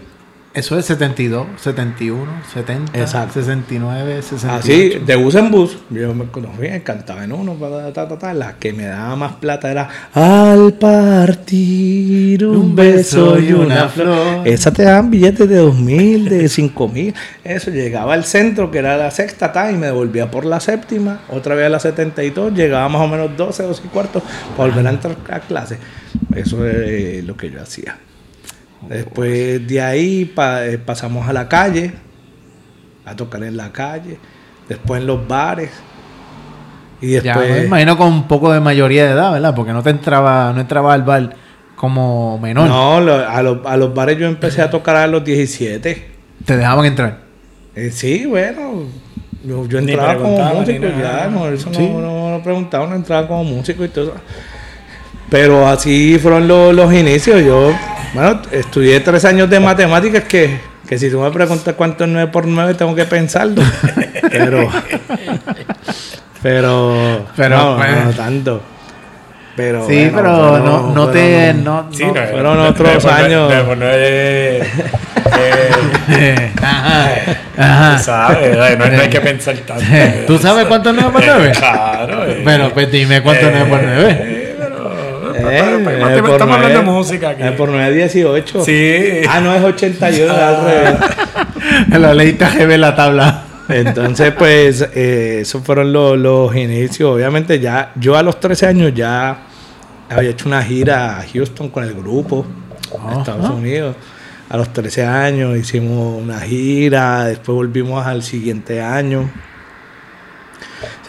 eso 0.53 0.77
es 0.77 0.85
72, 0.85 1.47
71, 1.61 2.25
70, 2.53 2.99
Exacto. 2.99 3.35
69, 3.35 4.21
68. 4.21 4.53
Así, 4.53 5.05
de 5.05 5.15
bus 5.15 5.35
en 5.35 5.49
bus. 5.49 5.77
Yo 5.89 6.13
me 6.13 6.25
conocía, 6.25 6.83
cantaba 6.83 7.23
en 7.23 7.31
uno, 7.31 7.53
ta, 7.93 8.07
ta, 8.07 8.19
ta, 8.19 8.33
la 8.33 8.55
que 8.57 8.73
me 8.73 8.83
daba 8.83 9.15
más 9.15 9.33
plata 9.35 9.71
era 9.71 9.87
Al 10.13 10.73
partir 10.73 12.45
un 12.45 12.75
beso 12.75 13.39
y 13.39 13.53
una 13.53 13.87
flor. 13.87 14.45
Esa 14.45 14.73
te 14.73 14.83
daban 14.83 15.09
billetes 15.09 15.47
de 15.47 15.55
dos 15.55 15.77
mil, 15.77 16.27
de 16.27 16.49
cinco 16.49 16.89
mil. 16.89 17.13
Eso, 17.45 17.71
llegaba 17.71 18.13
al 18.13 18.25
centro, 18.25 18.69
que 18.71 18.79
era 18.79 18.97
la 18.97 19.09
sexta, 19.09 19.53
ta, 19.53 19.71
y 19.71 19.75
me 19.75 19.85
devolvía 19.85 20.29
por 20.29 20.45
la 20.45 20.59
séptima, 20.59 21.21
otra 21.29 21.55
vez 21.55 21.67
a 21.67 21.69
la 21.69 21.79
72, 21.79 22.53
llegaba 22.53 22.89
más 22.89 23.01
o 23.01 23.07
menos 23.07 23.37
12, 23.37 23.63
12 23.63 23.83
y 23.85 23.87
cuarto, 23.87 24.21
para 24.57 24.69
volver 24.69 24.85
a 24.85 24.89
entrar 24.89 25.15
a 25.29 25.39
clase. 25.39 25.77
Eso 26.35 26.67
es 26.67 26.75
eh, 26.75 27.23
lo 27.25 27.37
que 27.37 27.49
yo 27.49 27.61
hacía. 27.61 27.97
Después 28.89 29.67
de 29.67 29.81
ahí 29.81 30.25
pa- 30.25 30.65
eh, 30.65 30.77
pasamos 30.77 31.27
a 31.27 31.33
la 31.33 31.47
calle, 31.47 31.93
a 33.05 33.15
tocar 33.15 33.43
en 33.43 33.55
la 33.57 33.71
calle, 33.71 34.17
después 34.67 35.01
en 35.01 35.07
los 35.07 35.27
bares. 35.27 35.69
Y 36.99 37.11
Ya, 37.13 37.21
después. 37.21 37.49
me 37.61 37.65
imagino 37.65 37.97
con 37.97 38.07
un 38.07 38.27
poco 38.27 38.51
de 38.51 38.59
mayoría 38.59 39.05
de 39.05 39.11
edad, 39.11 39.31
¿verdad? 39.33 39.53
Porque 39.55 39.71
no 39.73 39.81
te 39.83 39.89
entraba, 39.91 40.51
no 40.53 40.61
entraba 40.61 40.93
al 40.93 41.03
bar 41.03 41.35
como 41.75 42.37
menor. 42.39 42.67
no, 42.67 43.01
lo- 43.01 43.27
a, 43.27 43.41
los, 43.41 43.65
a 43.65 43.77
los 43.77 43.93
bares 43.93 44.17
yo 44.17 44.27
empecé 44.27 44.61
a 44.61 44.69
tocar 44.69 44.95
a 44.95 45.07
los 45.07 45.23
17. 45.23 46.11
Te 46.45 46.57
dejaban 46.57 46.85
entrar. 46.85 47.19
Eh, 47.75 47.89
sí, 47.91 48.25
bueno. 48.25 48.83
Yo, 49.43 49.65
yo 49.67 49.79
entraba 49.79 50.17
como 50.17 50.37
músico, 50.53 50.85
ya, 51.01 51.27
no, 51.31 51.47
eso 51.47 51.73
Sí. 51.73 51.87
no, 51.89 51.99
no, 52.01 52.29
no 52.37 52.43
preguntaba, 52.43 52.85
no 52.85 52.95
entraba 52.95 53.27
como 53.27 53.43
músico 53.43 53.83
y 53.83 53.87
todo 53.87 54.05
eso. 54.05 54.13
Pero 55.29 55.67
así 55.67 56.19
fueron 56.19 56.47
los, 56.47 56.75
los 56.75 56.93
inicios. 56.93 57.41
Yo, 57.43 57.71
bueno, 58.13 58.41
estudié 58.51 58.99
tres 58.99 59.25
años 59.25 59.49
de 59.49 59.59
matemáticas 59.59 60.23
que, 60.25 60.59
que 60.87 60.97
si 60.97 61.09
tú 61.09 61.19
me 61.21 61.31
preguntas 61.31 61.73
cuánto 61.75 62.03
es 62.03 62.09
9 62.09 62.31
por 62.31 62.45
9 62.47 62.73
tengo 62.75 62.93
que 62.95 63.05
pensarlo. 63.05 63.61
pero, 64.31 64.67
pero, 66.41 67.25
Pero, 67.35 67.57
no, 67.57 67.77
pues. 67.77 68.05
no 68.05 68.11
tanto. 68.11 68.61
Pero, 69.55 69.85
sí, 69.85 70.07
bueno, 70.09 70.15
pero 70.15 70.59
no, 70.59 70.93
no 70.95 71.07
te... 71.09 71.19
fueron- 71.53 71.63
No, 71.63 71.87
Sí, 71.91 72.03
no- 72.05 72.13
no, 72.13 72.27
fueron 72.27 72.59
otros 72.59 73.05
años. 73.05 73.49
de- 73.49 74.57
eh, 75.37 76.51
Ajá. 76.61 77.09
tú 77.55 77.61
Ajá. 77.61 77.99
sabes, 77.99 78.39
eh, 78.57 78.75
no, 78.77 78.85
no 78.87 79.01
hay 79.01 79.09
que 79.09 79.21
pensar 79.21 79.55
tanto. 79.57 79.83
¿Tú 80.27 80.37
sabes 80.39 80.65
cuánto 80.65 80.89
es 80.89 80.95
9 80.95 81.11
por 81.11 81.23
9? 81.25 81.47
Eh, 81.49 81.51
Claro. 81.57 82.25
eh. 82.25 82.41
Pero 82.43 82.69
pues 82.73 82.91
dime 82.91 83.21
cuánto 83.21 83.47
es 83.47 83.53
9 83.53 83.69
por 83.69 83.83
9. 83.83 84.09
Eh, 84.09 84.55
pero- 84.57 84.57
Eh, 84.57 84.57
pero- 84.57 84.75
pero- 84.75 84.81
nueve 84.81 85.25
por 85.25 85.30
Estamos 85.49 86.41
hablando 86.41 86.79
de 86.79 86.81
música 86.81 87.29
aquí. 87.29 87.43
Por 87.57 87.69
9, 87.69 87.95
18. 87.95 88.65
Sí. 88.65 89.21
Ah, 89.29 89.39
no, 89.41 89.53
es 89.53 89.63
81, 89.63 90.33
al 90.33 90.65
revés. 90.65 90.99
La 91.99 92.13
leíste 92.13 92.45
a 92.45 92.49
GB 92.49 92.77
la 92.77 92.95
tabla. 92.95 93.43
Entonces, 93.69 94.33
pues, 94.37 94.81
eh, 94.93 95.39
esos 95.41 95.63
fueron 95.63 95.93
los, 95.93 96.17
los 96.17 96.55
inicios. 96.55 97.15
Obviamente, 97.15 97.59
ya 97.59 97.91
yo 97.95 98.17
a 98.17 98.23
los 98.23 98.39
13 98.39 98.67
años 98.67 98.93
ya 98.93 99.43
había 100.09 100.31
hecho 100.31 100.47
una 100.47 100.61
gira 100.63 101.19
a 101.19 101.25
Houston 101.31 101.69
con 101.69 101.83
el 101.83 101.93
grupo, 101.93 102.45
a 102.99 103.19
Estados. 103.19 103.49
Unidos. 103.49 103.95
A 104.49 104.57
los 104.57 104.73
13 104.73 105.05
años 105.05 105.57
hicimos 105.57 106.21
una 106.21 106.41
gira, 106.41 107.23
después 107.25 107.55
volvimos 107.55 108.05
al 108.05 108.21
siguiente 108.21 108.81
año. 108.81 109.29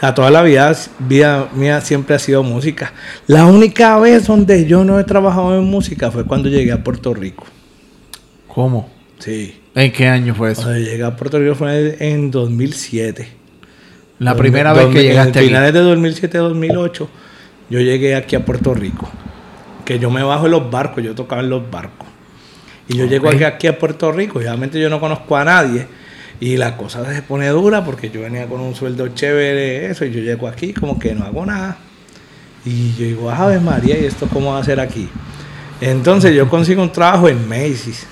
Sea, 0.03 0.13
toda 0.13 0.29
la 0.31 0.41
vida, 0.41 0.75
vida 0.99 1.47
mía 1.53 1.79
siempre 1.79 2.13
ha 2.13 2.19
sido 2.19 2.43
música. 2.43 2.91
La 3.25 3.45
única 3.45 3.97
vez 3.99 4.27
donde 4.27 4.65
yo 4.65 4.83
no 4.83 4.99
he 4.99 5.05
trabajado 5.05 5.55
en 5.57 5.63
música 5.63 6.11
fue 6.11 6.25
cuando 6.25 6.49
llegué 6.49 6.73
a 6.73 6.83
Puerto 6.83 7.13
Rico. 7.13 7.45
¿Cómo? 8.49 8.89
Sí. 9.19 9.61
¿En 9.73 9.93
qué 9.93 10.09
año 10.09 10.35
fue 10.35 10.51
eso? 10.51 10.63
Cuando 10.63 10.81
llegué 10.81 11.03
a 11.03 11.15
Puerto 11.15 11.39
Rico 11.39 11.55
fue 11.55 11.95
en 12.01 12.31
2007. 12.31 13.29
La 14.19 14.35
primera 14.35 14.73
vez 14.73 14.87
que 14.87 15.03
llegaste 15.03 15.39
En 15.39 15.45
aquí. 15.45 15.47
finales 15.47 15.73
de 15.73 15.81
2007-2008, 15.81 17.07
yo 17.69 17.79
llegué 17.79 18.15
aquí 18.17 18.35
a 18.35 18.43
Puerto 18.43 18.73
Rico. 18.73 19.09
Que 19.85 19.99
yo 19.99 20.09
me 20.11 20.21
bajo 20.21 20.47
en 20.47 20.51
los 20.51 20.69
barcos, 20.69 21.01
yo 21.01 21.15
tocaba 21.15 21.41
en 21.41 21.49
los 21.49 21.71
barcos. 21.71 22.09
Y 22.89 22.97
yo 22.97 23.05
llego 23.05 23.29
Ok. 23.29 23.35
aquí, 23.35 23.43
aquí 23.45 23.67
a 23.67 23.79
Puerto 23.79 24.11
Rico, 24.11 24.41
y 24.41 24.43
obviamente 24.43 24.81
yo 24.81 24.89
no 24.89 24.99
conozco 24.99 25.37
a 25.37 25.45
nadie. 25.45 25.87
Y 26.39 26.57
la 26.57 26.75
cosa 26.77 27.05
se 27.13 27.21
pone 27.21 27.47
dura 27.49 27.85
porque 27.85 28.09
yo 28.09 28.21
venía 28.21 28.47
con 28.47 28.59
un 28.59 28.75
sueldo 28.75 29.07
chévere, 29.09 29.85
eso, 29.89 30.03
y 30.05 30.11
yo 30.11 30.19
llego 30.21 30.47
aquí 30.47 30.73
como 30.73 30.99
que 30.99 31.13
no 31.15 31.25
hago 31.25 31.45
nada. 31.45 31.77
Y 32.65 32.93
yo 32.95 33.05
digo, 33.05 33.29
Ave 33.31 33.59
María, 33.59 33.97
¿y 33.97 34.05
esto 34.05 34.27
cómo 34.31 34.53
va 34.53 34.59
a 34.59 34.63
ser 34.63 34.79
aquí? 34.79 35.09
Entonces 35.81 36.33
yo 36.35 36.49
consigo 36.49 36.81
un 36.81 36.91
trabajo 36.91 37.27
en 37.29 37.47
Macy's. 37.47 38.05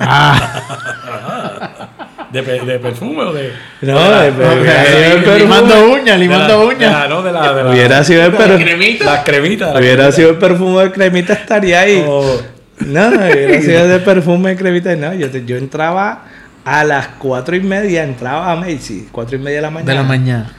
Ah, 0.00 1.90
¿De, 2.32 2.42
de 2.42 2.78
perfume 2.78 3.22
o 3.22 3.32
de.? 3.32 3.52
No, 3.82 4.10
de- 4.10 4.32
de- 4.32 4.60
hubiera 4.60 4.84
sido 4.84 4.98
el 5.16 5.22
perfume. 5.24 5.38
Limando 5.38 5.90
uñas, 5.92 6.06
la- 6.06 6.16
limando 6.16 6.60
de 6.60 6.66
uñas. 6.66 6.92
la- 6.92 7.08
no, 7.08 7.22
de 7.22 7.32
la. 7.32 7.52
De 7.54 7.64
la 7.64 7.70
Hubiera 7.70 8.04
sido 8.04 8.24
el 8.24 8.32
perfume. 8.32 8.98
Las 9.04 9.20
cremitas. 9.24 9.72
las 9.72 9.80
Hubiera 9.80 10.12
sido 10.12 10.30
el 10.30 10.36
perfume 10.36 10.82
de 10.84 10.92
cremita, 10.92 11.32
estaría 11.34 11.80
ahí. 11.80 12.04
Oh. 12.06 12.40
No, 12.80 13.10
no, 13.10 13.16
hubiera 13.20 13.60
sido 13.62 13.88
de 13.88 13.98
perfume 14.00 14.50
de 14.50 14.56
cremita. 14.56 14.96
No, 14.96 15.14
yo, 15.14 15.30
te- 15.30 15.44
yo 15.44 15.56
entraba 15.56 16.24
a 16.66 16.82
las 16.84 17.06
cuatro 17.18 17.54
y 17.56 17.60
media, 17.60 18.02
entraba 18.04 18.50
a 18.52 18.56
Macy, 18.56 19.08
cuatro 19.12 19.36
y 19.36 19.38
media 19.38 19.56
de 19.58 19.62
la 19.62 19.70
mañana. 19.70 19.90
De 19.92 19.96
la 19.96 20.02
mañana. 20.02 20.52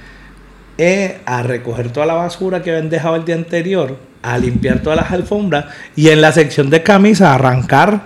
eh, 0.78 1.20
a 1.26 1.44
recoger 1.44 1.90
toda 1.92 2.06
la 2.06 2.14
basura 2.14 2.62
que 2.64 2.70
habían 2.72 2.90
dejado 2.90 3.16
el 3.18 3.26
día 3.26 3.36
anterior, 3.36 3.98
a 4.24 4.38
limpiar 4.38 4.80
todas 4.80 4.98
las 4.98 5.12
alfombras 5.12 5.66
y 5.96 6.10
en 6.10 6.22
la 6.22 6.32
sección 6.32 6.70
de 6.70 6.82
camisas 6.84 7.30
arrancar 7.30 8.02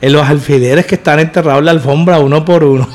en 0.00 0.12
los 0.12 0.26
alfileres 0.26 0.86
que 0.86 0.94
están 0.94 1.18
enterrados 1.20 1.58
en 1.60 1.64
la 1.66 1.70
alfombra 1.72 2.18
uno 2.18 2.44
por 2.44 2.64
uno. 2.64 2.88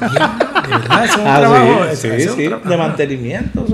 ¿De 0.00 0.08
verdad? 0.08 1.04
¿Eso 1.04 1.14
es 1.14 1.18
un 1.20 1.26
Ah, 1.26 1.38
trabajo? 1.40 1.84
sí, 1.84 1.92
Eso 1.92 2.00
sí, 2.02 2.08
es 2.22 2.30
un 2.30 2.36
sí, 2.36 2.42
tra- 2.48 2.62
de 2.62 2.76
mantenimiento. 2.76 3.66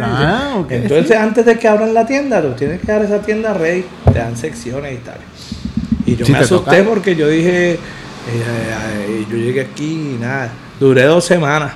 Ah, 0.00 0.62
Entonces, 0.70 1.16
antes 1.16 1.44
de 1.46 1.58
que 1.58 1.68
abran 1.68 1.92
la 1.94 2.06
tienda, 2.06 2.40
tú 2.42 2.52
tienes 2.52 2.80
que 2.80 2.86
dar 2.86 3.02
esa 3.02 3.18
tienda 3.20 3.52
ready, 3.54 3.84
te 4.12 4.18
dan 4.18 4.36
secciones 4.36 4.94
y 4.94 4.96
tal. 4.98 5.16
Y 6.06 6.16
yo 6.16 6.26
me 6.28 6.38
asusté 6.38 6.78
toca. 6.78 6.88
porque 6.88 7.16
yo 7.16 7.28
dije, 7.28 7.78
eh, 8.28 8.42
eh, 9.08 9.26
yo 9.30 9.36
llegué 9.36 9.60
aquí 9.62 10.14
y 10.14 10.18
nada, 10.20 10.50
duré 10.80 11.04
dos 11.04 11.24
semanas. 11.24 11.72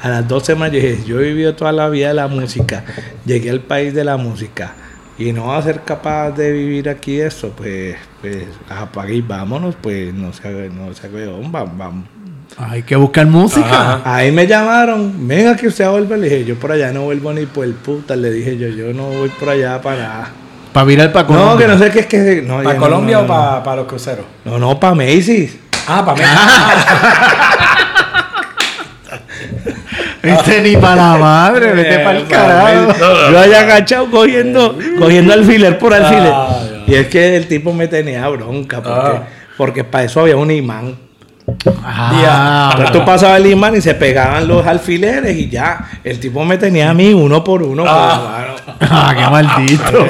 A 0.00 0.08
las 0.08 0.26
dos 0.26 0.44
semanas 0.44 0.72
dije, 0.72 0.98
yo 1.06 1.20
he 1.20 1.24
vivido 1.24 1.54
toda 1.54 1.72
la 1.72 1.88
vida 1.88 2.08
de 2.08 2.14
la 2.14 2.26
música, 2.26 2.84
llegué 3.26 3.50
al 3.50 3.60
país 3.60 3.92
de 3.92 4.04
la 4.04 4.16
música 4.16 4.72
y 5.18 5.32
no 5.32 5.48
va 5.48 5.58
a 5.58 5.62
ser 5.62 5.82
capaz 5.82 6.30
de 6.30 6.50
vivir 6.50 6.88
aquí 6.88 7.20
eso, 7.20 7.50
pues, 7.50 7.96
pues 8.22 8.46
apague 8.70 9.14
y 9.14 9.20
vámonos, 9.20 9.74
pues 9.80 10.14
no 10.14 10.32
sé, 10.32 10.70
no 10.70 10.90
weón, 11.12 11.52
vamos, 11.52 11.76
vamos. 11.76 12.04
Hay 12.56 12.82
que 12.82 12.96
buscar 12.96 13.26
música. 13.26 13.66
Ajá. 13.66 14.02
Ahí 14.04 14.32
me 14.32 14.46
llamaron, 14.46 15.28
venga 15.28 15.56
que 15.56 15.68
usted 15.68 15.88
vuelve. 15.88 16.16
Le 16.16 16.28
dije, 16.28 16.44
yo 16.44 16.56
por 16.56 16.72
allá 16.72 16.92
no 16.92 17.02
vuelvo 17.02 17.32
ni 17.32 17.46
por 17.46 17.64
el 17.64 17.74
puta. 17.74 18.16
Le 18.16 18.30
dije 18.30 18.56
yo, 18.56 18.68
yo 18.68 18.92
no 18.92 19.04
voy 19.04 19.28
por 19.28 19.50
allá 19.50 19.80
para 19.80 19.96
nada. 19.96 20.30
Para 20.72 20.86
virar 20.86 21.12
para 21.12 21.28
No, 21.28 21.34
Colombia. 21.34 21.66
que 21.66 21.72
no 21.72 21.78
sé 21.78 21.90
qué 21.90 21.98
es 22.00 22.06
que. 22.06 22.42
No, 22.42 22.58
¿Para 22.62 22.74
no, 22.74 22.80
Colombia 22.80 23.16
no, 23.16 23.22
o 23.22 23.26
no. 23.26 23.62
para 23.64 23.76
los 23.76 23.86
cruceros? 23.86 24.24
No, 24.44 24.58
no, 24.58 24.78
para 24.78 24.94
Macy's. 24.94 25.56
Ah, 25.88 26.04
para 26.04 26.22
Viste 30.22 30.60
ni 30.62 30.76
para 30.76 30.96
la 30.96 31.16
madre, 31.18 31.72
vete 31.72 31.98
para 32.00 32.18
el 32.18 32.26
carajo. 32.28 32.92
Yo 33.32 33.38
allá 33.38 33.60
agachado 33.60 34.10
cogiendo, 34.10 34.76
cogiendo 34.98 35.32
alfiler 35.32 35.78
por 35.78 35.94
alfiler. 35.94 36.32
Ah, 36.34 36.60
y 36.86 36.94
es 36.94 37.06
que 37.08 37.36
el 37.36 37.46
tipo 37.48 37.72
me 37.72 37.88
tenía 37.88 38.28
bronca, 38.28 38.82
porque, 38.82 39.16
Ah. 39.16 39.22
porque 39.56 39.84
para 39.84 40.04
eso 40.04 40.20
había 40.20 40.36
un 40.36 40.50
imán. 40.50 40.96
Ah, 41.84 42.70
Entonces 42.72 42.92
tú 42.96 43.04
pasabas 43.04 43.38
el 43.40 43.46
imán 43.46 43.74
y 43.76 43.80
se 43.80 43.94
pegaban 43.94 44.46
los 44.46 44.64
alfileres 44.66 45.36
y 45.36 45.48
ya. 45.48 45.84
El 46.04 46.20
tipo 46.20 46.44
me 46.44 46.58
tenía 46.58 46.90
a 46.90 46.94
mí 46.94 47.12
uno 47.12 47.42
por 47.42 47.62
uno. 47.62 47.84
Ah. 47.86 48.54
pues, 48.78 48.90
ah, 48.90 49.14
qué 49.16 49.30
maldito. 49.30 50.06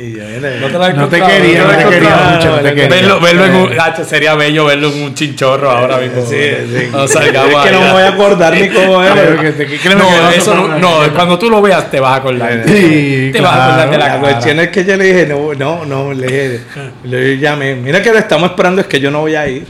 Y 0.00 0.12
yo, 0.12 0.22
era- 0.22 0.60
No 0.60 0.66
te, 0.68 0.78
la 0.78 0.88
he 0.88 0.92
No 0.94 1.08
te 1.08 1.16
encontrado, 1.16 1.42
quería, 1.42 1.62
no 1.64 1.68
te 1.76 1.84
quería 1.84 2.16
mucho, 2.34 2.50
no 2.50 2.56
te 2.58 2.74
quería. 2.74 2.88
Verlo, 2.88 3.20
verlo 3.20 3.44
en 3.44 3.54
un. 3.54 3.70
Sería 4.06 4.34
bello 4.34 4.64
verlo 4.64 4.88
en 4.92 5.02
un 5.02 5.14
chinchorro 5.14 5.70
ahora 5.70 5.98
mismo. 5.98 6.22
Sí, 6.26 6.36
sí. 6.36 6.88
No 6.90 7.04
es 7.04 7.10
salgamos 7.12 7.64
que 7.64 7.70
no 7.72 7.80
me 7.80 7.92
voy 7.92 8.02
a 8.02 8.08
acordar 8.08 8.54
ni 8.54 8.68
cómo 8.68 9.00
que 9.82 9.94
No, 9.96 10.30
eso 10.30 10.54
no, 10.54 11.12
cuando 11.14 11.38
tú 11.38 11.50
lo 11.50 11.60
veas 11.60 11.90
te 11.90 12.00
vas 12.00 12.12
a 12.12 12.16
acordar. 12.16 12.62
Sí, 12.66 13.30
te 13.32 13.40
vas 13.40 13.52
a 13.52 13.64
acordar 13.66 13.90
de 13.90 13.98
la 13.98 14.08
La 14.08 14.20
cuestión 14.20 14.60
es 14.60 14.68
que 14.68 14.84
yo 14.84 14.96
le 14.96 15.04
dije, 15.04 15.26
no, 15.26 15.54
no, 15.54 15.84
no, 15.84 16.12
le 16.12 16.26
dije, 16.26 16.60
le 17.04 17.38
llamé, 17.38 17.74
mira 17.74 18.02
que 18.02 18.10
lo 18.12 18.18
estamos 18.18 18.50
esperando, 18.50 18.80
es 18.80 18.86
que 18.86 19.00
yo 19.00 19.10
no 19.10 19.20
voy 19.20 19.34
a 19.34 19.46
ir. 19.48 19.66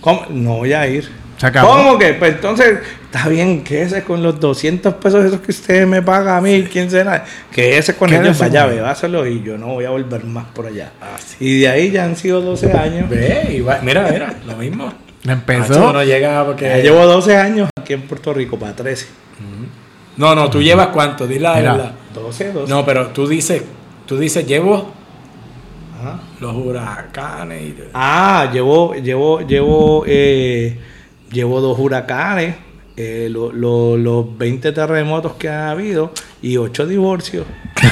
¿Cómo? 0.00 0.26
No 0.30 0.56
voy 0.56 0.72
a 0.72 0.86
ir. 0.86 1.23
Se 1.44 1.48
acabó. 1.48 1.68
¿Cómo 1.76 1.98
que? 1.98 2.14
Pues 2.14 2.36
entonces, 2.36 2.78
está 3.04 3.28
bien, 3.28 3.62
quédese 3.62 4.02
con 4.02 4.22
los 4.22 4.40
200 4.40 4.94
pesos 4.94 5.26
esos 5.26 5.40
que 5.40 5.50
usted 5.50 5.86
me 5.86 6.00
paga 6.00 6.38
a 6.38 6.40
mí, 6.40 6.64
quién 6.72 6.90
sabe, 6.90 7.20
quédese 7.52 7.94
con 7.96 8.10
ellos, 8.14 8.38
vaya, 8.38 8.64
bebáselo 8.64 9.26
y 9.26 9.42
yo 9.42 9.58
no 9.58 9.66
voy 9.66 9.84
a 9.84 9.90
volver 9.90 10.24
más 10.24 10.46
por 10.54 10.66
allá. 10.68 10.92
Y 11.38 11.60
de 11.60 11.68
ahí 11.68 11.90
ya 11.90 12.04
han 12.04 12.16
sido 12.16 12.40
12 12.40 12.72
años. 12.72 13.10
Ve, 13.10 13.56
y 13.58 13.60
va- 13.60 13.80
mira, 13.82 14.08
mira, 14.10 14.34
lo 14.46 14.56
mismo. 14.56 14.90
Empezó. 15.22 15.92
no 15.92 16.02
llega 16.02 16.46
porque. 16.46 16.64
Ya 16.64 16.78
llevo 16.78 17.04
12 17.04 17.36
años 17.36 17.68
aquí 17.78 17.92
en 17.92 18.02
Puerto 18.02 18.32
Rico, 18.32 18.58
para 18.58 18.74
13. 18.74 19.06
No, 20.16 20.34
no, 20.34 20.48
tú 20.48 20.62
llevas 20.62 20.86
cuánto, 20.88 21.26
di 21.26 21.38
la 21.38 21.56
verdad. 21.56 21.92
12, 22.14 22.52
12. 22.52 22.70
No, 22.72 22.86
pero 22.86 23.08
tú 23.08 23.26
dices, 23.28 23.62
tú 24.06 24.16
dices, 24.16 24.46
llevo 24.46 24.92
Ajá. 26.00 26.20
los 26.40 26.54
huracanes 26.54 27.62
y. 27.62 27.76
Ah, 27.92 28.48
llevo, 28.50 28.94
llevo, 28.94 29.40
llevo, 29.46 30.04
eh, 30.06 30.78
llevo 31.34 31.60
dos 31.60 31.78
huracanes, 31.78 32.54
eh, 32.96 33.28
lo- 33.30 33.52
lo- 33.52 33.96
los 33.98 34.38
20 34.38 34.72
terremotos 34.72 35.32
que 35.34 35.48
ha 35.50 35.70
habido 35.70 36.12
y 36.40 36.56
8 36.56 36.86
divorcios. 36.86 37.44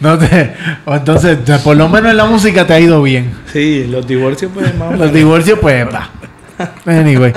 No 0.00 0.18
te- 0.18 0.54
entonces, 0.86 1.38
por 1.62 1.76
lo 1.76 1.88
menos 1.88 2.10
en 2.10 2.16
la 2.16 2.24
música 2.26 2.66
te 2.66 2.74
ha 2.74 2.80
ido 2.80 3.02
bien. 3.02 3.32
Sí, 3.52 3.86
los 3.88 4.06
divorcios 4.06 4.50
pues 4.52 4.74
más 4.76 4.92
o 4.94 4.96
Los 4.96 5.12
divorcios, 5.12 5.58
pues, 5.60 5.86
va. 5.86 6.10
Anyway. 6.86 7.32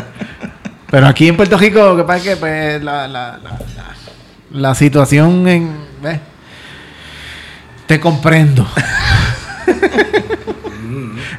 Pero 0.89 1.07
aquí 1.07 1.27
en 1.27 1.35
Puerto 1.37 1.57
Rico, 1.57 1.79
lo 1.79 1.97
que 1.97 2.03
pasa 2.03 2.17
es 2.17 2.23
que 2.23 2.35
pues, 2.37 2.83
la, 2.83 3.07
la, 3.07 3.39
la, 3.43 3.59
la- 4.51 4.75
situación 4.75 5.47
en. 5.47 5.71
Te 7.85 7.99
comprendo. 7.99 8.67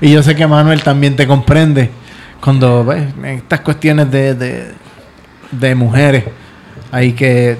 Y 0.00 0.12
yo 0.12 0.22
sé 0.22 0.34
que 0.36 0.46
Manuel 0.46 0.82
también 0.82 1.16
te 1.16 1.26
comprende 1.26 1.90
cuando 2.40 2.84
ves 2.84 3.12
en 3.18 3.24
estas 3.26 3.60
cuestiones 3.60 4.10
de, 4.10 4.34
de, 4.34 4.72
de 5.50 5.74
mujeres. 5.74 6.24
Hay 6.92 7.12
que. 7.12 7.56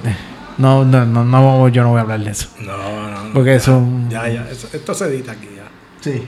No, 0.57 0.83
no, 0.83 1.05
no, 1.05 1.23
no, 1.23 1.67
yo 1.69 1.83
no 1.83 1.89
voy 1.89 1.99
a 1.99 2.01
hablar 2.01 2.19
de 2.21 2.31
eso. 2.31 2.49
No, 2.61 2.75
no, 2.77 3.23
no. 3.25 3.33
Porque 3.33 3.55
eso. 3.55 3.81
Ya, 4.09 4.27
ya, 4.27 4.47
eso- 4.49 4.69
esto 4.73 4.93
se 4.93 5.05
edita 5.05 5.33
aquí 5.33 5.47
ya. 5.55 5.63
Sí. 6.01 6.23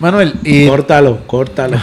Manuel, 0.00 0.34
y. 0.44 0.66
Córtalo, 0.66 1.26
córtalo. 1.26 1.76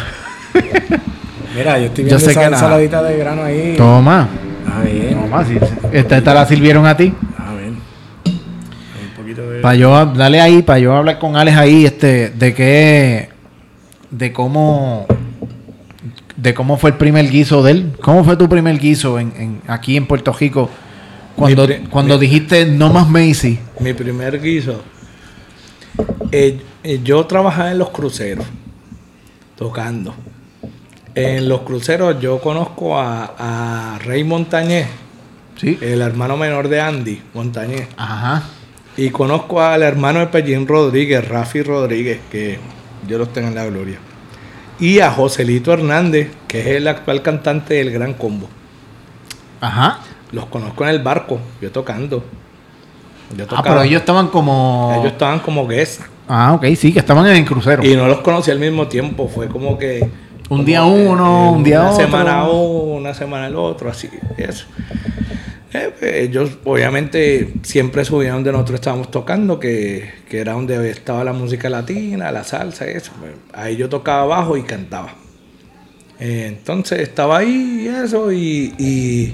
Mira, 1.55 1.77
yo 1.79 1.85
estoy 1.85 2.03
Yo 2.05 2.09
viendo 2.09 2.19
sé 2.19 2.31
esa 2.31 2.39
que 2.41 2.45
nada. 2.49 2.57
ensaladita 2.57 3.03
de 3.03 3.17
grano 3.17 3.43
ahí. 3.43 3.75
Toma. 3.77 4.27
Está 4.65 4.81
bien. 4.81 5.21
Toma, 5.21 5.45
si 5.45 5.57
esta, 5.91 6.17
esta 6.17 6.33
la 6.33 6.45
sirvieron 6.45 6.85
a 6.85 6.95
ti. 6.97 7.13
Para 9.65 9.77
yo, 9.77 10.05
dale 10.13 10.39
ahí, 10.41 10.61
para 10.61 10.77
yo 10.77 10.95
hablar 10.95 11.17
con 11.17 11.35
Alex 11.35 11.57
ahí, 11.57 11.85
este, 11.87 12.29
de 12.29 12.53
qué, 12.53 13.29
de 14.11 14.31
cómo, 14.31 15.07
de 16.37 16.53
cómo 16.53 16.77
fue 16.77 16.91
el 16.91 16.97
primer 16.97 17.27
guiso 17.31 17.63
de 17.63 17.71
él. 17.71 17.91
¿Cómo 17.99 18.23
fue 18.23 18.37
tu 18.37 18.47
primer 18.47 18.77
guiso 18.77 19.17
en, 19.17 19.33
en- 19.35 19.61
aquí 19.65 19.97
en 19.97 20.05
Puerto 20.05 20.31
Rico? 20.33 20.69
Cuando, 21.35 21.67
Mi 21.67 21.77
cuando 21.89 22.19
dijiste 22.19 22.67
no 22.67 22.93
más 22.93 23.09
Macy. 23.09 23.57
Mi 23.79 23.93
primer 23.95 24.39
guiso. 24.39 24.83
Eh, 26.31 26.61
eh, 26.83 26.99
yo 27.03 27.25
trabajaba 27.25 27.71
en 27.71 27.79
los 27.79 27.89
cruceros, 27.89 28.45
tocando. 29.57 30.13
En 31.15 31.49
los 31.49 31.61
cruceros 31.61 32.21
yo 32.21 32.39
conozco 32.39 32.99
a, 32.99 33.33
a 33.95 33.97
Rey 33.97 34.23
Montañez, 34.23 34.85
Sí. 35.55 35.79
el 35.81 36.01
hermano 36.01 36.37
menor 36.37 36.67
de 36.69 36.81
Andy 36.81 37.19
Montañez. 37.33 37.87
Ajá. 37.97 38.43
Y 38.97 39.09
conozco 39.09 39.61
al 39.61 39.83
hermano 39.83 40.19
de 40.19 40.27
Pellín 40.27 40.67
Rodríguez, 40.67 41.27
Rafi 41.27 41.61
Rodríguez, 41.61 42.19
que 42.31 42.59
yo 43.07 43.17
los 43.17 43.33
tengo 43.33 43.49
en 43.49 43.55
la 43.55 43.65
gloria. 43.65 43.97
Y 44.79 44.99
a 44.99 45.11
Joselito 45.11 45.73
Hernández, 45.73 46.31
que 46.47 46.61
es 46.61 46.67
el 46.67 46.87
actual 46.87 47.21
cantante 47.21 47.75
del 47.75 47.91
Gran 47.91 48.13
Combo. 48.13 48.47
Ajá. 49.61 49.99
Los 50.31 50.45
conozco 50.47 50.83
en 50.83 50.89
el 50.91 50.99
barco, 51.01 51.39
yo 51.61 51.71
tocando. 51.71 52.23
Yo 53.35 53.45
Ah, 53.49 53.61
pero 53.63 53.81
ellos 53.81 54.01
estaban 54.01 54.27
como. 54.27 54.95
Ellos 54.99 55.13
estaban 55.13 55.39
como 55.39 55.67
guests. 55.67 56.03
Ah, 56.27 56.53
ok, 56.53 56.65
sí, 56.75 56.91
que 56.91 56.99
estaban 56.99 57.25
en 57.27 57.35
el 57.37 57.45
crucero. 57.45 57.83
Y 57.85 57.95
no 57.95 58.07
los 58.07 58.19
conocí 58.21 58.49
al 58.51 58.59
mismo 58.59 58.87
tiempo, 58.87 59.27
fue 59.27 59.47
como 59.47 59.77
que... 59.77 60.09
Un 60.49 60.63
día 60.63 60.83
uno, 60.83 61.51
un 61.51 61.63
día 61.63 61.81
una 61.81 61.91
otro. 61.91 62.05
semana 62.05 62.43
uno, 62.43 62.95
una 62.97 63.13
semana 63.13 63.47
el 63.47 63.55
otro, 63.55 63.89
así, 63.89 64.09
eso. 64.37 64.65
Eh, 65.75 65.93
pues, 65.99 66.13
ellos 66.15 66.57
obviamente 66.63 67.53
siempre 67.63 68.05
subían 68.05 68.35
donde 68.35 68.51
nosotros 68.53 68.75
estábamos 68.75 69.11
tocando, 69.11 69.59
que, 69.59 70.09
que 70.29 70.39
era 70.39 70.53
donde 70.53 70.89
estaba 70.89 71.23
la 71.23 71.33
música 71.33 71.69
latina, 71.69 72.31
la 72.31 72.43
salsa, 72.43 72.85
eso. 72.85 73.11
Ahí 73.53 73.75
yo 73.75 73.89
tocaba 73.89 74.25
bajo 74.25 74.55
y 74.57 74.63
cantaba. 74.63 75.13
Eh, 76.19 76.45
entonces 76.47 76.99
estaba 76.99 77.39
ahí 77.39 77.81
y 77.83 77.87
eso, 77.89 78.31
y, 78.31 78.73
y, 78.77 79.33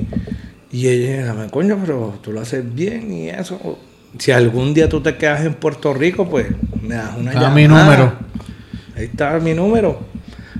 y 0.71 0.87
ella 0.87 1.33
me 1.33 1.47
coño, 1.49 1.77
pero 1.79 2.17
tú 2.21 2.31
lo 2.31 2.41
haces 2.41 2.73
bien 2.73 3.13
y 3.13 3.29
eso. 3.29 3.77
Si 4.17 4.31
algún 4.31 4.73
día 4.73 4.89
tú 4.89 4.99
te 5.01 5.15
quedas 5.15 5.45
en 5.45 5.53
Puerto 5.53 5.93
Rico, 5.93 6.27
pues 6.27 6.47
me 6.81 6.95
das 6.95 7.15
una 7.17 7.31
Da 7.33 7.49
mi 7.51 7.63
llamada. 7.63 7.83
número. 7.85 8.13
Ahí 8.95 9.05
está 9.05 9.39
mi 9.39 9.53
número. 9.53 9.99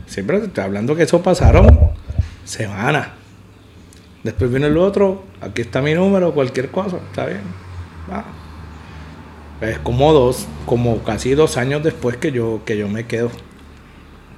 Siempre 0.06 0.40
te 0.40 0.46
estoy 0.46 0.64
hablando 0.64 0.96
que 0.96 1.04
eso 1.04 1.22
pasaron 1.24 1.68
semanas. 2.46 3.08
Después 4.24 4.52
vino 4.52 4.68
el 4.68 4.78
otro, 4.78 5.24
aquí 5.42 5.62
está 5.62 5.82
mi 5.82 5.94
número, 5.94 6.34
cualquier 6.34 6.70
cosa, 6.70 6.98
está 7.10 7.26
bien. 7.26 7.42
Es 9.62 9.80
como 9.80 10.14
dos, 10.14 10.48
como 10.66 11.04
casi 11.04 11.34
dos 11.34 11.58
años 11.58 11.84
después 11.84 12.18
que 12.18 12.32
yo, 12.32 12.62
que 12.66 12.78
yo 12.78 12.88
me 12.88 13.06
quedo. 13.06 13.32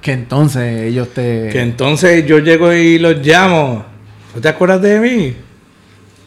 Que 0.00 0.12
entonces 0.12 0.82
ellos 0.82 1.08
te... 1.08 1.48
Que 1.50 1.60
entonces 1.60 2.26
yo 2.26 2.38
llego 2.38 2.72
y 2.72 2.98
los 2.98 3.26
llamo. 3.26 3.84
¿No 4.34 4.40
te 4.40 4.48
acuerdas 4.48 4.82
de 4.82 5.00
mí? 5.00 5.34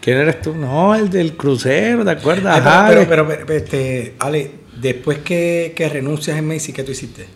¿Quién 0.02 0.18
eres 0.18 0.42
tú? 0.42 0.56
No, 0.56 0.96
el 0.96 1.10
del 1.10 1.36
crucero, 1.36 2.04
¿te 2.06 2.12
acuerdas? 2.12 2.60
Eh, 2.60 2.86
pero, 2.90 3.08
pero, 3.08 3.28
pero, 3.28 3.54
este, 3.54 4.16
Ale, 4.20 4.52
después 4.80 5.20
que, 5.20 5.74
que 5.76 5.90
renuncias 5.90 6.38
en 6.38 6.48
Macy, 6.48 6.74
¿qué 6.74 6.84
tú 6.84 6.92
hiciste? 6.92 7.28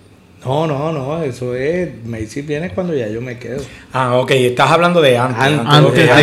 No, 0.43 0.65
no, 0.65 0.91
no, 0.91 1.21
eso 1.23 1.55
es. 1.55 1.89
Macy 2.03 2.41
viene 2.41 2.71
cuando 2.71 2.95
ya 2.95 3.07
yo 3.07 3.21
me 3.21 3.37
quedo. 3.37 3.61
Ah, 3.93 4.15
ok, 4.15 4.31
estás 4.31 4.71
hablando 4.71 4.99
de 5.01 5.17
antes. 5.17 5.37
Antes 5.39 5.93
de 5.95 6.03
él 6.03 6.07
yo-. 6.09 6.15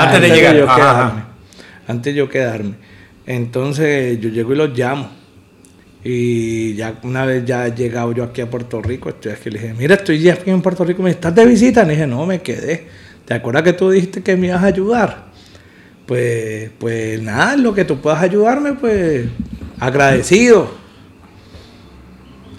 Antes 0.00 0.20
de 0.20 0.28
llegar. 0.28 0.56
yo 0.56 0.64
Ajá, 0.64 0.76
quedarme. 0.76 1.02
ajá. 1.20 1.28
Antes 1.86 2.14
yo 2.14 2.28
quedarme. 2.28 2.74
Entonces 3.26 4.20
yo 4.20 4.28
llego 4.30 4.52
y 4.52 4.56
los 4.56 4.76
llamo. 4.76 5.10
Y 6.02 6.74
ya 6.74 6.94
una 7.02 7.24
vez 7.24 7.44
ya 7.44 7.66
he 7.66 7.72
llegado 7.74 8.12
yo 8.12 8.24
aquí 8.24 8.40
a 8.40 8.48
Puerto 8.48 8.80
Rico, 8.80 9.08
estoy 9.08 9.32
aquí, 9.32 9.50
le 9.50 9.58
dije, 9.58 9.74
mira, 9.76 9.96
estoy 9.96 10.20
ya 10.20 10.34
aquí 10.34 10.50
en 10.50 10.62
Puerto 10.62 10.84
Rico, 10.84 11.02
me 11.02 11.10
estás 11.10 11.34
de 11.34 11.44
visita. 11.46 11.82
Le 11.84 11.94
dije, 11.94 12.06
no, 12.06 12.26
me 12.26 12.40
quedé. 12.42 12.86
¿Te 13.24 13.34
acuerdas 13.34 13.64
que 13.64 13.72
tú 13.72 13.90
dijiste 13.90 14.22
que 14.22 14.36
me 14.36 14.48
ibas 14.48 14.62
a 14.62 14.66
ayudar? 14.66 15.26
Pues, 16.06 16.70
pues 16.78 17.20
nada, 17.20 17.56
lo 17.56 17.74
que 17.74 17.84
tú 17.84 18.00
puedas 18.00 18.22
ayudarme, 18.22 18.74
pues 18.74 19.26
agradecido. 19.80 20.85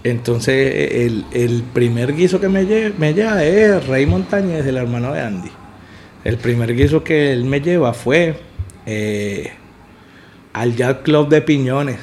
Entonces 0.09 0.91
el, 0.91 1.25
el 1.33 1.63
primer 1.73 2.15
guiso 2.15 2.39
que 2.39 2.47
me, 2.47 2.63
lle- 2.65 2.93
me 2.97 3.13
lleva 3.13 3.43
es 3.43 3.85
Rey 3.87 4.05
Montañez, 4.05 4.65
el 4.65 4.77
hermano 4.77 5.11
de 5.13 5.21
Andy. 5.21 5.49
El 6.23 6.37
primer 6.37 6.75
guiso 6.75 7.03
que 7.03 7.33
él 7.33 7.43
me 7.45 7.61
lleva 7.61 7.93
fue 7.93 8.39
eh, 8.85 9.51
al 10.53 10.75
Yacht 10.75 11.01
Club 11.03 11.29
de 11.29 11.41
Piñones. 11.41 11.97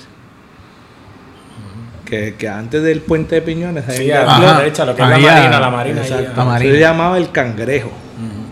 Que, 2.04 2.34
que 2.34 2.48
antes 2.48 2.82
del 2.82 3.00
puente 3.00 3.36
de 3.36 3.42
Piñones 3.42 3.84
Sí, 3.88 4.10
a 4.10 4.24
la 4.38 4.58
derecha, 4.58 4.84
lo 4.84 4.94
que 4.94 5.02
es 5.02 5.08
la 5.08 5.18
marina, 5.18 5.60
la 5.60 5.70
marina. 5.70 6.00
ahí, 6.02 6.06
Exacto. 6.08 6.32
La 6.36 6.44
Marina. 6.44 6.74
Se 6.74 6.80
llamaba 6.80 7.16
El 7.18 7.30
Cangrejo, 7.32 7.90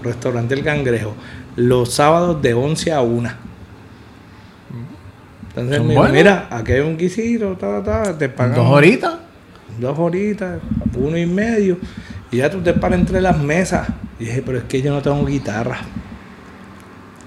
restaurante 0.03 0.55
El 0.55 0.64
Cangrejo, 0.64 1.14
los 1.57 1.92
sábados 1.92 2.40
de 2.40 2.55
11 2.55 2.92
a 2.92 3.00
1. 3.03 3.30
Entonces 5.48 5.80
dijo, 5.82 5.92
buenos. 5.92 6.12
mira, 6.12 6.46
aquí 6.50 6.72
hay 6.72 6.80
un 6.80 6.96
guisito, 6.96 7.55
ta, 7.59 7.82
ta, 7.82 8.03
ta, 8.05 8.18
te 8.18 8.30
pagan 8.30 8.55
¿Dos 8.57 8.68
horitas? 8.70 9.14
Dos 9.81 9.99
horitas, 9.99 10.61
uno 10.97 11.16
y 11.16 11.27
medio, 11.27 11.79
y 12.31 12.39
ya 12.39 12.51
tú 12.51 12.61
te 12.61 12.73
paras 12.75 12.99
entre 13.01 13.20
las 13.20 13.39
mesas. 13.39 13.89
Y 14.18 14.25
dije, 14.27 14.43
pero 14.45 14.59
es 14.59 14.64
que 14.64 14.81
yo 14.83 14.93
no 14.93 15.03
tengo 15.03 15.25
guitarra. 15.27 15.79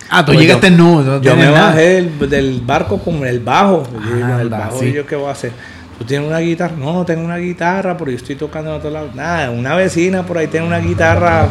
Ah, 0.09 0.23
tú 0.23 0.33
Pues 0.33 0.39
llegaste 0.39 0.69
yo- 0.71 0.77
nudo. 0.77 1.15
no 1.17 1.21
Yo 1.21 1.35
me 1.35 1.45
nada. 1.45 1.67
bajé 1.69 1.81
del, 2.01 2.29
del 2.29 2.61
barco 2.61 2.99
con 2.99 3.25
el 3.25 3.39
bajo. 3.39 3.83
Y 3.91 4.19
yo, 4.19 4.25
Anda, 4.25 4.41
el 4.41 4.49
bajo, 4.49 4.79
sí. 4.79 4.85
¿y 4.87 4.93
yo 4.93 5.05
qué 5.05 5.15
voy 5.15 5.27
a 5.27 5.31
hacer? 5.31 5.51
¿Tú 5.97 6.05
tienes 6.05 6.27
una 6.27 6.39
guitarra? 6.39 6.75
No, 6.77 6.93
no 6.93 7.05
tengo 7.05 7.23
una 7.23 7.37
guitarra, 7.37 7.97
pero 7.97 8.11
yo 8.11 8.17
estoy 8.17 8.35
tocando 8.35 8.69
en 8.71 8.77
otro 8.77 8.89
lado. 8.91 9.09
Nada, 9.15 9.49
una 9.49 9.75
vecina 9.75 10.23
por 10.25 10.37
ahí 10.37 10.47
tiene 10.47 10.67
una 10.67 10.79
guitarra 10.79 11.47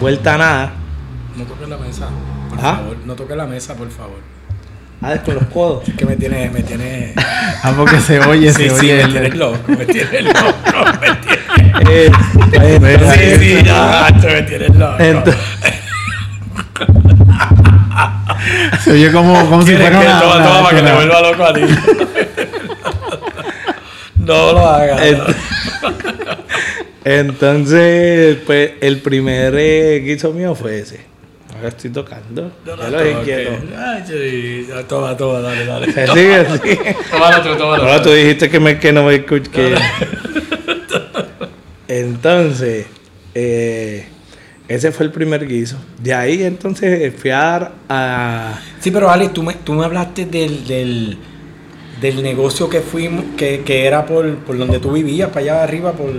vuelta 0.00 0.34
a 0.34 0.38
nada. 0.38 0.72
No 1.36 1.44
toques 1.44 1.68
la 1.68 1.76
mesa, 1.76 2.08
por 2.48 2.58
Ah. 2.58 2.76
favor. 2.76 2.96
No 3.04 3.14
toques 3.14 3.36
la 3.36 3.46
mesa, 3.46 3.74
por 3.74 3.90
favor. 3.90 4.18
Ah, 5.02 5.16
con 5.24 5.34
los 5.34 5.44
codos. 5.46 5.88
Es 5.88 5.94
que 5.94 6.04
me 6.06 6.16
tiene, 6.16 6.50
me 6.50 6.62
tiene. 6.62 7.12
Ah, 7.64 7.72
porque 7.76 8.00
se 8.00 8.18
oye, 8.18 8.52
sí, 8.52 8.68
se 8.68 8.70
sí, 8.70 8.76
oye. 8.90 8.96
me 8.96 9.02
el- 9.02 9.12
tienes 9.12 9.34
loco, 9.36 9.58
me 9.68 9.86
tienes 9.86 10.12
loco, 10.24 10.42
me 11.00 11.14
tienes. 11.14 11.38
Eh, 11.90 12.10
eh, 12.54 13.38
Sí, 13.38 13.58
sí, 13.58 13.62
ya, 13.64 14.08
me 14.26 14.42
tienes 14.42 14.74
loco. 14.74 14.96
Entonces, 14.98 15.40
Se 18.82 18.90
oye 18.92 19.12
como, 19.12 19.48
como 19.48 19.62
si 19.62 19.68
¿Quieres 19.76 19.94
fuera 19.96 20.00
una... 20.10 20.20
toma, 20.20 20.42
toma, 20.44 20.62
para 20.64 20.76
que 20.76 20.82
te 20.82 20.92
vuelva 20.92 21.20
loco 21.20 21.44
a 21.44 21.54
ti? 21.54 21.60
no 24.16 24.52
lo 24.52 24.68
hagas. 24.68 25.00
no. 25.00 25.06
Ent- 25.06 25.36
Entonces, 27.04 28.38
pues 28.44 28.72
el 28.80 28.98
primer 29.00 29.54
eh, 29.56 30.00
guiso 30.04 30.32
mío 30.32 30.56
fue 30.56 30.80
ese. 30.80 31.11
Ahora 31.62 31.76
estoy 31.76 31.90
tocando. 31.90 32.50
No, 32.66 32.76
no, 32.76 33.08
inquieto. 33.08 33.52
Ay, 33.78 34.66
ya, 34.68 34.82
Toma, 34.82 35.16
toma, 35.16 35.38
dale, 35.38 35.64
dale. 35.64 35.92
Se 35.92 36.06
sigue, 36.08 36.44
sigue. 36.60 36.96
Toma 37.08 37.28
el 37.28 37.34
otro, 37.36 37.56
toma 37.56 37.74
el 37.76 37.80
Ahora 37.82 37.96
otro. 37.98 38.10
tú 38.10 38.16
dijiste 38.16 38.50
que, 38.50 38.58
me, 38.58 38.80
que 38.80 38.92
no 38.92 39.04
me 39.04 39.14
escuché. 39.14 39.74
Entonces, 41.86 42.86
eh, 43.36 44.06
ese 44.66 44.90
fue 44.90 45.06
el 45.06 45.12
primer 45.12 45.46
guiso. 45.46 45.76
De 46.00 46.12
ahí 46.14 46.42
entonces 46.42 47.14
fui 47.16 47.30
a 47.30 47.38
dar 47.38 47.72
a... 47.88 48.58
Sí, 48.80 48.90
pero 48.90 49.08
Alex, 49.08 49.32
tú 49.32 49.44
me, 49.44 49.54
tú 49.54 49.74
me 49.74 49.84
hablaste 49.84 50.26
del, 50.26 50.66
del, 50.66 51.16
del 52.00 52.22
negocio 52.24 52.68
que 52.68 52.80
fuimos, 52.80 53.24
que, 53.36 53.62
que 53.64 53.86
era 53.86 54.04
por, 54.04 54.34
por 54.38 54.58
donde 54.58 54.80
tú 54.80 54.90
vivías, 54.92 55.28
para 55.28 55.40
allá 55.40 55.62
arriba, 55.62 55.92
por 55.92 56.10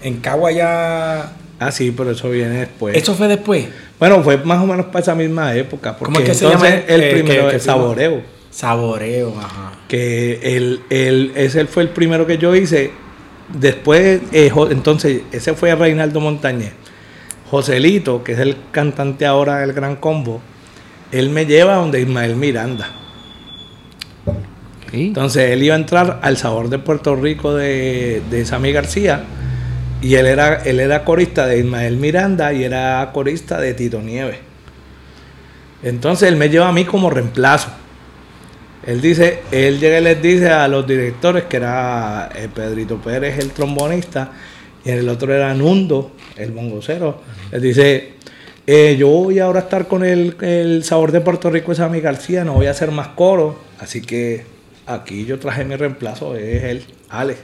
en 0.00 0.16
Cagua 0.20 0.48
allá. 0.48 1.32
Ah, 1.58 1.72
sí, 1.72 1.92
pero 1.94 2.12
eso 2.12 2.30
viene 2.30 2.60
después. 2.60 2.96
¿Eso 2.96 3.14
fue 3.14 3.28
después? 3.28 3.66
Bueno, 3.98 4.22
fue 4.22 4.36
más 4.38 4.62
o 4.62 4.66
menos 4.66 4.86
para 4.86 5.00
esa 5.00 5.14
misma 5.14 5.54
época. 5.54 5.96
Porque 5.96 6.14
¿Cómo 6.14 6.18
es 6.24 6.28
que 6.30 6.34
se 6.34 6.48
llama 6.48 6.68
el 6.68 7.02
eh, 7.02 7.10
primero 7.12 7.42
que- 7.44 7.58
fuimos? 7.58 7.62
Saboreo. 7.64 8.22
Saboreo, 8.50 9.34
ajá. 9.38 9.72
que 9.88 10.56
el, 10.56 10.80
el- 10.90 11.32
ese 11.36 11.66
fue 11.66 11.82
el 11.84 11.90
primero 11.90 12.26
que 12.26 12.38
yo 12.38 12.54
hice. 12.54 12.90
Después, 13.52 14.20
eh, 14.32 14.50
entonces, 14.70 15.22
ese 15.32 15.54
fue 15.54 15.74
Reinaldo 15.74 16.20
Montañez. 16.20 16.72
Joselito, 17.50 18.22
que 18.22 18.32
es 18.32 18.38
el 18.40 18.56
cantante 18.72 19.24
ahora 19.26 19.58
del 19.58 19.72
Gran 19.72 19.96
Combo, 19.96 20.40
él 21.12 21.30
me 21.30 21.46
lleva 21.46 21.76
donde 21.76 22.00
Ismael 22.00 22.36
Miranda. 22.36 22.90
Sí. 24.90 25.06
Entonces, 25.08 25.50
él 25.50 25.62
iba 25.62 25.74
a 25.74 25.78
entrar 25.78 26.20
al 26.22 26.36
Sabor 26.36 26.68
de 26.68 26.78
Puerto 26.78 27.14
Rico 27.16 27.54
de, 27.54 28.22
de 28.30 28.44
Sammy 28.44 28.72
García. 28.72 29.24
Y 30.00 30.14
él 30.14 30.26
era, 30.26 30.62
él 30.64 30.80
era 30.80 31.04
corista 31.04 31.46
de 31.46 31.58
Ismael 31.58 31.96
Miranda 31.96 32.52
y 32.52 32.64
era 32.64 33.10
corista 33.12 33.60
de 33.60 33.74
Tito 33.74 34.00
Nieves. 34.00 34.38
Entonces, 35.82 36.28
él 36.28 36.36
me 36.36 36.48
lleva 36.48 36.68
a 36.68 36.72
mí 36.72 36.84
como 36.84 37.10
reemplazo. 37.10 37.70
Él 38.86 39.00
dice, 39.00 39.40
él 39.50 39.80
llega 39.80 39.98
y 39.98 40.02
les 40.02 40.22
dice 40.22 40.48
a 40.48 40.66
los 40.68 40.86
directores 40.86 41.44
que 41.44 41.58
era 41.58 42.30
eh, 42.34 42.48
Pedrito 42.52 42.96
Pérez 42.98 43.38
el 43.38 43.50
trombonista 43.50 44.32
y 44.84 44.90
el 44.90 45.08
otro 45.08 45.34
era 45.34 45.52
Nundo, 45.52 46.12
el 46.36 46.52
bongocero. 46.52 47.20
Les 47.50 47.60
dice, 47.60 48.12
eh, 48.66 48.96
yo 48.98 49.08
voy 49.08 49.40
ahora 49.40 49.60
a 49.60 49.62
estar 49.64 49.88
con 49.88 50.04
el, 50.04 50.36
el 50.40 50.84
sabor 50.84 51.12
de 51.12 51.20
Puerto 51.20 51.50
Rico 51.50 51.72
de 51.72 51.76
Sammy 51.76 52.00
García, 52.00 52.44
no 52.44 52.54
voy 52.54 52.66
a 52.66 52.70
hacer 52.70 52.90
más 52.90 53.08
coro, 53.08 53.58
así 53.78 54.00
que 54.00 54.46
aquí 54.86 55.26
yo 55.26 55.38
traje 55.38 55.64
mi 55.64 55.76
reemplazo, 55.76 56.36
es 56.36 56.64
él, 56.64 56.84
Alex. 57.10 57.40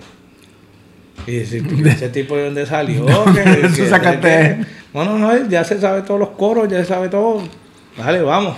Y 1.26 1.30
dice, 1.38 1.62
ese 1.86 2.08
tipo 2.10 2.36
de 2.36 2.44
dónde 2.46 2.66
salió, 2.66 3.04
que, 3.74 3.86
sacaste. 3.88 4.20
que- 4.28 4.66
no, 4.92 5.04
no, 5.04 5.18
no, 5.18 5.32
él 5.32 5.48
ya 5.48 5.64
se 5.64 5.80
sabe 5.80 6.02
todos 6.02 6.20
los 6.20 6.30
coros, 6.30 6.68
ya 6.68 6.78
se 6.78 6.84
sabe 6.86 7.08
todo. 7.08 7.42
Dale, 7.96 8.22
vamos. 8.22 8.56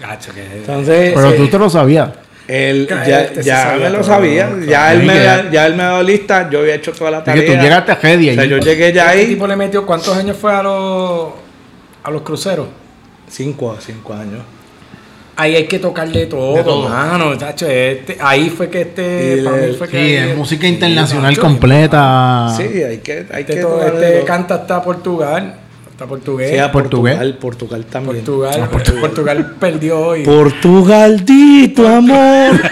Gacho, 0.00 0.32
que 0.34 0.42
Entonces, 0.42 1.12
Pero 1.14 1.30
eh, 1.30 1.36
tú 1.36 1.48
te 1.48 1.58
lo 1.58 1.70
sabías. 1.70 2.10
él 2.48 2.88
ya, 3.06 3.20
este 3.22 3.42
ya 3.44 3.62
sabía 3.62 3.90
me 3.90 3.96
lo 3.96 4.02
sabía, 4.02 4.48
todo. 4.48 4.60
ya 4.64 4.92
él, 4.92 5.02
me, 5.04 5.14
ya 5.52 5.66
él 5.66 5.76
me 5.76 5.82
había 5.84 6.02
lista, 6.02 6.50
yo 6.50 6.60
había 6.60 6.74
hecho 6.74 6.92
toda 6.92 7.10
la 7.12 7.18
Es 7.18 7.24
tarea. 7.24 7.44
que 7.44 7.54
tú 7.56 7.62
llegaste 7.62 7.92
a 7.92 7.98
Heidi 8.02 8.30
o 8.30 8.34
sea, 8.34 8.44
yo 8.46 8.58
llegué 8.58 8.92
ya 8.92 9.06
¿Este 9.12 9.18
ahí 9.20 9.26
tipo 9.28 9.46
le 9.46 9.54
metió 9.54 9.86
cuántos 9.86 10.16
años 10.16 10.36
fue 10.36 10.52
a 10.52 10.62
los 10.62 11.32
a 12.02 12.10
los 12.10 12.22
cruceros? 12.22 12.66
cinco, 13.28 13.76
cinco 13.80 14.12
años. 14.14 14.42
Ahí 15.34 15.56
hay 15.56 15.64
que 15.66 15.78
tocarle 15.78 16.26
todo, 16.26 16.56
De 16.56 16.62
todo. 16.62 16.88
mano, 16.90 17.36
tacho, 17.38 17.66
este, 17.66 18.18
ahí 18.20 18.50
fue 18.50 18.68
que 18.68 18.82
este, 18.82 19.38
Y 19.40 19.44
para 19.44 19.56
mí 19.56 19.72
fue 19.78 19.88
que 19.88 19.96
Sí, 19.98 20.16
ahí- 20.16 20.30
es 20.30 20.36
música 20.36 20.66
internacional 20.68 21.38
completa. 21.38 22.52
Sí, 22.56 22.62
hay 22.82 22.98
que, 22.98 23.26
hay 23.32 23.40
Este, 23.40 23.54
que 23.54 23.60
todo- 23.62 23.82
este 23.82 24.12
todo. 24.18 24.24
canta 24.26 24.54
hasta 24.56 24.82
Portugal, 24.82 25.54
hasta 25.90 26.04
portugués. 26.06 26.50
Sí, 26.50 26.58
a 26.58 26.70
portugués. 26.70 27.14
Portugal, 27.16 27.38
Portugal 27.40 27.84
también. 27.86 28.16
Portugal, 28.24 28.68
Portugal, 29.00 29.54
perdió 29.58 30.00
hoy. 30.00 30.22
Portugal, 30.22 31.24
di 31.24 31.68
tu 31.68 31.86
amor. 31.86 32.60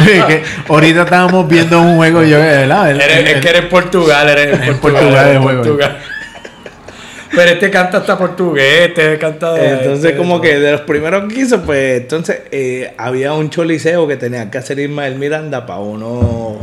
Oye, 0.00 0.24
que 0.26 0.42
ahorita 0.68 1.02
estábamos 1.02 1.48
viendo 1.48 1.80
un 1.80 1.96
juego 1.96 2.22
y 2.22 2.30
yo, 2.30 2.38
¿verdad? 2.38 2.90
El- 2.90 3.00
el- 3.00 3.26
es 3.26 3.40
que 3.40 3.48
eres 3.48 3.64
Portugal, 3.66 4.28
eres 4.28 4.52
En 4.52 4.78
Portugal, 4.78 5.02
Portugal 5.02 5.28
el 5.30 5.38
juego. 5.38 5.62
Portugal. 5.62 5.98
Pero 7.38 7.50
este 7.52 7.70
canta 7.70 7.98
hasta 7.98 8.18
portugués, 8.18 8.88
este 8.88 9.18
canta 9.18 9.52
de- 9.54 9.68
Entonces, 9.78 10.04
este- 10.06 10.16
como 10.16 10.40
que 10.40 10.58
de 10.58 10.72
los 10.72 10.80
primeros 10.82 11.32
que 11.32 11.40
hizo, 11.40 11.62
pues 11.62 12.00
entonces 12.02 12.40
eh, 12.50 12.92
había 12.98 13.32
un 13.34 13.48
choliseo 13.48 14.06
que 14.08 14.16
tenía 14.16 14.50
que 14.50 14.58
hacer 14.58 14.78
Ismael 14.80 15.16
Miranda 15.16 15.64
para 15.64 15.78
uno 15.80 16.58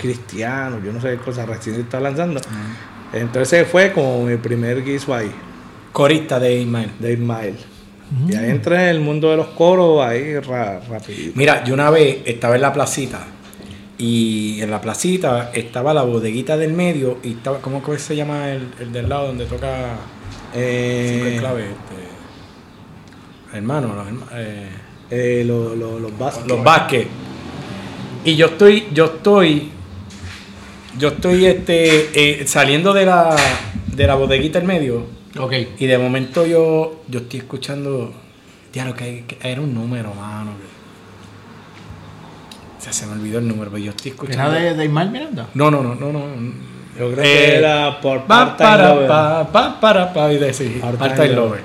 cristiano, 0.00 0.80
yo 0.84 0.92
no 0.92 1.00
sé 1.00 1.10
qué 1.10 1.16
cosa 1.16 1.44
recién 1.46 1.76
estaba 1.80 2.04
lanzando. 2.04 2.40
Entonces 3.12 3.66
fue 3.66 3.92
como 3.92 4.24
mi 4.24 4.36
primer 4.36 4.84
guiso 4.84 5.14
ahí, 5.14 5.30
Corista 5.92 6.38
de 6.38 6.54
Ismael. 6.54 6.90
de 6.98 7.12
Ismael. 7.12 7.54
Y 8.28 8.34
ahí 8.34 8.50
entré 8.50 8.76
en 8.76 8.88
el 8.88 9.00
mundo 9.00 9.30
de 9.30 9.36
los 9.36 9.48
coros 9.48 10.04
ahí 10.04 10.38
ra- 10.38 10.80
rapidito. 10.88 11.32
Mira, 11.34 11.62
yo 11.64 11.74
una 11.74 11.90
vez 11.90 12.18
estaba 12.24 12.54
en 12.56 12.62
la 12.62 12.72
placita 12.72 13.20
y 13.98 14.60
en 14.62 14.70
la 14.70 14.80
placita 14.80 15.50
estaba 15.54 15.92
la 15.94 16.02
bodeguita 16.02 16.56
del 16.56 16.72
medio 16.72 17.18
y 17.22 17.32
estaba, 17.34 17.58
¿cómo 17.58 17.82
que 17.82 17.98
se 17.98 18.16
llama 18.16 18.50
el, 18.52 18.62
el 18.80 18.92
del 18.92 19.08
lado 19.08 19.26
donde 19.28 19.44
toca 19.46 19.90
Eh, 20.54 21.36
clave? 21.38 21.64
hermanos, 23.52 23.96
los, 23.96 24.06
herma- 24.06 24.28
eh, 24.32 24.68
Eh, 25.12 25.42
lo- 25.44 25.74
lo- 25.74 25.98
los 25.98 26.16
Vázquez. 26.16 26.46
los 26.46 26.62
Vázquez. 26.62 27.06
Y 28.24 28.36
yo 28.36 28.46
estoy, 28.46 28.86
yo 28.92 29.06
estoy, 29.06 29.70
yo 30.98 31.08
estoy 31.08 31.46
este, 31.46 32.42
eh, 32.42 32.46
saliendo 32.46 32.92
de 32.92 33.06
la, 33.06 33.34
de 33.88 34.06
la 34.06 34.14
bodeguita 34.14 34.60
en 34.60 34.66
medio. 34.66 35.06
Ok. 35.38 35.52
Y 35.78 35.86
de 35.86 35.98
momento 35.98 36.46
yo, 36.46 37.02
yo 37.08 37.20
estoy 37.20 37.40
escuchando, 37.40 38.12
diablo, 38.72 38.94
que, 38.94 39.24
que 39.26 39.38
era 39.50 39.60
un 39.60 39.74
número, 39.74 40.14
mano. 40.14 40.52
O 42.78 42.82
sea, 42.82 42.92
se 42.92 43.06
me 43.06 43.12
olvidó 43.12 43.40
el 43.40 43.48
número, 43.48 43.70
pero 43.70 43.82
yo 43.82 43.90
estoy 43.90 44.12
¿Era 44.12 44.22
escuchando. 44.22 44.52
de, 44.52 44.74
de 44.74 44.84
Ismael 44.84 45.10
Miranda? 45.10 45.48
No, 45.54 45.70
no, 45.70 45.82
no, 45.82 45.94
no, 45.96 46.12
no. 46.12 46.20
Yo 47.00 47.10
creo 47.12 47.24
Eh, 47.24 47.46
que 47.46 47.56
era 47.56 47.98
por 47.98 48.24
Pa, 48.26 48.54
para, 48.58 49.06
pa, 49.06 49.50
pa, 49.50 49.80
para, 49.80 50.12
pa, 50.12 50.30
y 50.32 50.36
de 50.36 50.52
sí, 50.52 50.78
Part-time 50.80 51.28
lover. 51.28 51.34
Lover. 51.34 51.62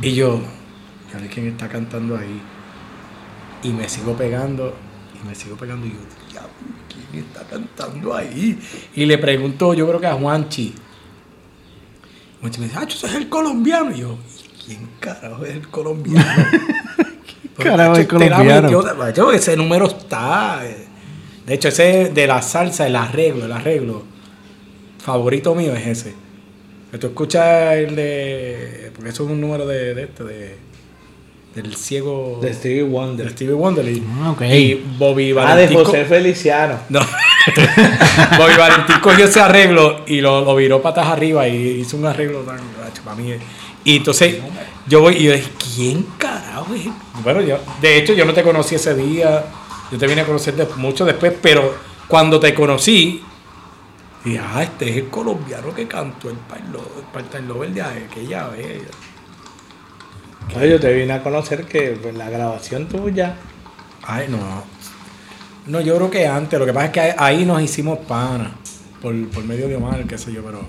Y 0.00 0.14
yo, 0.14 0.40
ver 1.12 1.28
quién 1.28 1.48
está 1.48 1.68
cantando 1.68 2.16
ahí. 2.16 2.40
Y 3.64 3.70
me 3.70 3.88
sigo 3.88 4.14
pegando, 4.16 4.76
y 5.20 5.26
me 5.26 5.34
sigo 5.34 5.56
pegando, 5.56 5.86
y 5.88 5.90
yo, 5.90 5.96
diablo, 6.30 6.50
¿quién 7.10 7.24
está 7.24 7.42
cantando 7.42 8.14
ahí? 8.14 8.56
Y 8.94 9.06
le 9.06 9.18
pregunto, 9.18 9.74
yo 9.74 9.88
creo 9.88 9.98
que 10.00 10.06
a 10.06 10.14
Juanchi. 10.14 10.72
Juanchi 12.40 12.60
me 12.60 12.66
dice, 12.68 12.78
ah, 12.80 12.86
ese 12.88 13.06
es 13.08 13.14
el 13.14 13.28
colombiano. 13.28 13.90
Y 13.90 13.98
yo, 14.02 14.16
¿y 14.44 14.64
quién 14.66 14.88
carajo 15.00 15.44
es 15.44 15.56
el 15.56 15.68
colombiano? 15.68 16.24
Carajo 17.58 17.94
es 17.94 17.98
era 17.98 18.08
colombiano? 18.08 18.94
macho, 18.96 19.32
ese 19.32 19.56
número 19.56 19.86
está. 19.88 20.60
eh. 20.64 20.86
De 21.44 21.54
hecho, 21.54 21.66
ese 21.66 22.12
de 22.14 22.26
la 22.28 22.40
salsa, 22.40 22.86
el 22.86 22.94
arreglo, 22.94 23.46
el 23.46 23.52
arreglo 23.52 24.04
favorito 25.12 25.54
mío 25.54 25.74
es 25.74 25.86
ese. 25.86 26.14
Que 26.90 26.98
tú 26.98 27.08
escuchas 27.08 27.74
el 27.76 27.96
de. 27.96 28.90
Porque 28.94 29.10
eso 29.10 29.24
es 29.24 29.30
un 29.30 29.40
número 29.40 29.66
de, 29.66 29.94
de 29.94 30.02
este, 30.04 30.24
de. 30.24 30.56
Del 31.54 31.74
ciego. 31.76 32.38
De 32.40 32.52
Stevie 32.54 32.82
Wonder. 32.84 33.26
de 33.26 33.32
Stevie 33.32 33.54
Wonder. 33.54 33.88
Y, 33.88 34.02
Ah, 34.20 34.30
ok. 34.32 34.42
y 34.42 34.74
Bobby 34.98 35.24
Ah, 35.32 35.56
de 35.56 35.66
Valentín. 35.66 35.78
José 35.84 36.04
Feliciano. 36.04 36.78
No. 36.88 37.00
Bobby 38.38 38.54
Valentín 38.58 38.96
cogió 39.02 39.24
ese 39.24 39.40
arreglo 39.40 40.02
y 40.06 40.20
lo, 40.20 40.42
lo 40.44 40.54
viró 40.56 40.82
patas 40.82 41.06
arriba 41.06 41.48
y 41.48 41.80
hizo 41.80 41.96
un 41.96 42.06
arreglo 42.06 42.40
tan 42.40 42.56
gacho 42.80 43.02
para 43.02 43.16
mí. 43.16 43.32
Y 43.84 43.96
entonces 43.96 44.36
yo 44.86 45.00
voy 45.00 45.16
y 45.16 45.24
yo 45.24 45.32
dije, 45.32 45.48
¿quién 45.76 46.06
carajo 46.18 46.74
es? 46.74 46.88
Bueno, 47.24 47.40
yo, 47.40 47.58
de 47.80 47.96
hecho 47.96 48.12
yo 48.12 48.24
no 48.24 48.34
te 48.34 48.42
conocí 48.42 48.74
ese 48.74 48.94
día, 48.94 49.44
yo 49.90 49.98
te 49.98 50.06
vine 50.06 50.20
a 50.20 50.26
conocer 50.26 50.54
de- 50.54 50.66
mucho 50.76 51.04
después, 51.06 51.32
pero 51.40 51.74
cuando 52.06 52.38
te 52.38 52.52
conocí, 52.54 53.22
dije, 54.24 54.40
ah, 54.40 54.62
este 54.62 54.90
es 54.90 54.96
el 54.96 55.08
colombiano 55.08 55.74
que 55.74 55.86
cantó 55.86 56.30
el 56.30 56.36
part-time 57.12 57.46
lover 57.46 57.70
de 57.70 57.82
aquella 57.82 58.48
vez. 58.48 58.82
Oye, 60.56 60.70
yo 60.70 60.80
te 60.80 60.92
vine 60.92 61.12
a 61.12 61.22
conocer 61.22 61.66
que 61.66 61.98
pues, 62.00 62.14
la 62.14 62.30
grabación 62.30 62.86
tuya. 62.88 63.36
Ay, 64.02 64.26
no. 64.28 64.64
No, 65.66 65.80
yo 65.80 65.96
creo 65.96 66.10
que 66.10 66.26
antes. 66.26 66.58
Lo 66.58 66.64
que 66.64 66.72
pasa 66.72 66.86
es 66.86 66.92
que 66.92 67.14
ahí 67.18 67.44
nos 67.44 67.60
hicimos 67.62 67.98
panas. 68.00 68.52
Por, 69.02 69.28
por 69.28 69.44
medio 69.44 69.68
de 69.68 69.76
Omar, 69.76 70.04
qué 70.06 70.18
sé 70.18 70.32
yo, 70.32 70.42
pero, 70.42 70.60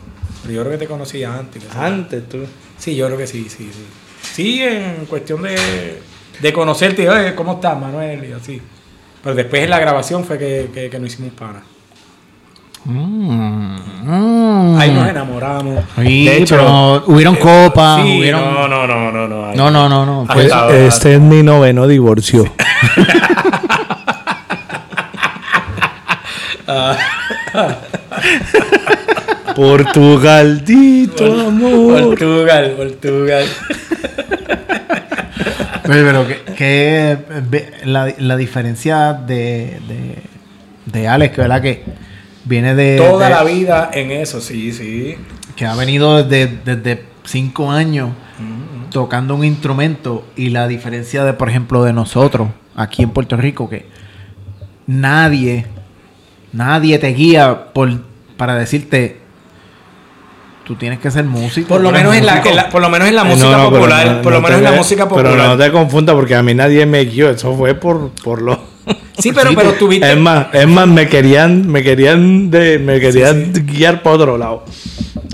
pero 0.43 0.53
yo 0.53 0.61
creo 0.61 0.73
que 0.73 0.85
te 0.85 0.87
conocí 0.87 1.23
antes. 1.23 1.63
Antes 1.75 2.27
tú. 2.29 2.39
Sí, 2.77 2.95
yo 2.95 3.05
creo 3.07 3.17
que 3.17 3.25
sí, 3.25 3.47
sí, 3.49 3.71
sí. 3.73 3.85
Sí, 4.21 4.61
en 4.61 5.05
cuestión 5.05 5.41
de, 5.41 6.01
de 6.39 6.53
conocerte, 6.53 7.09
oye, 7.09 7.33
¿cómo 7.33 7.53
estás, 7.53 7.79
Manuel? 7.79 8.25
Y 8.25 8.33
así. 8.33 8.61
Pero 9.23 9.35
después 9.35 9.63
en 9.63 9.69
la 9.69 9.79
grabación 9.79 10.23
fue 10.25 10.37
que, 10.37 10.69
que, 10.73 10.89
que 10.89 10.99
nos 10.99 11.13
hicimos 11.13 11.33
panas. 11.33 11.63
Mm, 12.85 13.75
mm. 14.03 14.77
Ahí 14.79 14.91
nos 14.91 15.07
enamoramos. 15.09 15.83
Sí, 15.97 16.25
de 16.25 16.37
hecho, 16.37 16.55
pero 16.55 17.03
hubieron 17.07 17.35
copas, 17.35 18.01
sí, 18.03 18.19
hubieron... 18.19 18.41
No, 18.53 18.67
no, 18.67 18.87
no, 18.87 19.11
no, 19.11 19.27
no. 19.27 19.45
ahí- 19.47 19.55
No, 19.57 19.69
no, 19.69 19.89
no, 19.89 20.05
no. 20.05 20.25
Pues. 20.33 20.51
Este 20.71 21.15
es 21.15 21.21
mi 21.21 21.43
noveno 21.43 21.87
divorcio. 21.87 22.45
Portugaldito, 29.99 31.25
amor. 31.47 32.01
Portugal, 32.09 32.73
Portugal. 32.77 33.45
Pero 35.83 36.25
que, 36.55 37.17
la, 37.85 38.13
la 38.19 38.37
diferencia 38.37 39.13
de, 39.13 39.79
de, 39.87 40.15
de 40.85 41.07
Alex, 41.07 41.35
que 41.35 41.41
verdad 41.41 41.61
que 41.61 41.83
viene 42.49 42.75
de... 42.75 42.97
Toda 42.97 43.27
de- 43.29 43.33
la 43.35 43.43
vida 43.43 43.89
en 43.93 44.11
eso, 44.11 44.41
sí, 44.41 44.71
sí. 44.73 45.15
Que 45.55 45.65
ha 45.65 45.75
venido 45.75 46.23
desde, 46.23 46.57
desde 46.65 47.03
cinco 47.23 47.71
años 47.71 48.09
tocando 48.91 49.35
un 49.35 49.43
instrumento 49.45 50.25
y 50.35 50.49
la 50.49 50.67
diferencia 50.67 51.23
de, 51.23 51.33
por 51.33 51.47
ejemplo, 51.49 51.83
de 51.83 51.93
nosotros 51.93 52.47
aquí 52.75 53.03
en 53.03 53.11
Puerto 53.11 53.37
Rico, 53.37 53.69
que 53.69 53.85
nadie, 54.87 55.65
nadie 56.53 56.97
te 56.97 57.09
guía 57.09 57.71
por, 57.73 57.89
para 58.37 58.55
decirte, 58.55 59.19
tú 60.63 60.75
tienes 60.75 60.99
que 60.99 61.11
ser 61.11 61.25
músico. 61.25 61.67
Por 61.67 61.81
lo 61.81 61.91
menos 61.91 62.15
en 62.15 62.25
la, 62.25 62.33
músico". 62.37 62.49
en 62.49 62.55
la- 62.55 62.69
por 62.69 62.81
lo 62.81 62.89
menos 62.89 63.07
en 63.09 63.15
la 63.15 63.23
música 63.23 63.45
No, 63.51 63.57
no, 63.57 63.69
pero 63.69 63.81
popular, 63.81 64.07
no- 64.07 64.21
por 64.21 64.31
lo 64.33 64.37
no 64.39 64.43
menos 64.47 64.59
te 64.61 64.65
en 64.65 64.71
la 64.71 64.77
música 64.77 65.09
Pero 65.09 65.23
popular. 65.29 65.47
no 65.49 65.57
te 65.57 65.71
confundas 65.71 66.15
porque 66.15 66.35
a 66.35 66.41
mí 66.43 66.53
nadie 66.53 66.85
me 66.85 67.03
guió. 67.05 67.29
Eso 67.29 67.55
fue 67.55 67.75
por, 67.75 68.09
por 68.23 68.41
lo. 68.41 68.68
Sí, 69.19 69.31
pero, 69.33 69.51
pero 69.53 69.73
tuviste. 69.73 70.09
Es 70.11 70.17
más, 70.17 70.47
es 70.53 70.67
más, 70.67 70.87
me 70.87 71.07
querían, 71.09 71.67
me 71.67 71.83
querían, 71.83 72.49
de, 72.49 72.79
me 72.79 72.99
querían 72.99 73.51
guiar 73.65 74.01
para 74.01 74.15
otro 74.15 74.37
lado. 74.37 74.63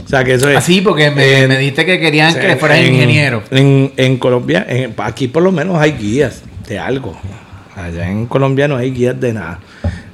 O 0.03 0.07
sea 0.07 0.23
que 0.23 0.33
eso 0.33 0.49
es. 0.49 0.57
Así, 0.57 0.81
porque 0.81 1.11
me, 1.11 1.47
me 1.47 1.57
dijiste 1.57 1.85
que 1.85 1.99
querían 1.99 2.29
O 2.29 2.33
sea, 2.33 2.41
que 2.41 2.55
fueras 2.57 2.79
en- 2.79 2.93
ingeniero. 2.93 3.43
En, 3.51 3.91
en 3.97 4.17
Colombia, 4.17 4.65
en- 4.67 4.93
aquí 4.97 5.27
por 5.27 5.43
lo 5.43 5.51
menos 5.51 5.77
hay 5.79 5.93
guías 5.93 6.41
de 6.67 6.79
algo. 6.79 7.19
Allá 7.75 8.09
en 8.09 8.25
Colombia 8.25 8.67
no 8.67 8.77
hay 8.77 8.91
guías 8.91 9.19
de 9.19 9.33
nada. 9.33 9.59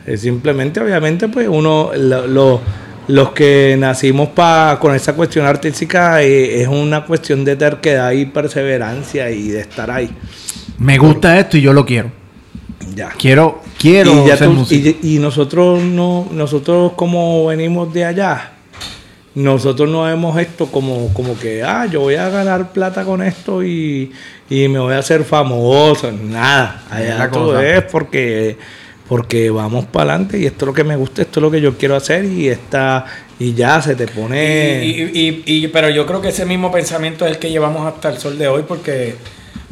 Es 0.05 0.21
simplemente, 0.21 0.79
obviamente, 0.81 1.27
pues 1.29 1.47
uno, 1.49 1.91
lo- 1.95 2.27
lo- 2.27 2.61
los 3.07 3.31
que 3.31 3.75
nacimos 3.79 4.29
pa, 4.29 4.77
con 4.79 4.95
esa 4.95 5.13
cuestión 5.13 5.45
artística 5.45 6.21
eh, 6.21 6.61
es 6.61 6.67
una 6.67 7.05
cuestión 7.05 7.43
de 7.45 7.55
terquedad 7.55 8.11
y 8.11 8.25
perseverancia 8.25 9.29
y 9.31 9.49
de 9.49 9.61
estar 9.61 9.89
ahí. 9.91 10.09
Me 10.77 10.97
gusta 10.97 11.37
esto 11.39 11.57
y 11.57 11.61
yo 11.61 11.73
lo 11.73 11.85
quiero. 11.85 12.11
Ya. 13.01 13.09
Quiero, 13.17 13.61
quiero 13.79 14.23
y, 14.23 14.27
ya 14.27 14.37
ser 14.37 14.47
tú- 14.47 14.53
músico. 14.53 14.97
y- 15.01 15.15
y 15.15 15.19
nosotros 15.19 15.81
no, 15.81 16.27
nosotros 16.31 16.91
como 16.95 17.47
venimos 17.47 17.91
de 17.93 18.05
allá, 18.05 18.51
nosotros 19.33 19.89
no 19.89 20.03
vemos 20.03 20.37
esto 20.37 20.67
como, 20.67 21.11
como 21.13 21.37
que, 21.39 21.63
ah, 21.63 21.85
yo 21.87 22.01
voy 22.01 22.15
a 22.15 22.29
ganar 22.29 22.71
plata 22.73 23.03
con 23.05 23.23
esto 23.23 23.63
y, 23.63 24.11
y 24.49 24.67
me 24.67 24.77
voy 24.79 24.93
a 24.93 24.99
hacer 24.99 25.23
famoso, 25.23 26.11
nada. 26.11 26.83
Allá 26.91 27.29
todo 27.31 27.59
es 27.61 27.81
porque, 27.85 28.57
porque 29.07 29.49
vamos 29.49 29.85
para 29.85 30.11
adelante 30.13 30.37
y 30.37 30.45
esto 30.45 30.65
es 30.65 30.67
lo 30.67 30.73
que 30.73 30.83
me 30.83 30.95
gusta, 30.95 31.21
esto 31.23 31.39
es 31.39 31.41
lo 31.41 31.49
que 31.49 31.61
yo 31.61 31.77
quiero 31.77 31.95
hacer 31.95 32.25
y 32.25 32.49
está, 32.49 33.05
y 33.39 33.53
ya 33.53 33.81
se 33.81 33.95
te 33.95 34.05
pone. 34.07 34.83
Y, 34.85 34.89
y- 35.01 35.43
y- 35.47 35.63
y- 35.63 35.67
pero 35.69 35.89
yo 35.89 36.05
creo 36.05 36.21
que 36.21 36.29
ese 36.29 36.45
mismo 36.45 36.71
pensamiento 36.71 37.25
es 37.25 37.31
el 37.31 37.39
que 37.39 37.49
llevamos 37.49 37.87
hasta 37.87 38.09
el 38.09 38.17
sol 38.19 38.37
de 38.37 38.47
hoy, 38.47 38.63
porque, 38.67 39.15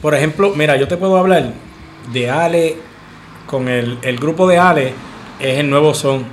por 0.02 0.16
ejemplo, 0.16 0.54
mira, 0.56 0.78
yo 0.78 0.88
te 0.88 0.96
puedo 0.98 1.18
hablar 1.18 1.52
de 2.14 2.30
Ale, 2.30 2.78
con 3.50 3.68
el, 3.68 3.98
el 4.04 4.18
grupo 4.18 4.48
de 4.48 4.60
Ale, 4.60 4.94
es 5.40 5.58
el 5.58 5.70
nuevo 5.70 5.94
son, 5.96 6.24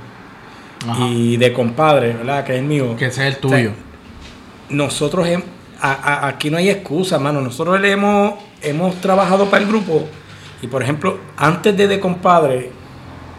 Ajá. 0.87 1.07
y 1.07 1.37
de 1.37 1.51
compadre, 1.51 2.13
¿verdad? 2.13 2.43
Que 2.43 2.53
es 2.53 2.59
el 2.59 2.65
mío. 2.65 2.95
Que 2.95 3.05
ese 3.07 3.27
es 3.27 3.37
el 3.37 3.45
O 3.45 3.49
sea, 3.49 3.57
tuyo. 3.57 3.71
nosotros 4.69 5.27
hem- 5.27 5.43
a- 5.81 5.93
a- 5.93 6.27
aquí 6.27 6.49
no 6.49 6.57
hay 6.57 6.69
excusa, 6.69 7.17
mano. 7.19 7.41
Nosotros 7.41 7.79
le 7.81 7.91
hemos, 7.91 8.33
hemos 8.61 8.95
trabajado 9.01 9.45
para 9.45 9.63
el 9.63 9.67
grupo. 9.69 10.07
Y 10.61 10.67
por 10.67 10.83
ejemplo, 10.83 11.17
antes 11.37 11.75
de 11.75 11.87
De 11.87 11.99
Compadre, 11.99 12.71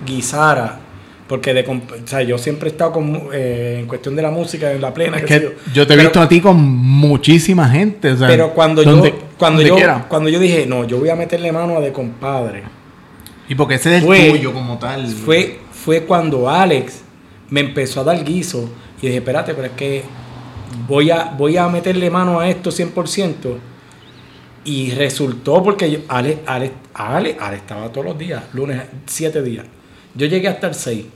Guisara, 0.06 0.80
porque 1.28 1.52
de 1.52 1.60
o 1.68 2.06
sea, 2.06 2.22
yo 2.22 2.38
siempre 2.38 2.68
he 2.68 2.72
estado 2.72 2.92
con, 2.92 3.28
eh, 3.32 3.76
en 3.80 3.86
cuestión 3.86 4.16
de 4.16 4.22
la 4.22 4.30
música, 4.30 4.72
en 4.72 4.80
la 4.80 4.94
plena. 4.94 5.18
Es 5.18 5.24
que 5.24 5.56
yo 5.74 5.86
te 5.86 5.92
he 5.94 5.96
Pero- 5.96 6.08
visto 6.08 6.20
a 6.20 6.28
ti 6.28 6.40
con 6.40 6.56
muchísima 6.56 7.68
gente. 7.68 8.12
o 8.12 8.16
sea, 8.16 8.26
Pero 8.28 8.54
cuando 8.54 8.82
donde- 8.82 9.10
yo, 9.10 9.16
cuando 9.36 9.62
yo, 9.62 9.74
quiera. 9.76 10.06
cuando 10.08 10.28
yo 10.30 10.38
dije, 10.40 10.64
no, 10.66 10.84
yo 10.84 10.98
voy 10.98 11.10
a 11.10 11.16
meterle 11.16 11.52
mano 11.52 11.76
a 11.76 11.80
De 11.80 11.92
Compadre, 11.92 12.62
Y 13.48 13.54
porque 13.54 13.74
ese 13.76 13.96
es 13.96 14.02
el 14.02 14.06
fue- 14.06 14.30
tuyo 14.30 14.52
como 14.52 14.78
tal. 14.78 15.06
fue, 15.06 15.58
fue 15.72 16.02
cuando 16.04 16.48
Alex 16.50 17.02
me 17.50 17.60
empezó 17.60 18.00
a 18.00 18.04
dar 18.04 18.24
guiso 18.24 18.68
y 19.00 19.06
dije, 19.06 19.18
espérate, 19.18 19.54
pero 19.54 19.66
es 19.68 19.72
que 19.72 20.02
voy 20.86 21.10
a, 21.10 21.24
voy 21.36 21.56
a 21.56 21.68
meterle 21.68 22.10
mano 22.10 22.40
a 22.40 22.48
esto 22.48 22.70
100%. 22.70 23.56
Y 24.64 24.90
resultó 24.90 25.62
porque 25.62 25.90
yo, 25.90 25.98
Alex, 26.08 26.40
Alex, 26.44 26.74
Alex, 26.92 27.40
Alex 27.40 27.62
estaba 27.62 27.90
todos 27.90 28.06
los 28.08 28.18
días, 28.18 28.42
lunes, 28.52 28.82
siete 29.06 29.42
días. 29.42 29.64
Yo 30.14 30.26
llegué 30.26 30.48
hasta 30.48 30.66
el 30.66 30.74
6. 30.74 31.06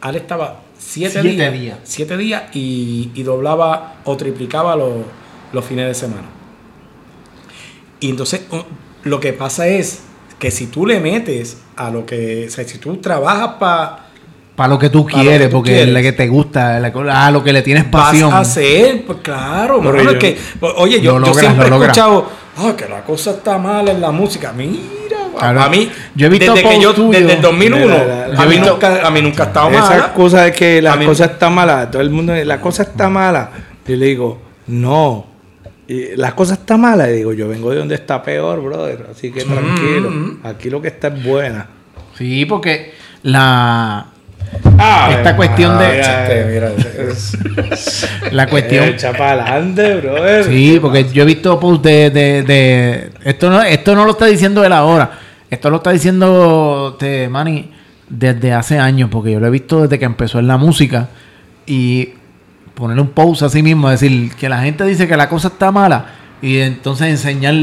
Alex 0.00 0.22
estaba 0.22 0.62
siete, 0.78 1.20
Siete 1.20 1.28
días, 1.28 1.52
días. 1.52 1.78
Siete 1.84 2.16
días 2.16 2.44
y, 2.54 3.10
y 3.14 3.22
doblaba 3.22 3.96
o 4.04 4.16
triplicaba 4.16 4.76
los, 4.76 4.94
los 5.52 5.64
fines 5.64 5.86
de 5.88 5.94
semana. 5.94 6.28
Y 8.00 8.08
entonces 8.10 8.42
lo 9.04 9.20
que 9.20 9.32
pasa 9.34 9.66
es 9.68 10.02
que 10.38 10.50
si 10.50 10.66
tú 10.66 10.86
le 10.86 11.00
metes 11.00 11.58
a 11.76 11.90
lo 11.90 12.04
que, 12.04 12.46
o 12.48 12.50
sea, 12.50 12.66
si 12.66 12.78
tú 12.78 12.96
trabajas 12.98 13.52
para 13.58 13.98
Para 14.54 14.68
lo 14.70 14.78
que 14.78 14.88
tú 14.90 15.04
quieres, 15.06 15.40
que 15.42 15.46
tú 15.48 15.52
porque 15.56 15.70
quieres. 15.72 15.88
es 15.88 15.92
la 15.94 16.02
que 16.02 16.12
te 16.12 16.28
gusta, 16.28 16.78
la 16.80 17.26
a 17.26 17.30
lo 17.30 17.42
que 17.44 17.52
le 17.52 17.62
tienes 17.62 17.90
vas 17.90 18.10
pasión. 18.10 18.32
a 18.32 18.38
hacer, 18.40 19.04
pues 19.06 19.18
claro, 19.22 19.82
yo- 19.82 20.10
es 20.10 20.16
que, 20.18 20.38
pues, 20.60 20.72
oye, 20.76 20.96
Lo 20.98 21.20
yo, 21.20 21.26
yo 21.26 21.34
siempre 21.34 21.68
he 21.68 21.74
escuchado, 21.74 22.26
ah, 22.58 22.74
que 22.76 22.86
la 22.88 23.02
cosa 23.02 23.32
está 23.32 23.58
mala 23.58 23.90
en 23.92 24.00
la 24.00 24.10
música. 24.10 24.52
Mira, 24.56 24.72
Claro. 25.38 25.60
a 25.62 25.68
mí, 25.68 25.90
Yo 26.14 26.26
he 26.28 26.30
visto 26.30 26.54
desde, 26.54 26.66
que 26.66 26.80
yo, 26.80 26.94
tuyos. 26.94 27.12
desde 27.20 27.34
el 27.34 27.42
2001, 27.42 27.84
Mira, 27.86 28.28
yo 28.32 28.40
a, 28.40 28.46
mí 28.46 28.56
visto- 28.56 28.70
nunca, 28.72 29.06
a 29.06 29.10
mí 29.10 29.20
nunca 29.20 29.42
ha 29.42 29.46
estado 29.48 29.68
Esa 29.68 29.80
mala. 29.82 29.96
excusa 29.98 30.42
de 30.44 30.52
que 30.52 30.80
la 30.80 30.98
cosa 31.04 31.24
está 31.26 31.50
mala, 31.50 31.90
todo 31.90 32.00
el 32.00 32.08
mundo, 32.08 32.34
la 32.34 32.58
cosa 32.60 32.84
está 32.84 33.10
mala. 33.10 33.50
Yo 33.86 33.96
le 33.96 34.06
digo, 34.06 34.38
no. 34.68 35.26
Y 35.88 36.16
la 36.16 36.34
cosa 36.34 36.54
está 36.54 36.76
mala. 36.76 37.08
Y 37.10 37.14
digo, 37.18 37.32
yo 37.32 37.48
vengo 37.48 37.70
de 37.70 37.78
donde 37.78 37.94
está 37.94 38.22
peor, 38.22 38.62
brother. 38.62 39.06
Así 39.12 39.30
que 39.30 39.44
tranquilo. 39.44 40.10
Aquí 40.42 40.68
lo 40.70 40.80
que 40.82 40.88
está 40.88 41.08
es 41.08 41.22
buena. 41.24 41.66
Sí, 42.16 42.44
porque 42.46 42.92
la, 43.22 44.06
Ah, 44.78 45.08
Esta 45.12 45.34
cuestión 45.36 45.76
de- 45.78 46.46
mira, 46.52 46.70
ese- 47.10 48.30
la 48.32 48.46
cuestión... 48.48 48.84
Echa 48.84 49.12
para 49.12 49.42
adelante, 49.44 49.96
brother. 49.96 50.44
Sí, 50.44 50.78
porque 50.80 51.04
yo 51.12 51.22
he 51.24 51.26
visto 51.26 51.58
posts 51.58 51.82
de, 51.82 52.10
de, 52.10 52.42
de- 52.42 53.10
esto 53.24 53.50
no 53.50 53.62
esto 53.62 53.94
no 53.96 54.04
lo 54.04 54.12
está 54.12 54.26
diciendo 54.26 54.64
él 54.64 54.72
ahora. 54.72 55.18
Esto 55.50 55.68
lo 55.68 55.76
está 55.78 55.90
diciendo 55.90 56.90
este 56.92 57.28
Manny 57.28 57.70
desde 58.08 58.52
hace 58.52 58.78
años, 58.78 59.08
porque 59.10 59.32
yo 59.32 59.40
lo 59.40 59.48
he 59.48 59.50
visto 59.50 59.82
desde 59.82 59.98
que 59.98 60.04
empezó 60.04 60.38
en 60.38 60.46
la 60.46 60.56
música 60.56 61.08
y 61.66 62.10
poner 62.76 63.00
un 63.00 63.08
post 63.08 63.42
así 63.42 63.62
mismo, 63.62 63.88
decir 63.88 64.32
que 64.36 64.48
la 64.48 64.60
gente 64.60 64.84
dice 64.84 65.08
que 65.08 65.16
la 65.16 65.28
cosa 65.28 65.48
está 65.48 65.72
mala 65.72 66.06
y 66.42 66.58
entonces 66.58 67.08
enseñar 67.08 67.54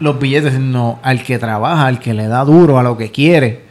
los 0.00 0.18
billetes, 0.18 0.58
no, 0.58 0.98
al 1.02 1.22
que 1.22 1.38
trabaja, 1.38 1.86
al 1.86 2.00
que 2.00 2.14
le 2.14 2.26
da 2.26 2.42
duro, 2.44 2.78
a 2.78 2.82
lo 2.82 2.96
que 2.96 3.10
quiere. 3.12 3.66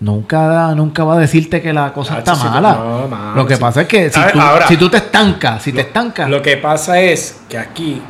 Nunca, 0.00 0.74
nunca 0.74 1.04
va 1.04 1.14
a 1.14 1.18
decirte 1.18 1.60
que 1.62 1.72
la 1.72 1.92
cosa 1.92 2.18
está 2.18 2.34
sí, 2.34 2.44
mala. 2.48 2.72
no, 2.74 3.34
lo 3.36 3.46
que 3.46 3.54
sí. 3.54 3.60
pasa 3.60 3.82
es 3.82 3.86
que 3.88 4.10
si 4.10 4.18
A 4.18 4.24
ver, 4.24 4.32
tú, 4.32 4.40
ahora- 4.40 4.66
si 4.66 4.76
tú 4.76 4.88
te 4.90 4.96
estancas, 4.96 5.62
si 5.62 5.72
te 5.72 5.82
estancas, 5.82 6.28
Lo 6.28 6.42
que 6.42 6.56
pasa 6.56 7.00
es 7.00 7.42
que 7.48 7.58
aquí 7.58 8.00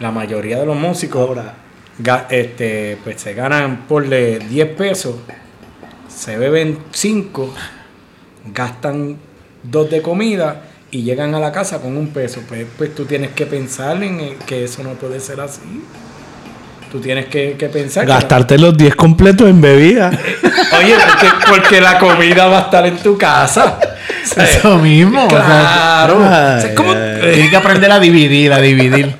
la 0.00 0.10
mayoría 0.10 0.58
de 0.58 0.66
los 0.66 0.76
músicos 0.76 1.26
Ahora. 1.28 1.54
este, 2.30 2.98
pues 3.02 3.20
se 3.20 3.32
ganan 3.34 3.84
por 3.88 4.08
10 4.08 4.66
pesos, 4.76 5.14
se 6.08 6.36
beben 6.36 6.78
5, 6.90 7.54
gastan 8.52 9.16
2 9.62 9.90
de 9.90 10.02
comida 10.02 10.62
y 10.90 11.02
llegan 11.02 11.34
a 11.34 11.38
la 11.40 11.52
casa 11.52 11.80
con 11.80 11.96
un 11.96 12.08
peso. 12.08 12.40
Pues, 12.48 12.66
pues 12.76 12.94
tú 12.94 13.04
tienes 13.04 13.30
que 13.30 13.46
pensar 13.46 14.02
en 14.02 14.20
eh, 14.20 14.36
que 14.46 14.64
eso 14.64 14.82
no 14.82 14.90
puede 14.90 15.20
ser 15.20 15.40
así. 15.40 15.60
Tú 16.90 17.00
tienes 17.00 17.26
que, 17.26 17.54
que 17.56 17.68
pensar 17.68 18.04
que- 18.04 18.12
Gastarte 18.12 18.58
los 18.58 18.76
10 18.76 18.96
completos 18.96 19.48
en 19.48 19.60
bebida. 19.60 20.10
Oye, 20.78 20.94
porque, 21.06 21.26
porque 21.48 21.80
la 21.80 21.98
comida 21.98 22.46
va 22.48 22.58
a 22.58 22.62
estar 22.62 22.84
en 22.86 22.96
tu 22.96 23.16
casa. 23.16 23.78
Eso 24.36 24.76
mismo. 24.78 25.28
Claro. 25.28 26.18
O 26.18 26.22
sea, 26.28 26.56
Ay, 26.56 26.74
¿cómo- 26.74 26.92
ay. 26.92 27.20
Tienes 27.34 27.50
que 27.50 27.56
aprender 27.56 27.92
a 27.92 28.00
dividir, 28.00 28.52
a 28.52 28.58
dividir. 28.60 29.14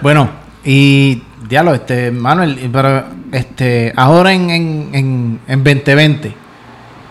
bueno, 0.00 0.30
y 0.64 1.22
diablo, 1.48 1.74
este, 1.74 2.10
Manuel, 2.10 2.70
pero 2.72 3.04
este, 3.32 3.92
ahora 3.96 4.32
en, 4.32 4.50
en, 4.50 4.90
en, 4.92 5.40
en 5.48 5.64
2020, 5.64 6.34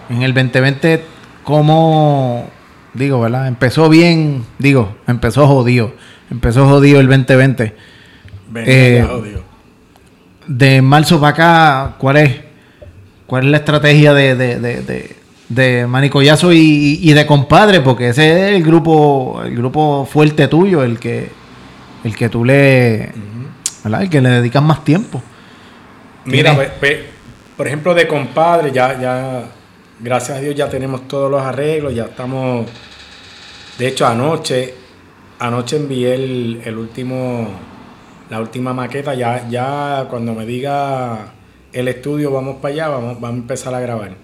en 0.10 0.22
el 0.22 0.34
2020, 0.34 1.04
¿cómo 1.48 2.46
digo, 2.94 3.22
verdad? 3.22 3.48
Empezó 3.48 3.88
bien, 3.88 4.44
digo, 4.60 4.98
empezó 5.08 5.48
jodido. 5.48 5.94
Empezó 6.30 6.68
jodido 6.68 7.00
el 7.00 7.08
2020. 7.08 7.74
Ven, 8.50 8.64
Eh. 8.68 9.08
De 10.46 10.82
marzo 10.82 11.22
para 11.22 11.30
acá, 11.34 11.96
¿cuál 12.00 12.18
es? 12.18 12.36
¿Cuál 13.28 13.46
es 13.46 13.52
la 13.52 13.58
estrategia 13.58 14.14
de, 14.14 14.36
de, 14.36 14.60
de, 14.60 14.82
de, 14.82 15.16
de 15.48 15.88
Manicoyazo 15.88 16.52
y, 16.52 17.00
y 17.02 17.14
de 17.14 17.26
compadre? 17.26 17.80
Porque 17.80 18.10
ese 18.10 18.50
es 18.50 18.56
el 18.58 18.64
grupo, 18.64 19.42
el 19.46 19.56
grupo 19.56 20.06
fuerte 20.12 20.50
tuyo, 20.50 20.84
el 20.84 21.00
que, 21.00 21.30
el 22.04 22.14
que 22.14 22.28
tú 22.28 22.44
le, 22.44 23.14
¿verdad? 23.86 24.02
El 24.02 24.10
que 24.10 24.20
le 24.20 24.30
dedicas 24.30 24.64
más 24.64 24.84
tiempo. 24.84 25.22
Mira, 26.26 26.52
Tienes- 26.56 26.70
pe- 26.72 26.88
pe- 26.96 27.06
por 27.56 27.68
ejemplo, 27.68 27.94
de 27.94 28.06
compadre, 28.06 28.72
ya, 28.74 29.00
ya, 29.00 29.44
gracias 30.00 30.38
a 30.38 30.42
Dios 30.42 30.56
ya 30.56 30.70
tenemos 30.70 31.08
todos 31.08 31.30
los 31.32 31.42
arreglos, 31.42 31.94
ya 31.96 32.06
estamos, 32.06 32.66
de 33.78 33.88
hecho 33.88 34.06
anoche, 34.06 34.74
anoche 35.40 35.76
envié 35.78 36.16
el, 36.16 36.62
el 36.66 36.78
último, 36.78 37.48
la 38.30 38.40
última 38.42 38.74
maqueta, 38.74 39.14
ya, 39.16 39.48
ya 39.50 40.06
cuando 40.10 40.34
me 40.34 40.46
diga 40.46 41.34
el 41.74 41.88
estudio, 41.88 42.32
vamos 42.32 42.58
para 42.62 42.74
allá, 42.74 42.88
vamos, 42.90 43.20
vamos 43.20 43.38
a 43.38 43.42
empezar 43.42 43.74
a 43.74 43.80
grabar. 43.80 44.16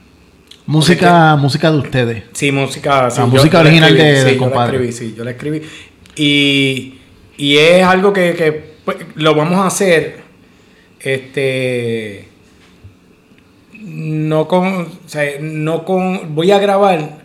Música, 0.66 1.36
música 1.36 1.70
de 1.72 1.78
ustedes. 1.78 2.24
Sí, 2.32 2.52
música. 2.52 3.10
sí, 3.12 3.20
La 3.20 3.26
yo- 3.26 3.32
música 3.32 3.58
yo 3.62 3.68
original 3.68 3.90
escribí, 3.98 4.12
de- 4.12 4.16
sí, 4.22 4.26
yo 4.26 4.32
la 4.32 4.38
compadre. 4.40 4.72
escribí, 4.78 4.92
sí, 4.94 5.14
yo 5.18 5.24
la 5.26 5.32
escribí. 5.32 5.62
Y, 6.16 7.00
y 7.38 7.58
es 7.58 7.84
algo 7.84 8.14
que, 8.14 8.34
que, 8.34 8.52
pues, 8.86 8.98
lo 9.16 9.36
vamos 9.36 9.58
a 9.60 9.68
hacer. 9.68 10.22
Este. 11.02 12.30
No 13.94 14.48
con. 14.48 14.66
O 14.66 14.88
sea, 15.06 15.24
no 15.42 15.86
con. 15.86 16.34
Voy 16.34 16.52
a 16.52 16.60
grabar. 16.60 17.22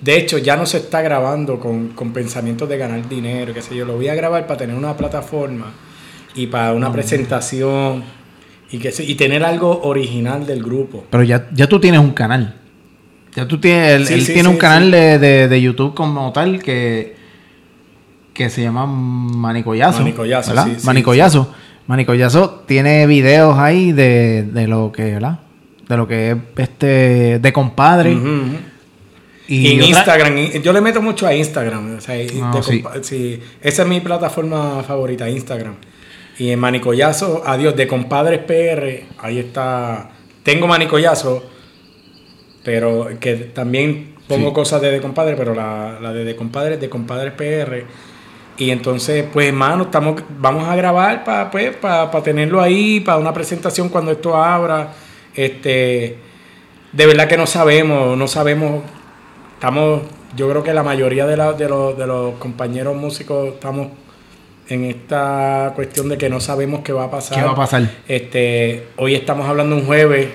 De 0.00 0.16
hecho, 0.16 0.38
ya 0.38 0.56
no 0.56 0.66
se 0.66 0.78
está 0.78 1.02
grabando 1.02 1.60
con, 1.60 1.88
con 1.88 2.12
pensamientos 2.12 2.68
de 2.68 2.78
ganar 2.78 3.08
dinero, 3.08 3.52
qué 3.52 3.62
sé 3.62 3.76
yo. 3.76 3.84
Lo 3.84 3.96
voy 3.96 4.08
a 4.08 4.14
grabar 4.14 4.46
para 4.46 4.58
tener 4.58 4.74
una 4.74 4.96
plataforma 4.96 5.72
y 6.34 6.46
para 6.46 6.72
una 6.72 6.90
presentación 6.90 8.02
y, 8.70 8.78
que, 8.78 8.92
y 8.98 9.14
tener 9.14 9.44
algo 9.44 9.82
original 9.82 10.46
del 10.46 10.62
grupo. 10.62 11.04
Pero 11.10 11.22
ya, 11.22 11.48
ya 11.52 11.68
tú 11.68 11.78
tienes 11.78 12.00
un 12.00 12.12
canal. 12.12 12.56
Ya 13.34 13.46
tú 13.46 13.60
tienes, 13.60 13.92
él, 13.92 14.06
Sí, 14.06 14.14
él 14.14 14.20
sí, 14.22 14.32
tiene 14.32 14.48
sí, 14.48 14.54
un 14.54 14.58
canal 14.58 14.90
de, 14.90 15.18
de, 15.18 15.48
de 15.48 15.60
YouTube 15.60 15.94
como 15.94 16.32
tal 16.32 16.62
que, 16.62 17.14
que 18.32 18.48
se 18.50 18.62
llama 18.62 18.86
sí, 18.86 19.32
sí, 20.80 20.86
Manicoyazo. 20.86 21.54
Manicoyazo 21.86 22.64
tiene 22.66 23.06
videos 23.06 23.58
ahí 23.58 23.92
de, 23.92 24.44
de 24.44 24.66
lo 24.66 24.92
que, 24.92 25.12
¿verdad? 25.12 25.40
De 25.90 25.96
lo 25.96 26.06
que 26.06 26.30
es 26.30 26.36
este 26.56 27.38
de 27.40 27.52
compadre. 27.52 28.12
Y, 29.48 29.66
Y 29.66 29.72
en 29.74 29.82
Instagram, 29.82 30.36
yo 30.62 30.72
le 30.72 30.80
meto 30.80 31.02
mucho 31.02 31.26
a 31.26 31.34
Instagram. 31.34 31.96
o 31.96 32.00
sea, 32.00 32.14
Ah, 32.44 32.60
sí. 32.62 32.84
sí, 33.02 33.40
esa 33.60 33.82
es 33.82 33.88
mi 33.88 33.98
plataforma 34.00 34.84
favorita, 34.84 35.28
Instagram. 35.28 35.74
Y 36.38 36.50
en 36.52 36.60
Manicoyazo, 36.60 37.42
adiós, 37.44 37.74
de 37.74 37.88
Compadres 37.88 38.38
PR, 38.46 39.04
ahí 39.18 39.40
está. 39.40 40.10
Tengo 40.44 40.66
Manicoyazo, 40.68 41.42
pero 42.64 43.08
que 43.18 43.34
también 43.34 44.14
pongo 44.28 44.48
Sí. 44.50 44.54
cosas 44.54 44.80
de 44.82 44.92
De 44.92 45.00
Compadre, 45.00 45.34
pero 45.36 45.54
la, 45.54 45.98
la 46.00 46.12
de 46.12 46.24
De 46.24 46.36
Compadres, 46.36 46.80
de 46.80 46.88
Compadres 46.88 47.32
PR. 47.32 47.84
Y 48.58 48.70
entonces, 48.70 49.24
pues, 49.32 49.48
hermano, 49.48 49.84
estamos, 49.84 50.22
vamos 50.38 50.68
a 50.68 50.76
grabar 50.76 51.24
para 51.24 51.50
pues, 51.50 51.74
pa- 51.76 52.10
pa 52.10 52.22
tenerlo 52.22 52.60
ahí, 52.60 53.00
para 53.00 53.18
una 53.18 53.32
presentación 53.34 53.88
cuando 53.88 54.12
esto 54.12 54.36
abra. 54.36 54.92
Este, 55.34 56.16
de 56.92 57.06
verdad 57.06 57.28
que 57.28 57.36
no 57.36 57.46
sabemos, 57.46 58.16
no 58.16 58.26
sabemos. 58.28 58.82
Estamos, 59.54 60.02
yo 60.36 60.48
creo 60.48 60.62
que 60.62 60.72
la 60.74 60.82
mayoría 60.82 61.26
de, 61.26 61.36
la- 61.36 61.52
de, 61.52 61.68
los, 61.68 61.96
de 61.96 62.06
los 62.06 62.34
compañeros 62.34 62.96
músicos 62.96 63.48
estamos 63.54 63.88
en 64.68 64.84
esta 64.84 65.72
cuestión 65.74 66.08
de 66.08 66.16
que 66.16 66.30
no 66.30 66.40
sabemos 66.40 66.80
qué 66.80 66.92
va 66.92 67.04
a 67.04 67.10
pasar. 67.10 67.38
¿Qué 67.38 67.44
va 67.44 67.52
a 67.52 67.56
pasar? 67.56 67.82
Este, 68.08 68.86
hoy 68.96 69.14
estamos 69.14 69.48
hablando 69.48 69.76
un 69.76 69.84
jueves, 69.84 70.28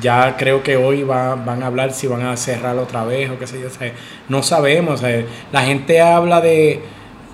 ya 0.00 0.36
creo 0.36 0.62
que 0.62 0.76
hoy 0.76 1.02
va- 1.02 1.34
van 1.34 1.62
a 1.62 1.66
hablar 1.66 1.92
si 1.92 2.06
van 2.06 2.22
a 2.22 2.36
cerrar 2.36 2.76
otra 2.78 3.04
vez 3.04 3.30
o 3.30 3.38
qué 3.38 3.46
sé 3.46 3.60
yo. 3.60 3.66
o 3.66 3.70
sea, 3.70 3.92
no 4.28 4.42
sabemos. 4.42 4.94
o 4.94 4.96
sea, 5.06 5.24
la 5.52 5.62
gente 5.62 6.00
habla 6.00 6.40
de, 6.40 6.80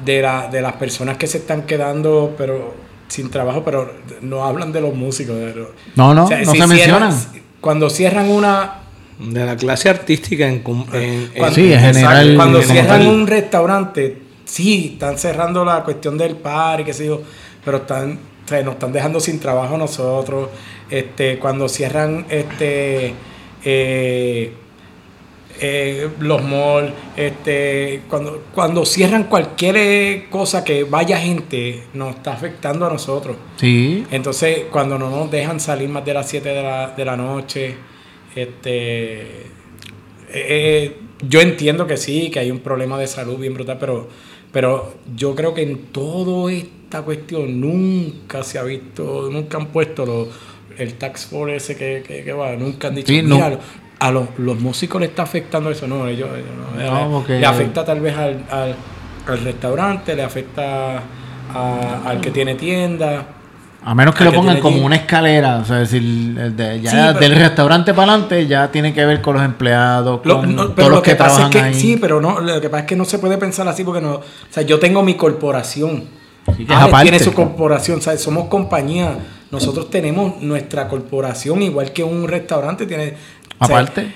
de, 0.05 0.23
la- 0.23 0.49
de 0.49 0.63
las 0.63 0.75
personas 0.75 1.17
que 1.19 1.27
se 1.27 1.39
están 1.39 1.63
quedando 1.63 2.35
pero 2.39 2.75
sin 3.09 3.31
trabajo, 3.31 3.63
pero 3.65 3.93
no 4.23 4.45
hablan 4.45 4.73
de 4.73 4.81
los 4.81 4.95
músicos. 4.95 5.37
pero- 5.39 5.73
No, 5.97 6.15
no, 6.15 6.25
o 6.25 6.29
sea, 6.29 6.39
no 6.43 6.53
si 6.53 6.59
se 6.59 6.67
cierran- 6.67 6.69
mencionan. 6.69 7.15
Cuando 7.61 7.91
cierran 7.91 8.31
una... 8.31 8.81
De 9.19 9.47
la 9.47 9.57
clase 9.57 9.89
artística 9.89 10.47
en, 10.49 10.55
en- 10.57 10.65
Sí, 10.65 10.93
en 10.93 11.33
exacto, 11.33 11.55
general, 11.55 12.35
Cuando 12.37 12.63
cierran 12.63 13.07
un 13.07 13.27
restaurante, 13.29 14.19
sí, 14.45 14.91
están 14.95 15.19
cerrando 15.19 15.65
la 15.65 15.85
cuestión 15.85 16.19
del 16.19 16.35
par 16.35 16.81
y 16.81 16.85
qué 16.85 16.93
sé 16.93 17.07
yo, 17.07 17.23
pero 17.65 17.77
están, 17.79 18.19
o 18.45 18.49
sea, 18.49 18.61
nos 18.65 18.75
están 18.75 18.93
dejando 18.93 19.21
sin 19.21 19.39
trabajo 19.39 19.79
nosotros. 19.79 20.49
Este, 20.91 21.39
cuando 21.39 21.69
cierran 21.69 22.27
este 22.29 23.15
eh, 23.65 24.53
eh, 25.61 26.09
los 26.19 26.43
malls, 26.43 26.93
este, 27.17 28.03
cuando, 28.09 28.43
cuando 28.55 28.85
cierran 28.85 29.25
cualquier 29.25 29.77
eh, 29.77 30.27
cosa 30.31 30.65
que 30.65 30.85
vaya 30.85 31.19
gente, 31.19 31.85
nos 31.95 32.17
está 32.17 32.33
afectando 32.33 32.87
a 32.87 32.91
nosotros. 32.91 33.37
Sí. 33.57 34.05
Entonces, 34.11 34.65
cuando 34.71 34.99
no 34.99 35.11
nos 35.11 35.31
dejan 35.31 35.61
salir 35.61 35.89
más 35.89 36.05
de 36.05 36.15
las 36.15 36.29
7 36.29 36.49
de 36.49 36.63
la, 36.63 36.89
de 36.97 37.05
la 37.05 37.17
noche, 37.17 37.75
este, 38.35 39.21
eh, 39.23 39.45
eh, 40.33 40.97
yo 41.29 41.41
entiendo 41.41 41.87
que 41.87 41.97
sí, 41.97 42.31
que 42.31 42.41
hay 42.41 42.51
un 42.51 42.59
problema 42.61 42.99
de 42.99 43.07
salud 43.07 43.39
bien 43.39 43.55
brutal, 43.55 43.77
pero, 43.79 44.09
pero 44.53 44.95
yo 45.17 45.35
creo 45.35 45.55
que 45.55 45.63
en 45.63 45.79
toda 45.87 46.53
esta 46.53 47.03
cuestión 47.03 47.61
nunca 47.61 48.43
se 48.43 48.59
ha 48.59 48.63
visto, 48.65 49.29
nunca 49.31 49.59
han 49.59 49.67
puesto 49.69 50.05
lo- 50.05 50.29
el 50.77 50.95
tax 50.95 51.27
force 51.27 51.57
ese 51.57 51.77
que, 51.77 52.03
que, 52.07 52.25
que 52.25 52.33
va, 52.33 52.57
nunca 52.57 52.89
han 52.89 52.97
dicho, 52.97 53.13
Sí, 53.13 53.23
no. 53.23 53.37
"Mira, 53.37 53.61
a 54.07 54.11
los, 54.11 54.29
los 54.39 54.59
músicos 54.61 55.01
le 55.01 55.07
está 55.09 55.23
afectando 55.23 55.71
eso, 55.71 55.87
no, 55.87 56.07
ellos, 56.07 56.29
ellos 56.35 56.51
no, 56.91 57.05
No, 57.09 57.11
porque- 57.19 57.39
le 57.39 57.47
afecta 57.47 57.85
tal 57.85 58.01
vez 58.01 58.17
al, 58.17 58.45
al, 58.51 58.75
al 59.27 59.41
restaurante, 59.45 60.15
le 60.15 60.23
afecta 60.23 60.99
a- 61.53 62.03
al 62.05 62.21
que 62.21 62.31
tiene 62.31 62.55
tienda. 62.55 63.27
A 63.87 63.95
menos 63.95 64.15
que 64.15 64.25
lo 64.25 64.33
pongan 64.33 64.61
como 64.61 64.77
allí. 64.77 64.85
una 64.87 64.97
escalera, 64.97 65.59
o 65.59 65.65
sea, 65.65 65.77
decir, 65.77 66.03
de- 66.03 66.81
ya 66.81 66.91
Sí, 66.91 66.97
pero- 66.97 67.19
del 67.21 67.37
restaurante 67.39 67.93
para 67.93 68.13
adelante 68.13 68.47
ya 68.47 68.71
tiene 68.71 68.95
que 68.95 69.05
ver 69.05 69.21
con 69.21 69.35
los 69.37 69.45
empleados, 69.45 70.21
Lo- 70.25 70.41
todos 70.41 70.73
pero 70.75 70.89
los 70.89 70.97
lo 70.99 71.03
que, 71.03 71.11
que, 71.13 71.17
pasa 71.17 71.45
es 71.45 71.49
que 71.51 71.61
ahí. 71.61 71.75
sí, 71.75 71.99
pero 72.01 72.21
no, 72.21 72.41
lo 72.41 72.61
que 72.61 72.71
pasa 72.71 72.81
es 72.83 72.87
que 72.87 72.97
no 72.97 73.05
se 73.05 73.19
puede 73.19 73.37
pensar 73.39 73.69
así 73.69 73.85
porque 73.85 74.01
no, 74.01 74.15
o 74.15 74.23
sea, 74.51 74.63
yo 74.63 74.79
tengo 74.79 75.03
mi 75.03 75.15
corporación. 75.15 76.05
Sí, 76.57 76.67
Alex 76.69 76.73
aparte. 76.89 77.03
tiene 77.05 77.19
su 77.21 77.33
corporación, 77.33 78.03
¿sabes? 78.03 78.21
Somos 78.23 78.49
compañía. 78.49 79.17
Nosotros 79.51 79.89
tenemos 79.89 80.41
nuestra 80.43 80.89
corporación 80.89 81.63
igual 81.63 81.93
que 81.93 82.03
un 82.05 82.27
restaurante 82.27 82.87
tiene 82.87 83.15
o 83.65 83.67
sea, 83.67 83.79
Aparte. 83.79 84.13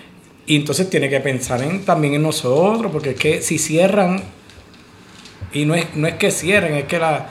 y 0.46 0.56
entonces 0.56 0.88
tiene 0.88 1.08
que 1.08 1.20
pensar 1.20 1.62
en, 1.62 1.84
también 1.84 2.14
en 2.14 2.22
nosotros, 2.22 2.90
porque 2.92 3.10
es 3.10 3.16
que 3.16 3.42
si 3.42 3.58
cierran, 3.58 4.22
y 5.52 5.64
no 5.64 5.74
es, 5.74 5.86
no 5.94 6.06
es 6.06 6.14
que 6.14 6.30
cierren, 6.30 6.74
es 6.74 6.84
que 6.84 6.98
la, 6.98 7.26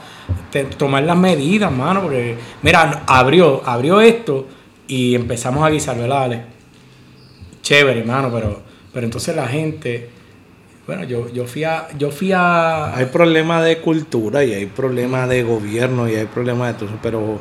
te- 0.50 0.64
tomar 0.64 1.02
las 1.04 1.16
medidas, 1.16 1.70
mano, 1.72 2.02
porque, 2.02 2.36
mira, 2.62 3.04
abrió, 3.06 3.62
abrió 3.64 4.00
esto 4.00 4.46
y 4.86 5.14
empezamos 5.14 5.64
a 5.64 5.70
guisar, 5.70 5.96
¿verdad, 5.98 6.22
Ale? 6.24 6.42
Chévere, 7.62 8.00
hermano, 8.00 8.30
pero, 8.32 8.62
pero 8.92 9.04
entonces 9.06 9.36
la 9.36 9.46
gente, 9.46 10.08
bueno, 10.86 11.04
yo, 11.04 11.30
yo 11.32 11.46
fui 11.46 11.64
a, 11.64 11.88
yo 11.98 12.10
fui 12.10 12.32
a, 12.32 12.94
Hay 12.96 13.06
problemas 13.06 13.64
de 13.64 13.78
cultura 13.78 14.44
y 14.44 14.54
hay 14.54 14.66
problemas 14.66 15.28
de 15.28 15.42
gobierno 15.42 16.08
y 16.08 16.14
hay 16.14 16.26
problemas 16.26 16.68
de 16.68 16.74
todo 16.78 16.88
eso, 16.88 16.98
pero 17.02 17.40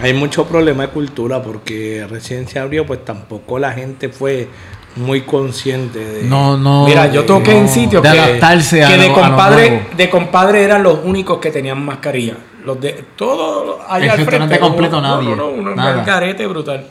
hay 0.00 0.14
mucho 0.14 0.46
problema 0.46 0.84
de 0.86 0.88
cultura 0.90 1.42
porque 1.42 2.06
recién 2.08 2.46
se 2.48 2.58
abrió, 2.58 2.86
pues 2.86 3.04
tampoco 3.04 3.58
la 3.58 3.72
gente 3.72 4.08
fue 4.08 4.48
muy 4.96 5.22
consciente 5.22 5.98
de... 5.98 6.22
No, 6.24 6.56
no. 6.56 6.84
Mira, 6.86 7.10
yo 7.12 7.24
toqué 7.24 7.56
en 7.56 7.68
sitios 7.68 8.02
de 8.02 8.10
que- 8.10 8.18
adaptarse 8.20 8.84
a, 8.84 8.88
que 8.88 8.96
de 8.96 9.08
lo- 9.08 9.14
compadre, 9.14 9.82
de 9.96 10.10
compadre 10.10 10.62
eran 10.62 10.82
los 10.82 11.00
únicos 11.04 11.38
que 11.38 11.50
tenían 11.50 11.84
mascarilla. 11.84 12.34
Los 12.64 12.80
de 12.80 13.04
todos 13.16 13.78
allá 13.88 14.14
El 14.14 14.20
al 14.20 14.26
frente. 14.26 14.58
completo, 14.58 14.98
uno- 14.98 15.16
nadie. 15.16 15.36
No, 15.36 15.52
no, 15.56 15.74
Nada. 15.74 15.98
un 15.98 16.04
carete 16.04 16.46
brutal. 16.46 16.86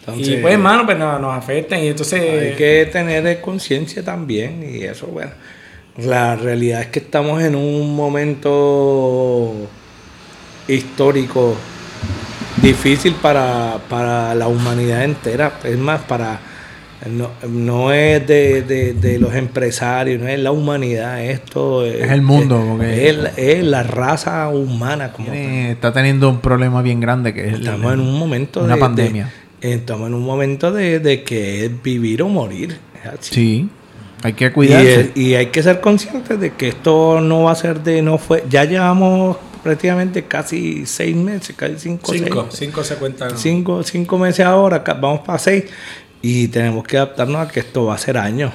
Entonces, 0.00 0.28
y 0.28 0.36
pues, 0.36 0.52
hermano, 0.52 0.84
pues 0.84 0.98
nada, 0.98 1.18
nos 1.18 1.34
afectan. 1.34 1.82
Y 1.82 1.88
entonces. 1.88 2.20
Hay 2.20 2.56
que 2.56 2.88
tener 2.92 3.40
conciencia 3.40 4.04
también 4.04 4.62
y 4.62 4.82
eso, 4.84 5.06
bueno. 5.06 5.30
La 5.96 6.36
realidad 6.36 6.82
es 6.82 6.88
que 6.88 6.98
estamos 6.98 7.42
en 7.42 7.54
un 7.54 7.94
momento 7.96 9.54
histórico 10.68 11.56
difícil 12.62 13.14
para, 13.14 13.78
para 13.88 14.34
la 14.34 14.48
humanidad 14.48 15.04
entera. 15.04 15.52
Es 15.64 15.78
más, 15.78 16.00
para 16.02 16.40
no, 17.10 17.30
no 17.48 17.92
es 17.92 18.26
de, 18.26 18.62
de- 18.62 18.94
de 18.94 19.18
los 19.18 19.34
empresarios, 19.34 20.22
no 20.22 20.28
es 20.28 20.38
la 20.38 20.52
humanidad, 20.52 21.22
esto 21.22 21.84
Es 21.84 22.10
el 22.10 22.22
mundo, 22.22 22.78
es, 22.82 22.98
es 23.10 23.16
la- 23.18 23.28
es 23.36 23.64
la 23.64 23.82
raza 23.82 24.48
humana 24.48 25.12
como. 25.12 25.30
Tiene- 25.30 25.72
está 25.72 25.92
teniendo 25.92 26.30
un 26.30 26.40
problema 26.40 26.80
bien 26.80 27.00
grande 27.00 27.34
que 27.34 27.46
es 27.48 27.54
el- 27.54 27.60
Estamos 27.60 27.92
en 27.92 28.00
un 28.00 28.18
momento 28.18 28.62
una 28.64 28.74
de, 28.76 28.80
pandemia. 28.80 29.30
de- 29.60 29.74
estamos 29.74 30.08
en 30.08 30.14
un 30.14 30.22
momento 30.24 30.72
de, 30.72 30.98
de 31.00 31.22
que 31.24 31.66
es 31.66 31.82
vivir 31.82 32.22
o 32.22 32.28
morir. 32.28 32.78
así. 33.04 33.34
Sí, 33.34 33.68
hay 34.22 34.32
que 34.32 34.50
cuidarse. 34.50 35.10
y 35.14 35.34
hay 35.34 35.46
que 35.48 35.62
ser 35.62 35.82
conscientes 35.82 36.40
de 36.40 36.52
que 36.54 36.68
esto 36.68 37.20
no 37.20 37.42
va 37.42 37.52
a 37.52 37.54
ser 37.56 37.82
de 37.82 38.00
no 38.00 38.16
fue. 38.16 38.44
Ya 38.48 38.64
llevamos 38.64 39.36
prácticamente 39.64 40.22
casi 40.24 40.86
seis 40.86 41.16
meses, 41.16 41.56
casi 41.56 41.76
cinco, 41.78 42.12
cinco, 42.12 42.46
seis- 42.50 42.58
cinco 42.60 42.84
se 42.84 42.94
cuentan. 42.96 43.36
cinco, 43.36 43.82
cinco 43.82 44.18
meses 44.18 44.46
ahora, 44.46 44.84
vamos 45.00 45.20
para 45.20 45.38
seis. 45.40 45.64
Y 46.22 46.46
tenemos 46.48 46.84
que 46.84 46.96
adaptarnos 46.98 47.48
a 47.48 47.50
que 47.50 47.58
esto 47.60 47.86
va 47.86 47.94
a 47.94 47.98
ser 47.98 48.16
años. 48.16 48.52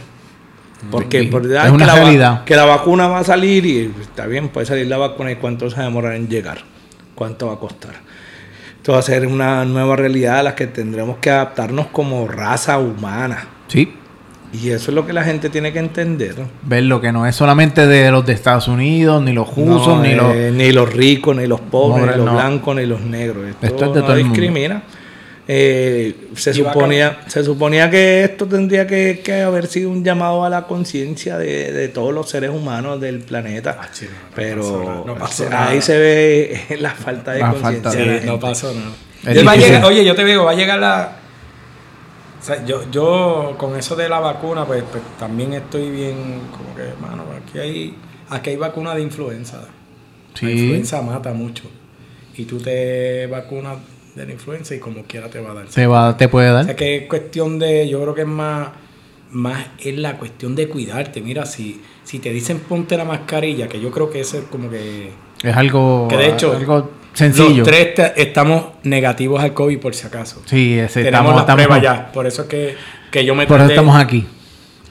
Porque 0.89 1.19
Sí, 1.23 1.27
por- 1.27 1.45
es 1.45 1.57
ay, 1.59 1.71
una 1.71 1.85
que 1.93 2.15
la 2.15 2.45
que 2.45 2.55
la 2.55 2.63
vacuna 2.65 3.07
va 3.09 3.19
a 3.19 3.23
salir 3.25 3.65
y 3.65 3.93
está 4.01 4.25
bien, 4.27 4.47
puede 4.47 4.65
salir 4.65 4.87
la 4.87 4.97
vacuna 4.97 5.31
y 5.31 5.35
cuánto 5.35 5.69
se 5.69 5.75
va 5.75 5.81
a 5.81 5.85
demorar 5.85 6.13
en 6.15 6.29
llegar, 6.29 6.59
cuánto 7.15 7.47
va 7.47 7.55
a 7.55 7.59
costar. 7.59 7.95
Esto 8.77 8.93
va 8.93 8.99
a 8.99 9.01
ser 9.01 9.27
una 9.27 9.65
nueva 9.65 9.97
realidad 9.97 10.39
a 10.39 10.43
la 10.43 10.55
que 10.55 10.67
tendremos 10.67 11.17
que 11.17 11.29
adaptarnos 11.29 11.87
como 11.87 12.25
raza 12.29 12.77
humana. 12.79 13.45
Sí, 13.67 13.93
Y 14.51 14.71
eso 14.71 14.89
es 14.91 14.95
lo 14.95 15.05
que 15.05 15.13
la 15.13 15.23
gente 15.23 15.49
tiene 15.49 15.71
que 15.71 15.79
entender. 15.79 16.37
¿no? 16.39 16.47
ver 16.63 16.83
lo 16.83 16.99
que 16.99 17.11
no 17.11 17.25
es 17.27 17.35
solamente 17.35 17.85
de 17.85 18.09
los 18.11 18.25
de 18.25 18.33
Estados 18.33 18.67
Unidos, 18.67 19.21
ni 19.21 19.31
los 19.33 19.47
jusos, 19.47 19.87
No, 19.97 20.01
ni 20.01 20.09
eh, 20.09 20.15
los... 20.15 20.35
ni 20.53 20.71
los 20.71 20.91
ricos, 20.91 21.35
ni 21.35 21.45
los 21.45 21.59
pobres, 21.61 22.01
Pobre, 22.05 22.11
ni 22.11 22.17
los 22.17 22.25
no. 22.25 22.33
blancos, 22.33 22.75
ni 22.75 22.85
los 22.85 23.01
negros. 23.01 23.47
Esto, 23.47 23.65
Esto 23.67 23.85
es 23.85 23.93
de 23.93 23.99
no 23.99 24.05
todo 24.05 24.15
el 24.15 24.23
mundo. 24.23 24.33
discrimina. 24.33 24.83
Eh, 25.51 26.15
se, 26.35 26.53
suponía, 26.53 27.21
se 27.25 27.43
suponía 27.43 27.89
que 27.89 28.23
esto 28.23 28.45
tendría 28.45 28.85
que, 28.85 29.21
que 29.23 29.41
haber 29.41 29.65
sido 29.65 29.89
un 29.89 30.03
llamado 30.03 30.45
a 30.45 30.49
la 30.49 30.67
conciencia 30.67 31.39
de, 31.39 31.71
de 31.73 31.87
todos 31.87 32.13
los 32.13 32.29
seres 32.29 32.51
humanos 32.51 33.01
del 33.01 33.17
planeta. 33.19 33.75
Ah, 33.81 33.87
sí, 33.91 34.05
no, 34.05 34.11
no 34.11 34.17
pero 34.35 34.61
pasó 34.61 34.83
nada, 34.83 35.03
no 35.07 35.15
pasó 35.15 35.47
ahí 35.51 35.81
se 35.81 35.97
ve 35.97 36.61
la 36.79 36.91
falta 36.91 37.31
de 37.31 37.39
conciencia. 37.39 38.21
no 38.25 38.39
pasó 38.39 38.71
nada. 38.73 39.87
Oye, 39.87 40.05
yo 40.05 40.13
te 40.15 40.23
digo, 40.23 40.45
va 40.45 40.51
a 40.51 40.55
llegar 40.55 40.77
la. 40.79 41.13
O 42.39 42.43
sea, 42.43 42.65
yo, 42.65 42.89
yo 42.91 43.55
con 43.57 43.75
eso 43.75 43.95
de 43.95 44.07
la 44.07 44.19
vacuna, 44.19 44.65
pues, 44.65 44.83
pues, 44.89 45.03
también 45.19 45.53
estoy 45.53 45.89
bien, 45.89 46.15
como 46.55 46.73
que, 46.75 46.83
hermano, 46.83 47.23
aquí 47.43 47.59
hay, 47.59 47.95
aquí 48.29 48.51
hay 48.51 48.55
vacuna 48.57 48.95
de 48.95 49.01
influenza. 49.01 49.57
La 49.61 49.67
Sí, 50.39 50.49
influenza 50.51 51.01
mata 51.01 51.33
mucho. 51.33 51.63
Y 52.37 52.45
tú 52.45 52.57
te 52.59 53.27
vacunas 53.27 53.77
de 54.15 54.25
la 54.25 54.31
influenza 54.31 54.73
y 54.73 54.79
como 54.79 55.03
quiera 55.03 55.29
te 55.29 55.39
va 55.41 55.51
a 55.51 55.53
dar. 55.53 55.65
te, 55.67 55.85
va, 55.85 56.15
te 56.15 56.29
puede 56.29 56.49
O 56.49 56.53
dar. 56.53 56.65
sea 56.65 56.75
que 56.75 56.95
es 56.97 57.07
cuestión 57.09 57.59
de, 57.59 57.89
yo 57.89 58.01
creo 58.01 58.15
que 58.15 58.21
es 58.21 58.27
más, 58.27 58.69
más 59.31 59.67
es 59.79 59.97
la 59.97 60.17
cuestión 60.17 60.55
de 60.55 60.69
cuidarte. 60.69 61.19
Mira, 61.21 61.45
si, 61.45 61.81
si 62.05 62.19
te 62.19 62.31
dicen 62.31 62.59
ponte 62.59 62.95
la 62.95 63.03
mascarilla, 63.03 63.67
que 63.67 63.81
yo 63.81 63.91
creo 63.91 64.09
que 64.09 64.21
eso 64.21 64.37
es 64.37 64.45
como 64.45 64.69
que 64.69 65.11
Es 65.43 65.55
algo, 65.57 66.07
que 66.09 66.15
de 66.15 66.29
hecho, 66.29 66.55
algo 66.55 66.89
sencillo. 67.19 67.57
los 67.59 67.67
tres 67.67 67.93
estamos 68.15 68.65
negativos 68.83 69.41
al 69.43 69.53
COVID 69.53 69.79
por 69.79 69.93
si 69.95 70.07
acaso. 70.07 70.41
Sí, 70.45 70.77
ese, 70.79 71.03
Tenemos 71.03 71.31
estamos, 71.31 71.33
las 71.35 71.41
estamos- 71.43 71.65
pruebas 71.65 71.81
ya. 71.83 72.11
Por 72.11 72.25
eso 72.27 72.41
es 72.43 72.47
que, 72.47 72.75
que 73.11 73.23
yo 73.25 73.35
me 73.35 73.45
Por 73.47 73.59
eso 73.61 73.69
estamos 73.69 73.95
aquí. 73.95 74.25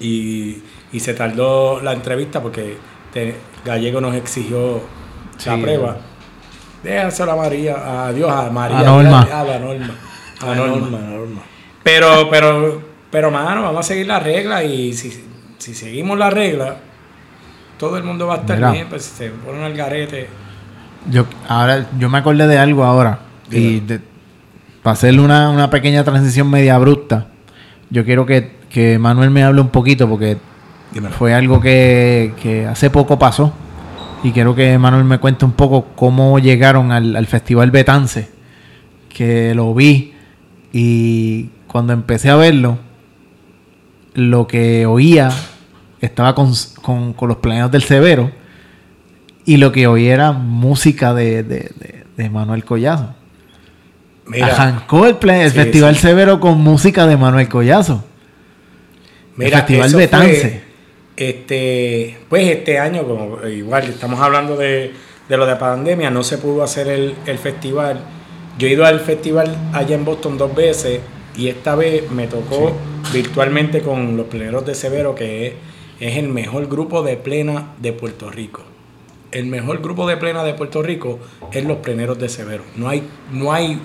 y, 0.00 0.58
y 0.92 1.00
se 1.00 1.14
tardó 1.14 1.80
la 1.82 1.92
entrevista 1.92 2.40
porque 2.42 2.76
te- 3.12 3.34
Gallego 3.64 4.00
nos 4.00 4.14
exigió 4.14 4.80
la 5.46 5.56
prueba. 5.58 5.96
Déjaselo 6.82 7.32
a 7.32 7.36
María, 7.36 8.06
a 8.06 8.12
Dios, 8.12 8.30
a 8.30 8.50
María. 8.50 8.78
A 8.78 8.82
Norma. 8.84 9.22
A 9.32 9.44
la 9.44 9.58
Norma. 9.58 9.94
A 10.40 10.52
Ah, 10.52 10.54
Norma. 10.54 10.76
norma, 10.76 10.98
norma. 11.00 11.42
Pero, 11.82 12.28
pero, 12.30 12.82
pero, 13.10 13.30
mano, 13.32 13.62
vamos 13.62 13.80
a 13.80 13.82
seguir 13.88 14.06
la 14.06 14.20
regla 14.20 14.62
y 14.62 14.92
si, 14.92 15.24
si 15.58 15.74
seguimos 15.74 16.16
la 16.16 16.30
regla, 16.30 16.76
todo 17.78 17.96
el 17.96 18.04
mundo 18.04 18.26
va 18.28 18.34
a 18.34 18.38
estar 18.38 18.56
Mira. 18.56 18.70
bien, 18.70 18.86
pues 18.88 19.02
si 19.04 19.16
se 19.16 19.30
ponen 19.30 19.62
al 19.64 19.74
garete. 19.74 20.28
Yo, 21.10 21.26
ahora, 21.48 21.86
yo 21.98 22.08
me 22.08 22.18
acordé 22.18 22.46
de 22.46 22.58
algo 22.58 22.84
ahora. 22.84 23.20
Y 23.50 23.80
de- 23.80 24.00
para 24.82 24.92
hacerle 24.94 25.20
una, 25.20 25.50
una 25.50 25.70
pequeña 25.70 26.04
transición 26.04 26.50
media 26.50 26.74
abrupta, 26.74 27.28
yo 27.90 28.04
quiero 28.04 28.26
que, 28.26 28.56
que 28.70 28.98
Manuel 28.98 29.30
me 29.30 29.42
hable 29.42 29.60
un 29.60 29.68
poquito 29.70 30.08
porque 30.08 30.36
fue 31.18 31.34
algo 31.34 31.60
que, 31.60 32.32
que 32.42 32.66
hace 32.66 32.90
poco 32.90 33.18
pasó. 33.18 33.52
Y 34.22 34.32
quiero 34.32 34.54
que 34.54 34.78
Manuel 34.78 35.04
me 35.04 35.18
cuente 35.18 35.44
un 35.44 35.52
poco 35.52 35.86
cómo 35.94 36.38
llegaron 36.38 36.90
al, 36.92 37.14
al 37.16 37.26
Festival 37.26 37.70
Betance. 37.70 38.28
Que 39.08 39.54
lo 39.54 39.74
vi 39.74 40.12
y 40.72 41.50
cuando 41.66 41.92
empecé 41.92 42.28
a 42.30 42.36
verlo, 42.36 42.78
lo 44.14 44.46
que 44.46 44.86
oía 44.86 45.30
estaba 46.00 46.34
con, 46.34 46.52
con- 46.82 47.12
con 47.12 47.28
los 47.28 47.38
planeos 47.38 47.70
del 47.70 47.82
Severo 47.82 48.30
y 49.48 49.56
lo 49.56 49.72
que 49.72 49.86
oía 49.86 50.14
era 50.14 50.32
música 50.32 51.14
de, 51.14 51.42
de- 51.42 51.70
de- 51.78 52.04
de 52.16 52.30
Manuel 52.30 52.64
Collazo. 52.64 53.14
Arrancó 54.42 55.06
el, 55.06 55.16
el 55.30 55.50
Sí, 55.50 55.56
Festival 55.56 55.94
sí. 55.94 56.02
Severo 56.02 56.38
con 56.40 56.58
música 56.60 57.06
de 57.06 57.16
Manuel 57.16 57.48
Collazo. 57.48 58.04
el 59.38 59.50
Festival 59.50 59.94
Betance. 59.94 60.62
este, 61.16 62.18
pues 62.28 62.48
este 62.50 62.78
año, 62.78 63.04
como 63.04 63.46
igual 63.46 63.84
estamos 63.84 64.20
hablando 64.20 64.56
de, 64.56 64.92
de 65.28 65.36
lo 65.36 65.46
de 65.46 65.56
pandemia, 65.56 66.10
no 66.10 66.22
se 66.22 66.38
pudo 66.38 66.62
hacer 66.62 66.88
el, 66.88 67.14
el 67.26 67.38
festival. 67.38 68.00
Yo 68.58 68.66
he 68.68 68.72
ido 68.72 68.84
al 68.84 69.00
festival 69.00 69.56
allá 69.72 69.94
en 69.94 70.04
Boston 70.04 70.36
dos 70.36 70.54
veces 70.54 71.00
y 71.36 71.48
esta 71.48 71.74
vez 71.76 72.10
me 72.10 72.26
tocó 72.26 72.72
virtualmente 73.14 73.80
con 73.80 74.16
los 74.16 74.26
pleneros 74.26 74.66
de 74.66 74.74
Severo, 74.74 75.14
que 75.14 75.46
es, 75.46 75.52
es 76.00 76.16
el 76.18 76.28
mejor 76.28 76.66
grupo 76.68 77.02
de 77.02 77.16
plena 77.16 77.68
de 77.78 77.92
Puerto 77.92 78.30
Rico. 78.30 78.62
El 79.30 79.46
mejor 79.46 79.82
grupo 79.82 80.08
de 80.08 80.16
plena 80.16 80.42
de 80.42 80.54
Puerto 80.54 80.82
Rico 80.82 81.18
es 81.52 81.64
los 81.64 81.78
pleneros 81.78 82.18
de 82.18 82.28
Severo. 82.28 82.64
No 82.76 82.88
hay, 82.88 83.02
no 83.32 83.52
hay, 83.52 83.78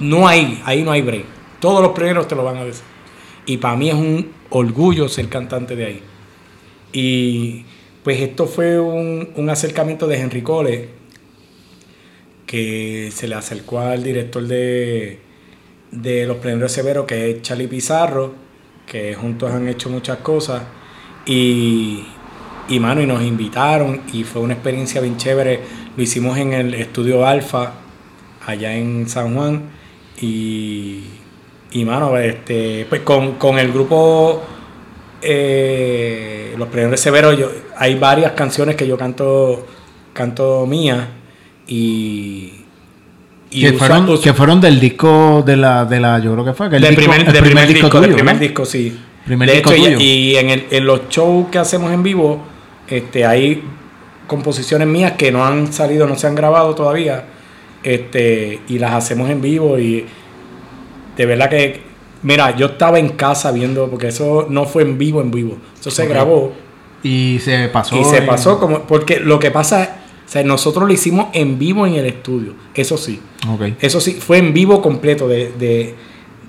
no 0.00 0.28
hay, 0.28 0.62
ahí 0.64 0.82
no 0.82 0.92
hay 0.92 1.02
break. 1.02 1.24
Todos 1.60 1.82
los 1.82 1.92
pleneros 1.92 2.28
te 2.28 2.34
lo 2.34 2.44
van 2.44 2.58
a 2.58 2.64
decir. 2.64 2.84
Y 3.46 3.56
para 3.56 3.76
mí 3.76 3.88
es 3.88 3.94
un 3.94 4.32
orgullo 4.50 5.08
ser 5.08 5.28
cantante 5.28 5.76
de 5.76 5.86
ahí. 5.86 6.02
Y 6.92 7.64
pues 8.02 8.20
esto 8.20 8.46
fue 8.46 8.78
un, 8.78 9.48
acercamiento 9.48 10.06
de 10.06 10.18
Henry 10.18 10.42
Cole, 10.42 10.88
que 12.46 13.10
se 13.12 13.26
le 13.26 13.34
acercó 13.34 13.80
al 13.80 14.02
director 14.02 14.46
de, 14.46 15.20
de 15.90 16.26
Los 16.26 16.36
Pleneros 16.36 16.70
Severos, 16.70 17.06
que 17.06 17.30
es 17.30 17.42
Charlie 17.42 17.66
Pizarro, 17.66 18.34
que 18.86 19.14
juntos 19.14 19.50
han 19.50 19.68
hecho 19.68 19.88
muchas 19.88 20.18
cosas. 20.18 20.62
Y, 21.26 22.04
y 22.68 22.78
mano, 22.80 23.00
y 23.02 23.06
nos 23.06 23.22
invitaron 23.22 24.00
y 24.12 24.24
fue 24.24 24.40
una 24.42 24.54
experiencia 24.54 25.00
bien 25.00 25.16
chévere. 25.16 25.60
lo 25.96 26.02
hicimos 26.02 26.36
en 26.38 26.52
el 26.52 26.74
estudio 26.74 27.26
Alfa, 27.26 27.72
allá 28.46 28.74
en 28.74 29.08
San 29.08 29.34
Juan. 29.34 29.62
Y, 30.20 31.00
y 31.72 31.84
mano, 31.84 32.16
este, 32.18 32.86
pues 32.88 33.00
con, 33.02 33.32
con 33.32 33.58
el 33.58 33.72
grupo 33.72 34.42
eh, 35.22 36.54
Los 36.56 36.68
Premios 36.68 37.00
Severos, 37.00 37.38
yo, 37.38 37.50
hay 37.76 37.94
varias 37.96 38.32
canciones 38.32 38.76
que 38.76 38.86
yo 38.86 38.96
canto, 38.96 39.66
canto 40.12 40.66
mía 40.66 41.08
y. 41.66 42.52
y 43.50 43.60
que, 43.62 43.72
fueron, 43.74 44.20
que 44.20 44.32
fueron 44.34 44.60
del 44.60 44.78
disco 44.80 45.42
de 45.44 45.56
la, 45.56 45.84
de 45.84 46.00
la, 46.00 46.18
yo 46.18 46.32
creo 46.32 46.44
que 46.44 46.52
fue 46.52 46.70
que 46.70 46.76
el 46.76 46.82
del 46.82 46.96
disco- 46.96 47.10
primer, 47.10 47.26
el 47.26 47.32
del 47.32 47.42
primer 47.42 47.66
disco, 47.68 47.88
del 48.00 48.04
tuyo, 48.04 48.16
primer 48.16 48.34
¿no? 48.34 48.40
disco, 48.40 48.64
sí. 48.64 48.98
Primer 49.24 49.48
de 49.48 49.54
disco 49.56 49.72
hecho, 49.72 50.00
y- 50.00 50.04
y, 50.04 50.36
en, 50.36 50.50
el- 50.50 50.66
en 50.70 50.84
los 50.86 51.08
shows 51.08 51.48
que 51.50 51.58
hacemos 51.58 51.90
en 51.92 52.02
vivo, 52.02 52.42
este, 52.88 53.24
hay 53.26 53.62
composiciones 54.26 54.88
mías 54.88 55.12
que 55.12 55.30
no 55.32 55.44
han 55.44 55.72
salido, 55.72 56.06
no 56.06 56.16
se 56.16 56.26
han 56.26 56.34
grabado 56.34 56.74
todavía, 56.74 57.24
este, 57.82 58.60
y 58.68 58.78
las 58.78 58.92
hacemos 58.92 59.28
en 59.30 59.40
vivo 59.40 59.78
y 59.78 60.06
de 61.16 61.26
verdad 61.26 61.50
que, 61.50 61.82
mira, 62.22 62.56
yo 62.56 62.66
estaba 62.66 62.98
en 62.98 63.10
casa 63.10 63.52
viendo, 63.52 63.88
porque 63.90 64.08
eso 64.08 64.46
no 64.48 64.64
fue 64.64 64.82
en 64.82 64.96
vivo, 64.98 65.20
en 65.20 65.30
vivo, 65.30 65.58
eso 65.78 65.90
se 65.90 66.06
grabó 66.06 66.52
Y 67.02 67.38
se 67.40 67.68
pasó. 67.68 68.00
y 68.00 68.04
se 68.04 68.18
en- 68.18 68.26
pasó 68.26 68.58
como, 68.58 68.80
porque 68.80 69.20
lo 69.20 69.38
que 69.38 69.50
pasa, 69.50 69.96
o 70.26 70.28
sea, 70.28 70.42
nosotros 70.42 70.86
lo 70.88 70.92
hicimos 70.94 71.26
en 71.34 71.58
vivo 71.58 71.86
en 71.86 71.94
el 71.94 72.06
estudio, 72.06 72.54
eso 72.74 72.96
sí. 72.96 73.20
Eso 73.80 74.00
sí, 74.00 74.14
fue 74.14 74.38
en 74.38 74.54
vivo 74.54 74.80
completo, 74.80 75.28
de, 75.28 75.52
de, 75.58 75.94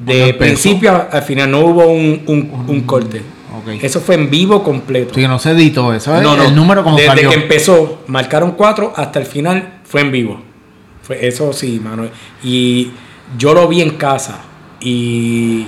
de 0.05 0.33
principio 0.33 0.91
a- 0.91 1.09
al 1.11 1.23
final, 1.23 1.51
no 1.51 1.59
hubo 1.59 1.87
un, 1.87 2.23
un- 2.27 2.65
un 2.67 2.81
corte. 2.81 3.21
Ok. 3.59 3.83
Eso 3.83 3.99
fue 4.01 4.15
en 4.15 4.29
vivo 4.29 4.63
completo. 4.63 5.13
Sí, 5.15 5.27
no 5.27 5.39
se 5.39 5.51
editó 5.51 5.93
eso. 5.93 6.15
es 6.15 6.21
no, 6.23 6.35
no, 6.35 6.43
El 6.45 6.55
número 6.55 6.83
como 6.83 6.95
desde 6.97 7.09
salió. 7.09 7.29
que 7.29 7.35
empezó, 7.35 8.03
marcaron 8.07 8.51
cuatro 8.51 8.93
hasta 8.95 9.19
el 9.19 9.25
final, 9.25 9.79
fue 9.83 10.01
en 10.01 10.11
vivo. 10.11 10.41
Fue, 11.01 11.25
eso 11.27 11.53
sí, 11.53 11.79
mano. 11.83 12.07
Y 12.43 12.89
yo 13.37 13.53
lo 13.53 13.67
vi 13.67 13.81
en 13.81 13.91
casa 13.91 14.39
y 14.79 15.65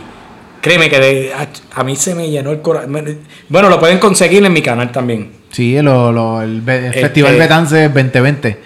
créeme 0.62 0.90
que 0.90 1.00
de- 1.00 1.34
a, 1.34 1.48
a 1.80 1.84
mí 1.84 1.96
se 1.96 2.16
me 2.16 2.30
llenó 2.30 2.52
el 2.52 2.62
corazón. 2.62 3.20
Bueno, 3.50 3.70
lo 3.70 3.80
pueden 3.80 4.00
conseguir 4.00 4.44
en 4.46 4.54
mi 4.54 4.62
canal 4.62 4.92
también. 4.92 5.32
Sí, 5.52 5.80
lo, 5.82 6.12
lo- 6.12 6.42
el, 6.42 6.60
Este- 6.68 6.92
Festival 7.02 7.38
Betance 7.38 7.90
2020. 7.90 8.60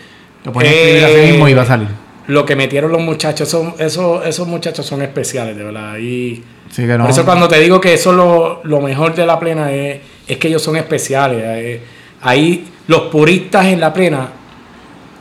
Lo 0.45 0.51
pueden 0.51 0.71
escribir 0.71 1.03
Eh, 1.03 1.05
así 1.05 1.31
mismo 1.31 1.47
y 1.47 1.53
va 1.53 1.61
a 1.61 1.65
salir. 1.65 1.87
Lo 2.27 2.45
que 2.45 2.55
metieron 2.55 2.91
los 2.91 3.01
muchachos, 3.01 3.49
son, 3.49 3.73
esos, 3.77 4.25
esos 4.25 4.47
muchachos 4.47 4.85
son 4.85 5.01
especiales, 5.01 5.55
de 5.57 5.63
verdad. 5.63 5.97
Y, 5.97 6.43
Sí 6.71 6.87
que 6.87 6.97
no. 6.97 7.03
Por 7.03 7.11
eso 7.11 7.25
cuando 7.25 7.47
te 7.47 7.59
digo 7.59 7.81
que 7.81 7.93
eso 7.93 8.11
es 8.11 8.17
lo, 8.17 8.61
lo 8.63 8.81
mejor 8.81 9.13
de 9.13 9.25
la 9.25 9.39
plena 9.39 9.71
es, 9.71 9.99
es 10.27 10.37
que 10.37 10.47
ellos 10.47 10.61
son 10.61 10.77
especiales. 10.77 11.41
eh, 11.43 11.81
ahí 12.21 12.67
los 12.87 13.01
puristas 13.03 13.65
en 13.67 13.79
la 13.79 13.93
plena 13.93 14.29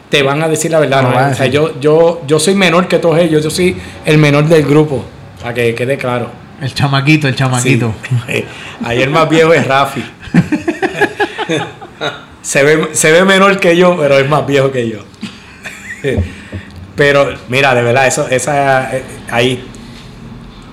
te 0.09 0.23
van 0.23 0.43
a 0.43 0.49
decir 0.49 0.71
la 0.71 0.81
verdad. 0.81 1.37
Yo, 1.47 1.79
yo, 1.81 2.23
yo 2.27 2.41
soy 2.41 2.55
menor 2.55 2.89
que 2.89 2.99
todos 2.99 3.19
ellos, 3.19 3.45
yo 3.45 3.51
soy 3.51 3.77
el 4.05 4.19
menor 4.19 4.47
del 4.47 4.65
grupo, 4.65 5.05
para 5.41 5.55
que 5.55 5.75
quede 5.75 5.97
claro. 5.97 6.31
El 6.61 6.75
chamaquito, 6.75 7.29
el 7.29 7.37
chamaquito. 7.37 7.95
Sí. 8.27 8.45
Ahí 8.85 9.03
el 9.03 9.11
más 9.11 9.29
viejo 9.29 9.55
es 9.55 9.67
Rafi. 9.67 10.03
se, 12.43 12.63
ve, 12.65 12.89
se 12.93 13.13
ve 13.13 13.25
menor 13.25 13.59
que 13.59 13.77
yo, 13.77 13.97
pero 13.97 14.19
es 14.19 14.29
más 14.29 14.47
viejo 14.47 14.73
que 14.73 14.89
yo. 14.89 14.99
pero 16.97 17.35
mira, 17.49 17.75
de 17.75 17.83
verdad, 17.83 18.07
eso, 18.07 18.29
esa, 18.29 18.97
eh, 18.97 19.03
ahí 19.31 19.70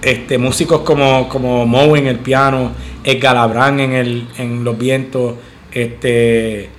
este, 0.01 0.37
músicos 0.37 0.81
como, 0.81 1.27
como 1.29 1.65
Moe 1.65 1.99
en 1.99 2.07
el 2.07 2.19
piano, 2.19 2.71
Edgar 3.03 3.35
Labrán 3.35 3.79
en, 3.79 3.93
el, 3.93 4.27
en 4.37 4.63
los 4.63 4.77
vientos, 4.77 5.35
este, 5.71 6.69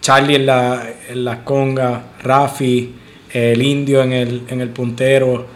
Charlie 0.00 0.36
en, 0.36 0.46
la, 0.46 0.84
en 1.08 1.24
las 1.24 1.38
congas, 1.38 2.02
Rafi, 2.22 2.94
el 3.32 3.62
indio 3.62 4.02
en 4.02 4.12
el, 4.12 4.42
en 4.48 4.60
el 4.60 4.68
puntero. 4.70 5.46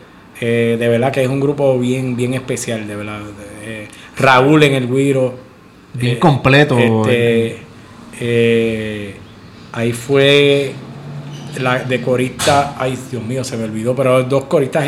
eh, 0.40 0.76
de 0.78 0.88
verdad 0.88 1.12
que 1.12 1.22
es 1.22 1.28
un 1.28 1.40
grupo 1.40 1.78
bien, 1.78 2.16
bien 2.16 2.34
especial, 2.34 2.86
de 2.86 2.96
verdad. 2.96 3.20
Eh, 3.64 3.88
Raúl 4.18 4.62
en 4.62 4.74
el 4.74 4.88
guiro. 4.88 5.34
Bien 5.94 6.16
eh, 6.16 6.18
completo. 6.18 6.78
este, 6.78 7.56
ahí 9.72 9.92
fue 9.92 10.72
la 11.60 11.80
de 11.84 12.00
corista, 12.00 12.76
ay 12.78 12.98
Dios 13.10 13.22
mío, 13.22 13.44
se 13.44 13.56
me 13.56 13.64
olvidó, 13.64 13.94
pero 13.94 14.22
dos 14.24 14.44
coristas 14.44 14.86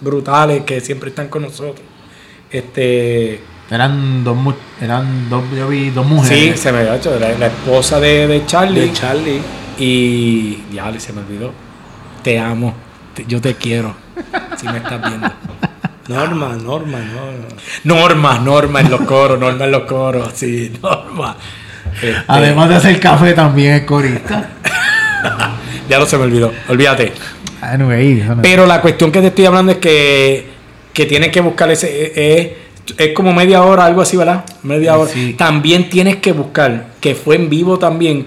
brutales 0.00 0.64
que 0.64 0.80
siempre 0.80 1.10
están 1.10 1.28
con 1.28 1.42
nosotros. 1.42 1.80
Este, 2.50 3.40
Eran 3.70 4.24
dos, 4.24 4.36
mu- 4.36 4.54
eran 4.80 5.28
dos, 5.28 5.44
yo 5.56 5.68
vi 5.68 5.90
dos 5.90 6.06
sí, 6.06 6.12
mujeres. 6.14 6.60
se 6.60 6.72
me 6.72 6.78
había 6.78 6.96
hecho, 6.96 7.18
la, 7.18 7.30
la 7.38 7.46
esposa 7.48 8.00
de, 8.00 8.26
de 8.26 8.46
Charlie 8.46 8.80
De 8.80 8.92
Charlie. 8.92 9.40
y 9.78 10.58
ya 10.72 10.90
se 10.98 11.12
me 11.12 11.20
olvidó. 11.20 11.52
Te 12.22 12.38
amo, 12.38 12.74
te- 13.14 13.24
yo 13.26 13.40
te 13.40 13.54
quiero, 13.54 13.94
si 14.56 14.66
me 14.68 14.78
estás 14.78 15.00
viendo. 15.06 15.30
Norma, 16.08 16.56
Norma, 16.56 16.98
Norma. 17.00 17.48
Norma, 17.84 18.38
Norma 18.38 18.80
en 18.80 18.90
los 18.90 19.02
coros, 19.02 19.38
Norma 19.38 19.66
en 19.66 19.70
los 19.72 19.82
coros, 19.82 20.30
sí, 20.34 20.72
Norma. 20.82 21.36
Este, 21.94 22.14
Además 22.26 22.70
de 22.70 22.74
hacer 22.76 22.98
café, 23.00 23.34
también 23.34 23.74
es 23.74 23.82
corista. 23.82 24.48
ya 25.88 25.98
no 25.98 26.06
se 26.06 26.16
me 26.16 26.24
olvidó, 26.24 26.50
olvídate. 26.68 27.12
Anyway, 27.60 28.14
no- 28.26 28.42
Pero 28.42 28.66
la 28.66 28.80
cuestión 28.80 29.10
que 29.10 29.20
te 29.20 29.28
estoy 29.28 29.46
hablando 29.46 29.72
es 29.72 29.78
que, 29.78 30.46
que 30.92 31.06
tienes 31.06 31.30
que 31.30 31.40
buscar 31.40 31.70
ese. 31.70 32.12
Es, 32.40 32.48
es 32.96 33.12
como 33.12 33.32
media 33.32 33.62
hora, 33.62 33.84
algo 33.84 34.00
así, 34.02 34.16
¿verdad? 34.16 34.44
Media 34.62 34.96
hora. 34.96 35.10
Sí. 35.10 35.34
También 35.36 35.88
tienes 35.90 36.16
que 36.16 36.32
buscar, 36.32 36.86
que 37.00 37.14
fue 37.14 37.36
en 37.36 37.48
vivo 37.50 37.78
también, 37.78 38.26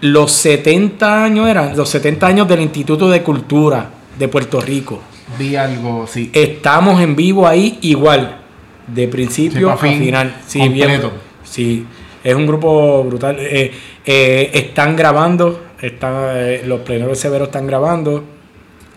los 0.00 0.32
70 0.32 1.24
años 1.24 1.48
eran, 1.48 1.76
los 1.76 1.88
70 1.90 2.26
años 2.26 2.48
del 2.48 2.60
Instituto 2.60 3.10
de 3.10 3.22
Cultura 3.22 3.90
de 4.18 4.28
Puerto 4.28 4.60
Rico. 4.60 5.02
vi 5.38 5.56
algo, 5.56 6.06
sí. 6.06 6.30
Estamos 6.32 7.00
en 7.02 7.14
vivo 7.16 7.46
ahí 7.46 7.78
igual, 7.82 8.38
de 8.86 9.08
principio 9.08 9.68
Sí, 9.68 9.74
a 9.74 9.76
fin, 9.76 9.98
final. 9.98 10.36
Sí, 10.46 10.58
completo. 10.60 11.08
bien. 11.10 11.20
Sí, 11.44 11.84
es 12.24 12.34
un 12.34 12.46
grupo 12.46 13.04
brutal. 13.04 13.36
Eh, 13.40 13.72
eh, 14.06 14.50
están 14.54 14.96
grabando, 14.96 15.64
están, 15.82 16.14
eh, 16.36 16.62
los 16.64 16.80
pleneros 16.80 17.18
severos 17.18 17.48
están 17.48 17.66
grabando. 17.66 18.24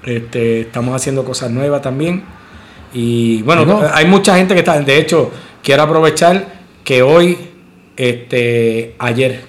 Este, 0.06 0.62
estamos 0.62 0.96
haciendo 0.96 1.24
cosas 1.24 1.52
nuevas 1.52 1.82
también. 1.82 2.24
Y 2.94 3.42
bueno, 3.44 3.82
hay 3.94 4.06
mucha 4.06 4.36
gente 4.36 4.54
que 4.54 4.60
está. 4.60 4.80
De 4.80 4.98
hecho, 4.98 5.32
quiero 5.64 5.84
aprovechar 5.84 6.62
que 6.84 7.02
hoy, 7.02 7.38
este, 7.96 8.96
ayer, 9.00 9.46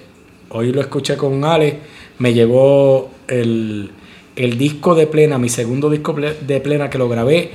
hoy 0.51 0.73
lo 0.73 0.81
escuché 0.81 1.17
con 1.17 1.45
Ale, 1.45 1.79
me 2.19 2.35
llegó 2.35 3.11
el, 3.29 3.91
el 4.37 4.59
disco 4.59 4.95
de 4.95 5.07
plena, 5.07 5.39
mi 5.39 5.49
segundo 5.49 5.91
disco 5.91 6.15
de 6.15 6.61
plena 6.61 6.89
que 6.91 6.99
lo 6.99 7.09
grabé 7.09 7.51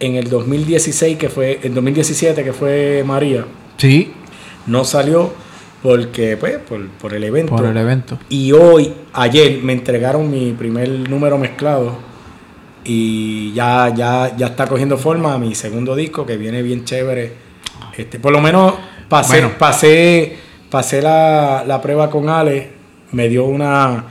en 0.00 0.16
el 0.16 0.28
2016, 0.28 1.18
que 1.18 1.28
fue, 1.28 1.58
el 1.62 1.74
2017, 1.74 2.44
que 2.44 2.52
fue 2.52 3.02
María. 3.04 3.46
Sí, 3.78 4.12
No 4.66 4.84
salió 4.84 5.32
porque, 5.82 6.36
pues, 6.36 6.58
por, 6.58 6.86
por 6.88 7.14
el 7.14 7.24
evento. 7.24 7.54
por 7.54 7.64
el 7.64 7.76
evento. 7.76 8.18
Y 8.28 8.52
hoy, 8.52 8.92
ayer, 9.12 9.60
me 9.62 9.72
entregaron 9.72 10.30
mi 10.30 10.52
primer 10.52 10.88
número 10.88 11.38
mezclado. 11.38 11.96
Y 12.88 13.52
ya, 13.52 13.92
ya, 13.94 14.36
ya 14.36 14.46
está 14.46 14.66
cogiendo 14.66 14.96
forma 14.96 15.36
mi 15.38 15.54
segundo 15.54 15.94
disco, 15.96 16.24
que 16.24 16.36
viene 16.36 16.62
bien 16.62 16.84
chévere. 16.84 17.32
Este, 17.96 18.18
por 18.20 18.32
lo 18.32 18.40
menos 18.40 18.74
pasé, 19.08 19.40
Bueno. 19.40 19.58
pasé, 19.58 20.36
pasé 20.70 21.02
la, 21.02 21.64
la 21.66 21.80
prueba 21.80 22.08
con 22.10 22.28
Ale. 22.28 22.70
Me 23.12 23.28
dio 23.28 23.44
una, 23.44 24.04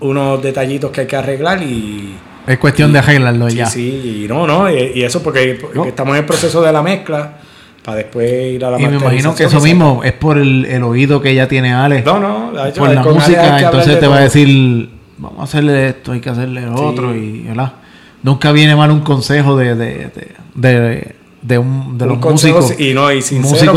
unos 0.00 0.42
detallitos 0.42 0.90
que 0.90 1.02
hay 1.02 1.06
que 1.06 1.16
arreglar 1.16 1.62
y. 1.62 2.14
Es 2.46 2.58
cuestión 2.58 2.92
de 2.92 2.98
arreglarlo 2.98 3.48
Sí, 3.50 3.56
ya. 3.56 3.66
sí, 3.66 4.24
y 4.24 4.28
no, 4.28 4.46
no, 4.46 4.68
y, 4.70 4.92
y 4.96 5.02
eso 5.04 5.22
porque, 5.22 5.58
porque 5.60 5.78
No. 5.78 5.84
estamos 5.84 6.14
en 6.16 6.20
el 6.22 6.26
proceso 6.26 6.60
de 6.60 6.72
la 6.72 6.82
mezcla 6.82 7.38
para 7.84 7.98
después 7.98 8.54
ir 8.54 8.64
a 8.64 8.70
la 8.70 8.80
Y 8.80 8.86
me 8.86 8.96
imagino 8.96 9.34
que 9.34 9.44
eso 9.44 9.60
mismo 9.60 10.02
es 10.02 10.12
por 10.12 10.38
el, 10.38 10.64
el 10.66 10.82
oído 10.82 11.20
que 11.22 11.30
ella 11.30 11.46
tiene 11.46 11.72
Ale. 11.72 12.02
No, 12.02 12.18
no, 12.18 12.50
de 12.52 12.68
hecho, 12.70 12.80
por 12.80 12.92
la 12.92 13.02
música, 13.02 13.60
entonces 13.60 14.00
te 14.00 14.06
va 14.08 14.16
a 14.16 14.20
decir, 14.22 14.88
vamos 15.18 15.40
a 15.40 15.42
hacerle 15.44 15.88
esto, 15.88 16.12
hay 16.12 16.20
que 16.20 16.30
hacerle 16.30 16.62
lo 16.62 16.76
Sí. 16.78 16.82
otro, 16.84 17.14
y 17.14 17.42
¿verdad? 17.42 17.72
Nunca 18.22 18.52
viene 18.52 18.76
mal 18.76 18.90
un 18.90 19.00
consejo 19.00 19.56
de, 19.56 19.74
de, 19.74 20.10
de, 20.54 21.14
de, 21.42 21.58
un, 21.58 21.98
de 21.98 22.04
Un 22.04 22.10
los 22.10 22.18
consejo 22.18 22.60
músicos. 22.60 22.80
y 22.80 22.94
no, 22.94 23.10
y 23.10 23.20
sincero, 23.20 23.72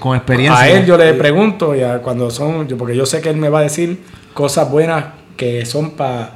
con 0.00 0.16
experiencia. 0.16 0.60
A 0.60 0.68
él 0.68 0.84
yo 0.86 0.96
le 0.96 1.14
pregunto, 1.14 1.74
y 1.74 1.82
a- 1.82 1.98
cuando 1.98 2.30
son, 2.30 2.66
yo- 2.66 2.76
porque 2.76 2.96
yo 2.96 3.06
sé 3.06 3.20
que 3.20 3.30
él 3.30 3.36
me 3.36 3.48
va 3.48 3.60
a 3.60 3.62
decir 3.62 4.00
cosas 4.34 4.68
buenas 4.70 5.04
que 5.36 5.64
son 5.66 5.90
para 5.92 6.32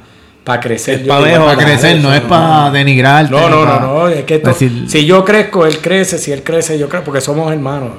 crecer. 0.61 0.99
Es 0.99 1.01
Yo 1.03 1.09
pa' 1.09 1.17
digo, 1.17 1.29
mejorar, 1.31 1.55
para 1.55 1.67
crecer, 1.67 1.99
no 2.01 2.13
es 2.13 2.21
para 2.21 2.71
denigrarte. 2.71 3.31
No, 3.31 3.49
no, 3.49 3.65
no, 3.65 3.79
no, 3.81 4.07
es 4.07 4.23
que 4.23 4.35
esto- 4.35 4.49
decir- 4.49 4.85
si 4.87 5.05
yo 5.05 5.25
crezco, 5.25 5.65
él 5.65 5.79
crece, 5.79 6.17
si 6.17 6.31
él 6.31 6.41
crece, 6.43 6.79
yo 6.79 6.87
crezco, 6.87 7.05
porque 7.05 7.21
somos 7.21 7.51
hermanos. 7.51 7.89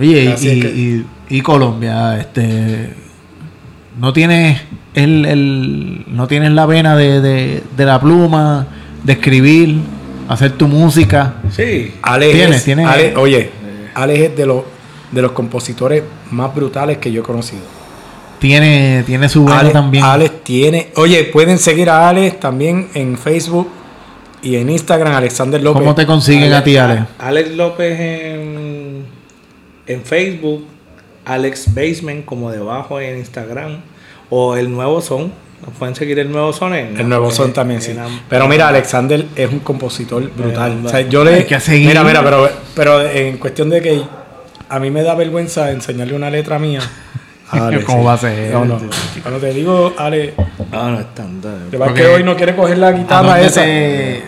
Oye, 0.00 0.34
y, 0.40 0.60
que- 0.60 0.68
y- 0.68 1.06
y 1.28 1.40
Colombia, 1.42 2.18
este, 2.18 2.92
no 4.00 4.12
tienes 4.12 4.60
el, 4.94 5.24
el- 5.26 6.04
no 6.08 6.26
tienes 6.26 6.52
la 6.52 6.66
vena 6.66 6.96
de, 6.96 7.20
de, 7.20 7.62
de 7.76 7.84
la 7.84 8.00
pluma, 8.00 8.66
de 9.02 9.12
escribir, 9.14 9.76
hacer 10.28 10.52
tu 10.52 10.68
música. 10.68 11.34
Sí. 11.50 11.94
Ale 12.02 12.32
Tiene, 12.32 12.56
es- 12.56 12.64
tiene- 12.64 12.84
Ale- 12.86 13.16
oye, 13.16 13.50
Ale 13.94 14.26
es 14.26 14.36
de 14.36 14.46
los, 14.46 14.62
de 15.10 15.22
los 15.22 15.32
compositores 15.32 16.02
más 16.30 16.54
brutales 16.54 16.98
que 16.98 17.10
yo 17.12 17.20
he 17.20 17.24
conocido. 17.24 17.62
tiene, 18.38 19.02
tiene 19.06 19.28
su 19.28 19.42
bueno 19.42 19.58
Alex, 19.58 19.72
también. 19.72 20.04
Alex 20.04 20.44
tiene. 20.44 20.88
Oye, 20.96 21.24
pueden 21.24 21.58
seguir 21.58 21.88
a 21.90 22.08
Alex 22.08 22.40
también 22.40 22.88
en 22.94 23.16
Facebook 23.18 23.68
y 24.42 24.56
en 24.56 24.70
Instagram, 24.70 25.14
Alexander 25.14 25.62
López. 25.62 25.80
¿Cómo 25.82 25.94
te 25.94 26.04
consiguen 26.06 26.52
a 26.52 26.64
ti, 26.64 26.76
Ale? 26.76 27.04
Alex 27.18 27.50
López 27.52 28.00
en, 28.00 29.04
en 29.86 30.02
Facebook, 30.02 30.66
Alex 31.24 31.72
Basement 31.74 32.24
como 32.24 32.50
debajo 32.50 32.98
en 33.00 33.18
Instagram 33.18 33.76
o 34.34 34.56
el 34.56 34.70
nuevo 34.72 35.02
son. 35.02 35.30
Nos 35.64 35.76
pueden 35.78 35.94
seguir 35.94 36.18
el 36.18 36.32
nuevo 36.32 36.52
son 36.54 36.74
en 36.74 36.98
El 36.98 37.06
nuevo 37.08 37.30
son 37.30 37.48
en- 37.48 37.52
también, 37.52 37.82
sí. 37.82 37.90
en 37.92 37.98
Pero 38.30 38.48
mira, 38.48 38.68
Alexander 38.68 39.26
es 39.36 39.50
un 39.52 39.60
compositor 39.60 40.28
brutal. 40.34 40.72
Eh, 40.72 40.86
O 40.86 40.88
sea, 40.88 41.00
yo 41.02 41.22
le. 41.22 41.34
hay 41.34 41.44
que 41.44 41.60
seguir. 41.60 41.86
Mira, 41.88 42.02
mira, 42.02 42.24
pero, 42.24 42.48
pero 42.74 43.00
en 43.02 43.36
cuestión 43.36 43.68
de 43.70 43.80
que 43.82 44.02
a 44.68 44.78
mí 44.80 44.90
me 44.90 45.02
da 45.02 45.14
vergüenza 45.14 45.70
enseñarle 45.70 46.14
una 46.14 46.30
letra 46.30 46.58
mía. 46.58 46.80
a 47.50 47.66
Alex, 47.68 47.84
¿Cómo 47.84 47.98
sí. 48.00 48.04
va 48.06 48.12
a 48.14 48.18
ser? 48.18 48.52
No, 48.52 48.64
no. 48.64 48.80
Cuando 49.22 49.38
te 49.38 49.52
digo, 49.52 49.92
Ale, 49.98 50.32
Ah, 50.72 50.88
no 50.90 51.00
es 51.00 51.14
tan. 51.14 51.40
te 51.70 51.76
va 51.76 51.86
Porque- 51.86 52.00
que 52.02 52.08
hoy 52.08 52.24
no 52.24 52.34
quiere 52.34 52.56
coger 52.56 52.78
la 52.78 52.88
¿A 52.88 52.92
guitarra 52.92 53.40
esa. 53.40 53.60
te- 53.62 54.22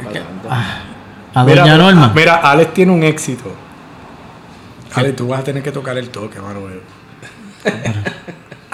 Ah, 0.50 0.82
A 1.34 1.42
Mira, 1.44 1.62
Doña 1.62 1.76
Norma. 1.78 2.12
Mira, 2.14 2.36
Alex 2.36 2.74
tiene 2.74 2.92
un 2.92 3.02
éxito. 3.02 3.50
Ale, 4.94 5.14
tú 5.14 5.26
vas 5.28 5.40
a 5.40 5.44
tener 5.44 5.62
que 5.64 5.72
tocar 5.72 5.96
el 5.98 6.10
toque, 6.10 6.38
mano. 6.38 6.60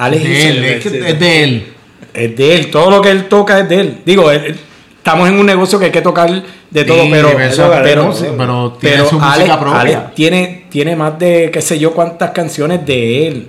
Alex 0.04 0.22
de 0.24 0.48
él, 0.48 0.64
es, 0.64 0.82
que 0.82 0.88
es 1.10 1.18
de 1.20 1.42
él. 1.44 1.66
Es 2.12 2.36
de 2.36 2.54
él, 2.56 2.70
todo 2.70 2.90
lo 2.90 3.00
que 3.02 3.10
él 3.10 3.24
toca 3.28 3.60
es 3.60 3.68
de 3.68 3.80
él. 3.80 3.98
Digo, 4.04 4.30
él- 4.30 4.56
estamos 4.96 5.28
en 5.28 5.38
un 5.38 5.46
negocio 5.46 5.78
que 5.78 5.86
hay 5.86 5.90
que 5.92 6.02
tocar 6.02 6.30
de 6.70 6.84
todo, 6.84 7.02
Sí, 7.02 7.08
pero, 7.10 7.28
eso, 7.40 7.70
pero, 7.82 8.12
pero, 8.12 8.36
pero 8.36 8.72
tiene 8.80 9.04
su 9.06 9.18
música 9.18 9.32
Alex- 9.34 9.56
propia. 9.56 9.80
Alex 9.80 10.14
tiene, 10.14 10.66
tiene 10.68 10.96
más 10.96 11.18
de 11.18 11.50
qué 11.52 11.60
sé 11.62 11.78
yo 11.78 11.92
cuántas 11.92 12.30
canciones 12.30 12.84
de 12.86 13.26
él. 13.28 13.48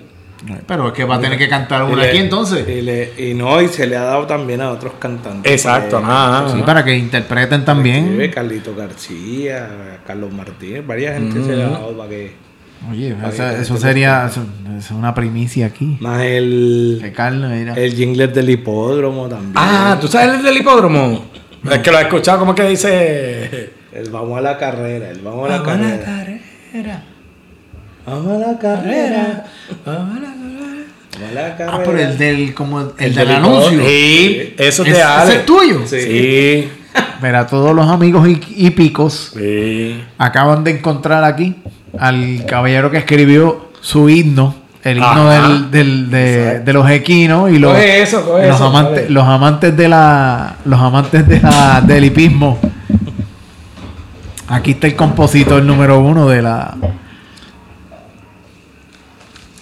Pero 0.66 0.88
es 0.88 0.94
que 0.94 1.04
va 1.04 1.16
a 1.18 1.20
tener 1.22 1.38
que 1.38 1.48
cantar 1.48 1.84
una 1.84 2.02
le- 2.02 2.10
aquí 2.10 2.18
entonces. 2.18 2.68
Y, 2.68 2.82
le- 2.82 3.12
y 3.16 3.34
no, 3.36 3.62
y 3.62 3.68
se 3.68 3.86
le 3.86 3.96
ha 3.96 4.02
dado 4.04 4.26
también 4.26 4.60
a 4.62 4.72
otros 4.72 4.94
cantantes. 4.98 5.52
Exacto, 5.52 6.00
Eh, 6.00 6.02
nada, 6.02 6.48
Sí, 6.48 6.54
nada. 6.56 6.66
para 6.66 6.84
que 6.84 6.96
interpreten 6.96 7.64
también. 7.64 8.32
Carlito 8.34 8.74
García, 8.76 10.00
Carlos 10.06 10.34
Martínez, 10.34 10.86
varias 10.86 11.14
gente 11.16 11.44
se 11.44 11.56
le 11.56 11.64
ha 11.64 11.70
dado 11.70 11.96
para 11.96 12.10
que. 12.10 12.51
Oye, 12.90 13.16
esa- 13.30 13.58
eso 13.62 13.76
te 13.76 13.82
sería 13.82 14.26
eso, 14.26 14.42
eso 14.70 14.78
es 14.78 14.92
una 14.92 15.14
primicia 15.14 15.68
aquí. 15.68 15.98
Más 16.00 16.22
el. 16.24 16.98
Que 17.02 17.12
Carlos, 17.12 17.52
mira. 17.52 17.74
El 17.76 17.94
jingler 17.94 18.34
del 18.34 18.50
hipódromo 18.50 19.28
también. 19.28 19.54
Ah, 19.56 19.98
¿tú 20.02 20.08
sabes 20.08 20.36
el 20.40 20.44
del 20.44 20.58
hipódromo? 20.58 21.26
Es 21.72 21.78
que 21.80 21.92
lo 21.92 22.00
he 22.00 22.02
escuchado, 22.02 22.40
como 22.40 22.56
que 22.56 22.64
dice? 22.64 23.72
El 23.94 24.10
vamos 24.10 24.38
a 24.38 24.42
la 24.42 24.58
carrera, 24.58 25.10
el 25.12 25.20
vamos 25.20 25.50
a 25.50 25.58
la 25.58 25.64
carrera. 25.64 26.00
carrera. 26.04 27.04
Vamos 28.06 28.44
a 28.44 28.48
la 28.52 28.58
carrera. 28.58 29.46
Vamos 29.86 30.18
a 30.18 30.20
la 30.22 31.56
carrera. 31.56 31.72
ah, 31.72 31.82
pero 31.86 32.00
el 32.00 32.18
del, 32.18 32.54
como 32.56 32.80
el, 32.82 32.96
del 32.98 33.14
del 33.16 33.30
anuncio. 33.32 33.80
Sí, 33.86 34.54
eso 34.58 34.82
es 34.84 34.88
¿Es- 34.90 34.96
de 34.96 35.00
¿Ese 35.00 35.02
Alex. 35.04 35.36
es 35.38 35.46
tuyo? 35.46 35.82
Sí. 35.86 36.02
Sí. 36.02 36.70
Mira, 37.22 37.46
todos 37.46 37.76
los 37.76 37.88
amigos 37.88 38.28
hípicos 38.28 39.34
Sí. 39.38 40.02
acaban 40.18 40.64
de 40.64 40.72
encontrar 40.72 41.24
aquí 41.24 41.56
al 42.00 42.46
caballero 42.48 42.90
que 42.92 42.98
escribió 42.98 43.70
su 43.82 44.10
himno, 44.10 44.56
el 44.84 44.98
himno 44.98 45.30
del, 45.30 45.72
del- 45.72 46.10
de, 46.10 46.60
de 46.62 46.74
los 46.74 46.90
equinos 46.90 47.52
y 47.52 47.60
los, 47.60 47.74
Coge 47.74 48.02
eso, 48.02 48.26
coge 48.26 48.48
los 48.48 48.56
eso, 48.56 48.66
amantes, 48.68 49.10
los 49.10 49.24
amantes 49.28 49.78
de 49.78 49.88
la, 49.90 50.56
los 50.66 50.80
amantes 50.80 51.28
de 51.28 51.40
la, 51.40 51.82
del 51.82 52.06
hipismo. 52.06 52.60
Aquí 54.48 54.72
está 54.72 54.88
el 54.88 54.96
compositor 54.96 55.64
número 55.64 56.00
uno 56.00 56.28
de 56.28 56.42
la. 56.42 56.76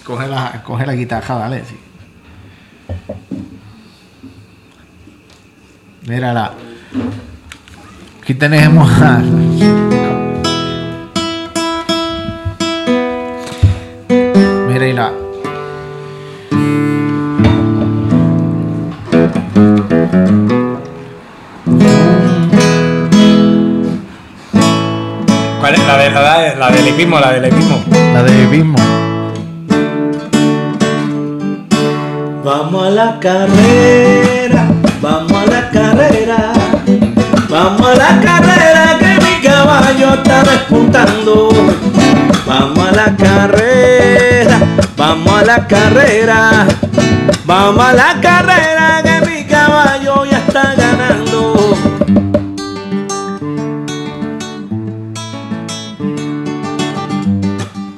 Coge 0.04 0.26
la, 0.26 0.62
coge 0.64 0.84
la 0.86 0.94
guitarra, 0.94 1.36
dale. 1.36 1.62
sí. 1.64 1.76
Mírala. 6.08 6.52
Aquí 8.22 8.34
tenemos 8.34 8.90
a. 9.00 9.22
La. 14.80 15.12
¿Cuál 25.60 25.74
es? 25.74 25.86
La, 25.86 25.96
de, 25.98 26.10
la, 26.10 26.38
de- 26.40 26.56
la 26.56 26.70
del 26.70 26.88
hipismo, 26.88 27.20
la 27.20 27.32
del 27.32 27.46
hipismo. 27.52 27.82
La 28.14 28.22
de 28.22 28.42
hipismo. 28.44 28.78
Vamos 32.44 32.86
a 32.86 32.90
la 32.90 33.18
carrera, 33.20 34.66
vamos 35.02 35.32
a 35.32 35.46
la 35.46 35.70
carrera, 35.70 36.52
vamos 37.50 37.82
a 37.86 37.94
la 37.94 38.20
carrera 38.20 38.96
que 38.98 39.18
mi 39.24 39.46
caballo 39.46 40.14
está 40.14 40.42
despuntando. 40.44 41.48
Vamos 42.46 42.78
a 42.88 42.92
la 42.92 43.16
carrera, 43.16 43.99
vamos 44.96 45.32
a 45.32 45.44
la 45.44 45.66
carrera, 45.66 46.66
vamos 47.44 47.84
a 47.84 47.92
la 47.92 48.20
carrera 48.20 49.02
que 49.02 49.30
mi 49.30 49.44
caballo 49.44 50.24
ya 50.24 50.38
está 50.38 50.74
ganando. 50.74 51.76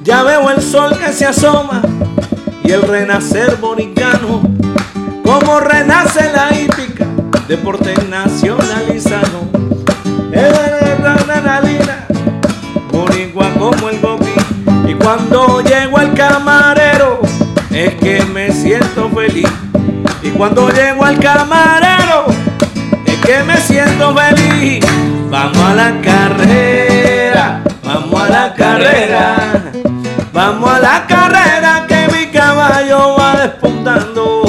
Ya 0.04 0.22
veo 0.24 0.50
el 0.50 0.60
sol 0.60 0.98
que 0.98 1.12
se 1.12 1.26
asoma 1.26 1.80
y 2.64 2.70
el 2.72 2.82
renacer 2.82 3.56
boricano, 3.56 4.42
como 5.24 5.60
renace 5.60 6.30
la 6.32 6.56
hípica, 6.56 7.06
deporte 7.48 7.94
nacionalizado. 8.08 9.48
Es 10.32 10.52
la 11.02 11.14
adrenalina, 11.14 12.06
boricua 12.90 13.50
como 13.58 13.88
el 13.90 14.00
gobi, 14.00 14.31
y 14.31 14.31
cuando 15.02 15.60
llego 15.62 15.98
al 15.98 16.14
camarero, 16.14 17.20
es 17.70 17.94
que 17.96 18.24
me 18.26 18.52
siento 18.52 19.10
feliz. 19.10 19.48
Y 20.22 20.30
cuando 20.30 20.70
llego 20.70 21.04
al 21.04 21.18
camarero, 21.18 22.26
es 23.04 23.16
que 23.16 23.42
me 23.42 23.56
siento 23.56 24.14
feliz. 24.14 24.84
Vamos 25.28 25.58
a 25.58 25.74
la 25.74 26.00
carrera, 26.00 27.62
vamos 27.82 28.22
a 28.22 28.28
la 28.28 28.54
carrera. 28.54 29.36
Vamos 30.32 30.70
a 30.70 30.78
la 30.78 31.06
carrera 31.06 31.84
que 31.86 32.08
mi 32.12 32.26
caballo 32.30 33.16
va 33.18 33.36
despuntando. 33.42 34.44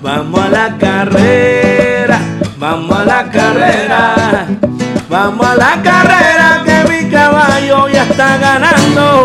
Vamos 0.00 0.40
a 0.40 0.48
la 0.48 0.78
carrera, 0.78 2.18
vamos 2.58 2.98
a 2.98 3.04
la 3.04 3.30
carrera. 3.30 4.46
Vamos 5.08 5.46
a 5.46 5.54
la 5.54 5.82
carrera 5.82 6.62
que 6.64 6.75
está 8.10 8.36
ganando. 8.38 9.22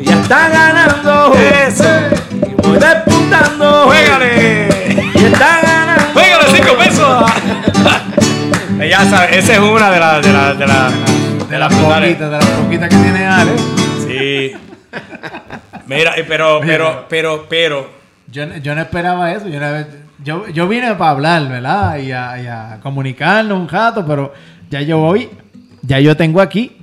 Ya 0.00 0.20
está 0.20 0.48
ganando. 0.48 1.32
Y 2.46 2.54
voy 2.66 2.78
despuntando. 2.78 3.84
¡Juégale! 3.86 4.68
Y 5.14 5.24
está 5.24 5.60
ganando. 5.62 6.02
¡Juégale 6.12 6.44
cinco 6.52 6.76
pesos! 6.78 7.30
ya 8.90 9.04
sabes, 9.06 9.36
esa 9.38 9.52
es 9.54 9.58
una 9.58 9.90
de 9.90 10.00
las 10.00 10.22
de 10.22 10.32
las 10.32 10.58
de 10.58 10.66
las 10.66 10.92
De 11.48 11.58
las 11.58 11.74
poquitas, 11.74 12.30
de 12.30 12.36
las 12.38 12.44
poquitas 12.46 12.88
que 12.88 12.96
tiene 12.96 13.26
Ale. 13.26 13.52
Sí. 14.06 14.52
Mira, 15.86 16.12
pero, 16.26 16.60
pero, 16.64 17.06
pero, 17.08 17.46
pero. 17.48 17.90
Yo, 18.30 18.46
no- 18.46 18.56
yo 18.56 18.74
no 18.74 18.80
esperaba 18.80 19.32
eso. 19.32 19.48
Yo, 19.48 19.60
no- 19.60 19.86
yo, 20.24 20.48
yo 20.48 20.66
vine 20.68 20.94
para 20.94 21.10
hablar, 21.10 21.48
¿verdad? 21.48 21.96
Y 21.98 22.12
a, 22.12 22.40
y 22.42 22.46
a 22.46 22.78
comunicarnos 22.82 23.58
un 23.58 23.68
rato, 23.68 24.04
pero 24.06 24.32
ya 24.70 24.80
yo 24.80 24.98
voy, 24.98 25.28
ya 25.82 25.98
yo 26.00 26.16
tengo 26.16 26.40
aquí 26.40 26.78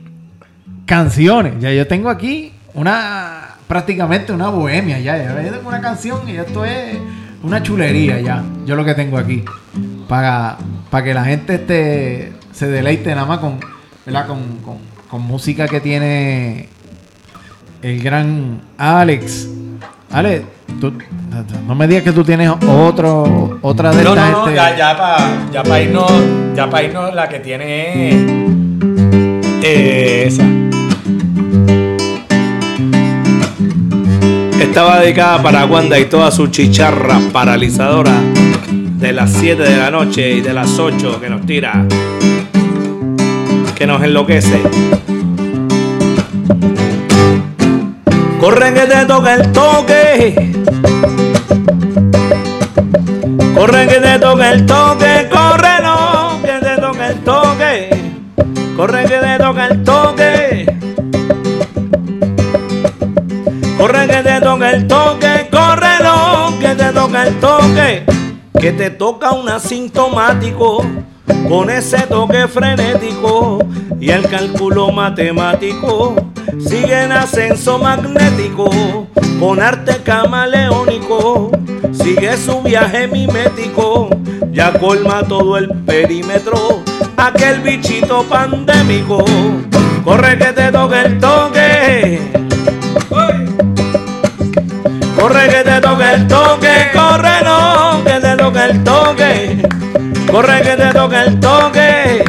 canciones. 0.90 1.54
Ya 1.60 1.72
yo 1.72 1.86
tengo 1.86 2.10
aquí 2.10 2.52
una, 2.74 3.56
prácticamente 3.68 4.34
una 4.34 4.50
bohemia 4.50 5.00
ya. 5.00 5.18
Ya 5.18 5.42
yo 5.44 5.52
tengo 5.54 5.70
una 5.70 5.80
canción 5.82 6.28
y 6.28 6.36
esto 6.36 6.66
es 6.66 6.98
una 7.44 7.62
chulería 7.62 8.20
ya. 8.20 8.44
Yo 8.66 8.76
lo 8.76 8.84
que 8.84 8.96
tengo 8.96 9.18
aquí. 9.20 9.44
Para, 10.08 10.58
para 10.90 11.04
que 11.04 11.14
la 11.14 11.24
gente 11.24 11.54
este, 11.56 12.34
se 12.52 12.68
deleite 12.68 13.14
nada 13.14 13.28
más 13.28 13.38
con, 13.38 13.60
¿verdad? 14.04 14.26
Con, 14.26 14.40
con, 14.66 14.78
con 15.08 15.22
música 15.22 15.68
que 15.68 15.80
tiene 15.80 16.68
el 17.84 18.02
gran 18.02 18.60
Alex. 18.80 19.48
Alex, 20.12 20.44
tú- 20.82 20.94
no 21.68 21.76
me 21.76 21.88
digas 21.88 22.02
que 22.04 22.12
tú 22.12 22.24
tienes 22.24 22.50
otro, 22.68 23.60
otra 23.62 23.92
de 23.92 24.04
No, 24.04 24.10
estas, 24.16 24.32
no, 24.32 24.38
no, 24.40 24.44
este- 24.48 24.56
ya, 24.56 24.76
ya 24.76 24.98
para 24.98 25.52
ya 25.54 25.62
pa 25.64 25.80
irnos, 25.80 26.12
ya 26.56 26.68
para 26.68 26.84
irnos 26.84 27.14
la 27.14 27.30
que 27.30 27.40
tiene 27.40 28.10
eh, 29.62 30.24
esa. 30.26 30.44
Estaba 34.70 35.00
dedicada 35.00 35.42
para 35.42 35.66
Wanda 35.66 35.98
y 35.98 36.06
toda 36.06 36.30
su 36.30 36.48
chicharra 36.48 37.20
paralizadora 37.34 38.14
de 38.72 39.12
las 39.12 39.34
7 39.34 39.64
de 39.64 39.76
la 39.76 39.90
noche 39.90 40.32
y 40.32 40.42
de 40.42 40.54
las 40.54 40.78
8 40.78 41.20
que 41.20 41.28
nos 41.28 41.44
tira, 41.46 41.86
que 43.76 43.88
nos 43.88 44.04
enloquece. 44.04 44.62
Corre 48.40 48.74
que 48.74 48.82
te 48.82 49.06
toca 49.06 49.34
el 49.34 49.52
toque, 49.52 50.54
Corre 53.56 53.88
que 53.88 53.96
te 53.96 54.20
toque 54.20 54.50
el 54.50 54.66
toque, 54.68 55.30
corre 55.32 55.82
no, 55.82 56.42
que 56.44 56.66
te 56.66 56.80
toque 56.80 57.06
el 57.08 57.18
toque. 57.24 57.90
Corre 58.78 59.04
que 59.04 59.18
te 59.18 59.38
toque 59.40 59.62
el 59.72 59.84
toque. 59.84 60.80
Corre 63.80 64.08
que 64.08 64.29
el 64.64 64.88
toque, 64.88 65.48
corre 65.52 66.04
no, 66.04 66.58
que 66.60 66.76
te 66.76 66.92
toque 66.92 67.18
el 67.18 67.40
toque. 67.40 68.04
Que 68.60 68.72
te 68.74 68.90
toca 68.90 69.32
un 69.32 69.48
asintomático 69.48 70.84
con 71.48 71.70
ese 71.70 72.00
toque 72.02 72.48
frenético 72.48 73.60
y 74.00 74.10
el 74.12 74.28
cálculo 74.28 74.92
matemático 74.92 76.16
sigue 76.60 77.04
en 77.04 77.12
ascenso 77.12 77.80
magnético 77.80 79.08
con 79.40 79.62
arte 79.62 79.98
camaleónico 80.04 81.52
sigue 81.92 82.36
su 82.38 82.62
viaje 82.62 83.08
mimético 83.08 84.10
ya 84.52 84.74
colma 84.74 85.24
todo 85.24 85.58
el 85.58 85.70
perímetro 85.86 86.84
aquel 87.18 87.62
bichito 87.62 88.24
pandémico 88.24 89.24
corre 90.04 90.38
que 90.38 90.54
te 90.54 90.72
toque 90.72 91.02
el 91.02 91.20
toque 91.20 92.20
corre 95.30 95.48
que 95.48 95.64
te 95.64 95.82
toque 95.82 96.14
el 96.14 96.28
toque 96.28 96.92
corre 96.94 97.44
no 97.46 98.04
que 98.04 98.20
te 98.20 98.36
toque 98.36 98.64
el 98.66 98.84
toque 98.84 99.70
Corre 100.32 100.62
que 100.62 100.76
te 100.76 100.94
toque 100.94 101.16
el 101.16 101.40
toque. 101.40 102.24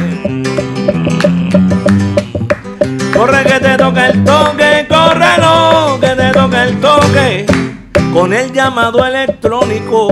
Corre 3.13 3.43
que 3.43 3.59
te 3.59 3.77
toque 3.77 4.05
el 4.07 4.23
toque, 4.23 4.87
corre 4.89 5.37
no, 5.39 5.99
que 5.99 6.07
te 6.07 6.31
toque 6.31 6.63
el 6.63 6.79
toque. 6.79 7.45
Con 8.11 8.33
el 8.33 8.51
llamado 8.51 9.05
electrónico 9.05 10.11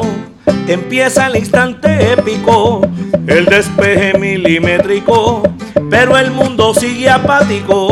empieza 0.68 1.28
el 1.28 1.38
instante 1.38 2.14
épico, 2.14 2.82
el 3.26 3.46
despeje 3.46 4.16
milimétrico, 4.20 5.42
pero 5.90 6.16
el 6.16 6.30
mundo 6.30 6.76
sigue 6.76 7.10
apático. 7.10 7.90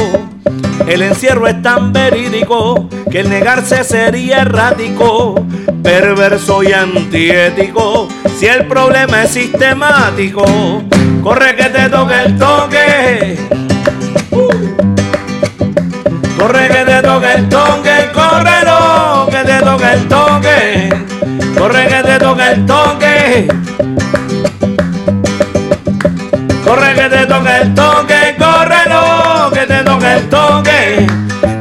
El 0.88 1.02
encierro 1.02 1.48
es 1.48 1.62
tan 1.62 1.92
verídico 1.92 2.88
que 3.12 3.20
el 3.20 3.30
negarse 3.30 3.84
sería 3.84 4.44
errático, 4.44 5.36
perverso 5.84 6.64
y 6.64 6.72
antiético. 6.72 8.08
Si 8.40 8.46
el 8.46 8.66
problema 8.68 9.24
es 9.24 9.32
sistemático, 9.32 10.46
corre 11.22 11.58
que 11.58 11.66
te 11.66 11.90
toque 11.90 12.14
el 12.26 12.38
toque. 12.38 13.38
Corre 16.40 16.68
que 16.70 16.86
te 16.86 17.02
toque 17.02 17.34
el 17.34 17.50
toque, 17.50 18.10
corre 18.14 18.64
no, 18.66 19.28
que 19.30 19.44
te 19.44 19.60
toque 19.60 19.94
el 19.94 20.08
toque. 20.08 20.90
Corre 21.58 21.88
que 21.88 22.04
te 22.04 22.20
toque 22.20 22.52
el 22.52 22.66
toque. 22.66 23.48
Corre 26.64 26.94
que 26.96 27.10
te 27.10 27.26
toque 27.26 27.58
el 27.62 27.76
toque, 27.76 28.36
toque. 30.22 31.08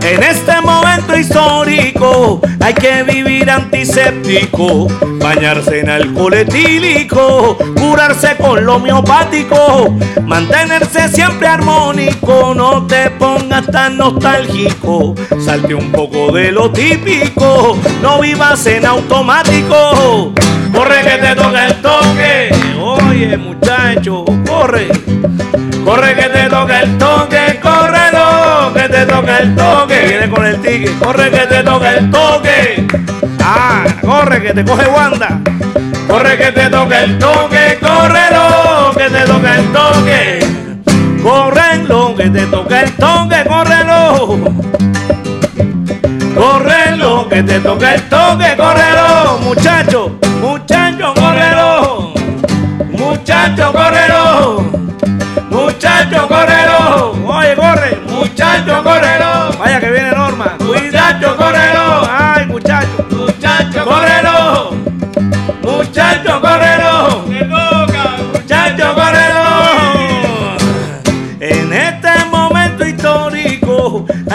En 0.03 0.23
este 0.23 0.61
momento 0.61 1.17
histórico 1.17 2.41
hay 2.61 2.75
que 2.75 3.03
vivir 3.03 3.51
antiséptico, 3.51 4.87
bañarse 5.21 5.81
en 5.81 5.91
alcohol 5.91 6.35
etílico, 6.35 7.59
curarse 7.75 8.37
con 8.37 8.65
lo 8.65 8.79
miopático, 8.79 9.97
mantenerse 10.23 11.09
siempre 11.09 11.49
armónico, 11.49 12.55
no 12.55 12.87
te 12.87 13.11
pongas 13.11 13.67
tan 13.67 13.97
nostálgico, 13.97 15.15
salte 15.45 15.75
un 15.75 15.91
poco 15.91 16.31
de 16.31 16.53
lo 16.53 16.71
típico, 16.71 17.77
no 18.01 18.21
vivas 18.21 18.65
en 18.67 18.87
automático, 18.87 20.33
corre 20.73 21.03
que 21.03 21.19
te 21.19 21.35
toque 21.35 21.67
el 21.67 21.83
toque, 21.83 22.51
oye 22.81 23.37
muchacho, 23.37 24.25
corre. 24.47 24.89
Corre 25.87 26.17
que 26.17 26.29
te 26.29 26.49
toque 26.49 26.81
el 26.81 26.99
toque, 26.99 27.61
corre 27.63 28.06
el 29.25 29.55
toque. 29.55 30.31
Corre 30.99 31.31
que 31.31 31.47
te 31.47 31.63
toque 31.63 31.89
el 31.89 32.11
toque. 32.11 32.87
Ah, 33.41 33.85
corre 34.03 34.43
que 34.43 34.53
te 34.53 34.65
coge 34.65 34.87
Wanda. 34.89 35.41
Corre 36.09 36.37
que 36.37 36.53
te 36.53 36.69
toque 36.69 37.05
el 37.05 37.19
toque, 37.19 37.79
corre 37.81 38.21
no, 38.33 38.93
que 38.93 39.11
te 39.11 39.21
toque 39.25 39.55
el 39.55 39.73
toque. 39.73 40.57
Correnlo, 41.23 42.15
que 42.15 42.31
te 42.31 42.47
toque 42.47 42.81
el 42.83 42.93
toque, 42.93 43.45
córrelo. 43.49 44.39
Córrelo, 46.37 47.29
que 47.29 47.43
te 47.43 47.59
toque 47.59 47.95
el 47.95 48.03
toque. 48.03 48.55
Muchacho, 48.57 49.39
muchacho, 49.43 50.19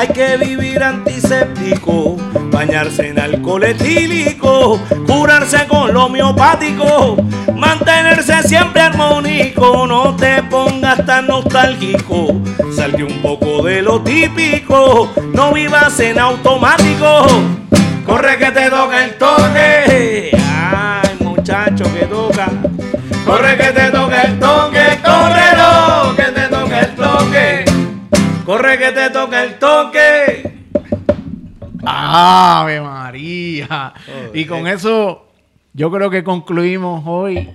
hay 0.01 0.07
que 0.07 0.35
vivir 0.35 0.81
antiséptico, 0.81 2.17
bañarse 2.49 3.09
en 3.09 3.19
alcohol 3.19 3.63
etílico, 3.63 4.79
curarse 5.05 5.67
con 5.67 5.93
lo 5.93 6.05
homeopático, 6.05 7.17
mantenerse 7.55 8.41
siempre 8.41 8.81
armónico, 8.81 9.85
no 9.85 10.15
te 10.15 10.41
pongas 10.41 11.05
tan 11.05 11.27
nostálgico, 11.27 12.41
salte 12.75 13.03
un 13.03 13.21
poco 13.21 13.61
de 13.61 13.83
lo 13.83 14.01
típico, 14.01 15.07
no 15.35 15.53
vivas 15.53 15.99
en 15.99 16.17
automático, 16.17 17.27
corre 18.03 18.39
que 18.39 18.49
te 18.49 18.71
toca 18.71 19.05
el 19.05 19.13
toque, 19.19 20.31
ay 20.33 21.15
muchacho 21.19 21.83
que 21.93 22.07
toca. 22.07 22.49
Corre 23.23 23.55
que 23.55 23.71
te 23.71 23.91
toque 23.91 24.15
el 24.25 24.39
toque, 24.39 24.99
córrelo, 25.03 26.15
que 26.15 26.23
te 26.23 26.47
toque 26.47 26.79
el 26.79 26.95
toque. 26.95 27.71
Corre 28.51 28.77
que 28.77 28.91
te 28.91 29.09
toque 29.11 29.43
el. 29.43 29.60
¡Ave 31.85 32.81
María! 32.81 33.93
Y 34.33 34.45
con 34.45 34.67
eso, 34.67 35.27
yo 35.73 35.91
creo 35.91 36.09
que 36.09 36.23
concluimos 36.23 37.03
hoy. 37.05 37.49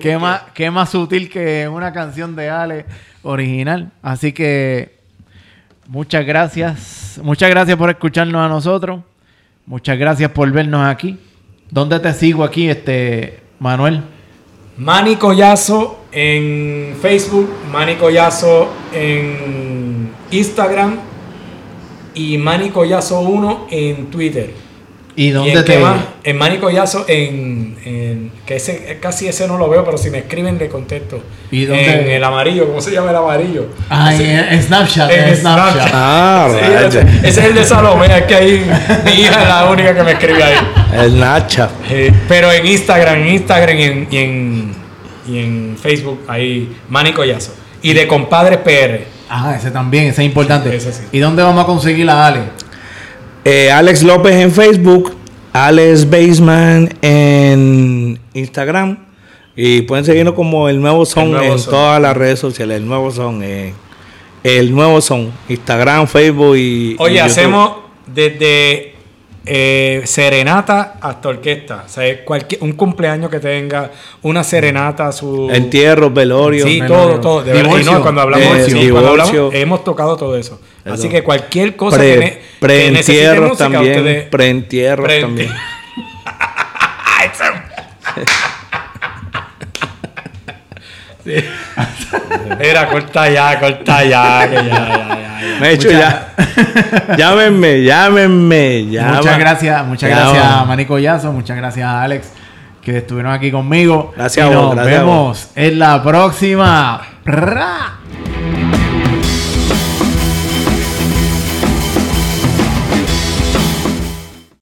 ¿Qué 0.00 0.18
más, 0.18 0.42
qué 0.54 0.70
más 0.70 0.90
sutil 0.90 1.28
que 1.28 1.68
una 1.68 1.92
canción 1.92 2.36
de 2.36 2.48
Ale 2.48 2.86
original. 3.22 3.90
Así 4.02 4.32
que 4.32 4.98
muchas 5.88 6.24
gracias. 6.24 7.20
Muchas 7.22 7.50
gracias 7.50 7.76
por 7.76 7.90
escucharnos 7.90 8.40
a 8.40 8.48
nosotros. 8.48 9.00
Muchas 9.66 9.98
gracias 9.98 10.30
por 10.30 10.50
vernos 10.50 10.86
aquí. 10.86 11.18
¿Dónde 11.70 12.00
te 12.00 12.12
sigo 12.14 12.44
aquí, 12.44 12.68
este 12.68 13.40
Manuel? 13.58 14.02
Manny 14.76 15.16
Collazo 15.16 16.04
en 16.10 16.96
Facebook, 17.00 17.50
Manny 17.70 17.96
Collazo 17.96 18.72
en 18.92 20.10
Instagram 20.30 21.09
y 22.14 22.38
Manny 22.38 22.70
Collazo 22.70 23.20
1 23.20 23.66
en 23.70 24.06
Twitter. 24.10 24.50
¿Y 25.16 25.26
¿Y 25.26 25.30
dónde 25.32 25.52
en 25.58 25.64
te 25.64 25.78
más? 25.80 25.98
En 26.22 26.38
Manny 26.38 26.58
Collazo 26.58 27.04
en, 27.08 27.76
en- 27.84 28.30
que 28.46 28.56
ese 28.56 28.98
casi 29.02 29.26
ese 29.28 29.46
no 29.48 29.58
lo 29.58 29.68
veo, 29.68 29.84
pero 29.84 29.98
si 29.98 30.08
me 30.08 30.18
escriben 30.18 30.56
le 30.56 30.68
contesto. 30.68 31.20
¿Y 31.50 31.64
dónde? 31.64 32.00
En 32.04 32.10
el 32.10 32.22
amarillo, 32.24 32.66
¿cómo 32.68 32.80
se 32.80 32.92
llama 32.92 33.10
el 33.10 33.16
amarillo? 33.16 33.66
Ah, 33.90 34.14
en, 34.14 34.20
en 34.54 34.62
Snapchat. 34.62 35.10
en 35.10 35.28
En 35.28 35.36
Snapchat. 35.36 35.72
Snapchat. 35.74 35.90
Ah, 35.94 36.48
Sí, 36.50 36.86
ese, 36.86 37.00
ese 37.28 37.40
es 37.40 37.46
el 37.46 37.54
de 37.54 37.64
Salomé, 37.64 38.06
es 38.06 38.22
que 38.22 38.34
ahí 38.34 38.64
mi 39.04 39.10
hija 39.12 39.42
es 39.42 39.48
la 39.48 39.68
única 39.70 39.94
que 39.94 40.02
me 40.04 40.12
escribe 40.12 40.42
ahí. 40.42 40.54
El 41.04 41.18
Nacha. 41.20 41.68
Eh, 41.90 42.12
pero 42.28 42.50
en 42.52 42.66
Instagram, 42.66 43.20
en 43.22 43.28
Instagram 43.34 43.78
y 43.78 43.82
en, 43.82 44.08
y 44.10 44.16
en, 44.16 44.74
y 45.28 45.38
en 45.38 45.76
Facebook, 45.80 46.20
ahí 46.28 46.74
Manny 46.88 47.12
Collazo. 47.12 47.54
Y 47.82 47.92
de 47.94 48.06
Compadres 48.06 48.58
PR. 48.58 49.00
Ah, 49.30 49.54
ese 49.56 49.70
también, 49.70 50.04
ese 50.06 50.22
es 50.22 50.26
importante. 50.26 50.74
Ese 50.74 50.92
sí. 50.92 51.02
¿Y 51.12 51.20
dónde 51.20 51.42
vamos 51.42 51.62
a 51.62 51.66
conseguir 51.66 52.04
la 52.04 52.26
Ale? 52.26 52.40
Eh, 53.44 53.70
Alex 53.70 54.02
López 54.02 54.34
en 54.34 54.50
Facebook, 54.50 55.14
Alex 55.52 56.10
Baseman 56.10 56.92
en 57.00 58.18
Instagram 58.34 58.98
y 59.56 59.82
pueden 59.82 60.04
seguirnos 60.04 60.34
como 60.34 60.68
el 60.68 60.80
nuevo 60.80 61.06
son 61.06 61.26
El 61.26 61.30
Nuevo 61.32 61.52
en 61.52 61.58
Son. 61.58 61.70
todas 61.70 62.02
las 62.02 62.16
redes 62.16 62.38
sociales. 62.38 62.78
El 62.78 62.86
nuevo 62.86 63.10
son, 63.10 63.42
eh, 63.42 63.72
el 64.42 64.74
nuevo 64.74 65.00
son, 65.00 65.30
Instagram, 65.48 66.06
Facebook 66.06 66.56
y. 66.56 66.96
Oye, 66.98 67.20
hacemos 67.20 67.72
desde 68.06 68.89
eh, 69.46 70.02
serenata 70.04 70.96
hasta 71.00 71.30
orquesta. 71.30 71.84
O 71.86 71.88
sea, 71.88 72.24
cualquier, 72.24 72.62
un 72.62 72.72
cumpleaños 72.72 73.30
que 73.30 73.40
tenga, 73.40 73.90
una 74.22 74.44
serenata, 74.44 75.10
su. 75.12 75.50
Entierros, 75.50 76.12
velorio. 76.12 76.66
Sí, 76.66 76.82
todo, 76.86 77.20
todo. 77.20 77.42
De 77.42 77.54
divorcio, 77.54 77.92
verdad, 77.92 78.02
cuando 78.02 78.20
hablamos 78.20 78.56
de 78.56 78.62
eh, 78.62 78.70
sí, 78.70 78.88
eso, 78.88 79.50
hemos 79.52 79.82
tocado 79.82 80.16
todo 80.16 80.36
eso. 80.36 80.60
Así 80.84 81.08
que 81.08 81.22
cualquier 81.22 81.76
cosa 81.76 81.98
pre, 81.98 82.14
que, 82.14 82.18
ne, 82.18 82.38
pre 82.58 82.86
entierros 82.88 83.58
también, 83.58 83.98
ustedes... 83.98 84.28
Preentierros 84.28 85.20
también. 85.20 85.50
sí. 91.24 91.34
Era, 92.58 92.88
corta 92.88 93.28
ya, 93.28 93.58
corta 93.58 94.04
ya, 94.04 94.48
que 94.48 94.54
ya, 94.54 94.62
ya, 94.62 95.08
ya. 95.08 95.60
Me 95.60 95.68
he 95.68 95.72
hecho 95.72 95.90
ya. 95.90 96.34
llámenme, 97.16 97.82
llámenme, 97.82 98.86
llámenme. 98.86 99.16
Muchas 99.16 99.38
gracias, 99.38 99.86
muchas 99.86 100.10
gracias 100.10 100.44
a 100.44 100.64
Manico 100.64 100.98
Yazo, 100.98 101.32
muchas 101.32 101.56
gracias 101.56 101.86
a 101.86 102.02
Alex 102.02 102.32
que 102.82 102.98
estuvieron 102.98 103.32
aquí 103.32 103.50
conmigo. 103.50 104.12
Gracias 104.16 104.46
y 104.46 104.52
a 104.52 104.56
vos, 104.56 104.66
nos 104.66 104.74
gracias 104.74 105.00
a 105.00 105.02
vos. 105.04 105.14
vemos 105.14 105.50
en 105.54 105.78
la 105.78 106.02
próxima. 106.02 107.02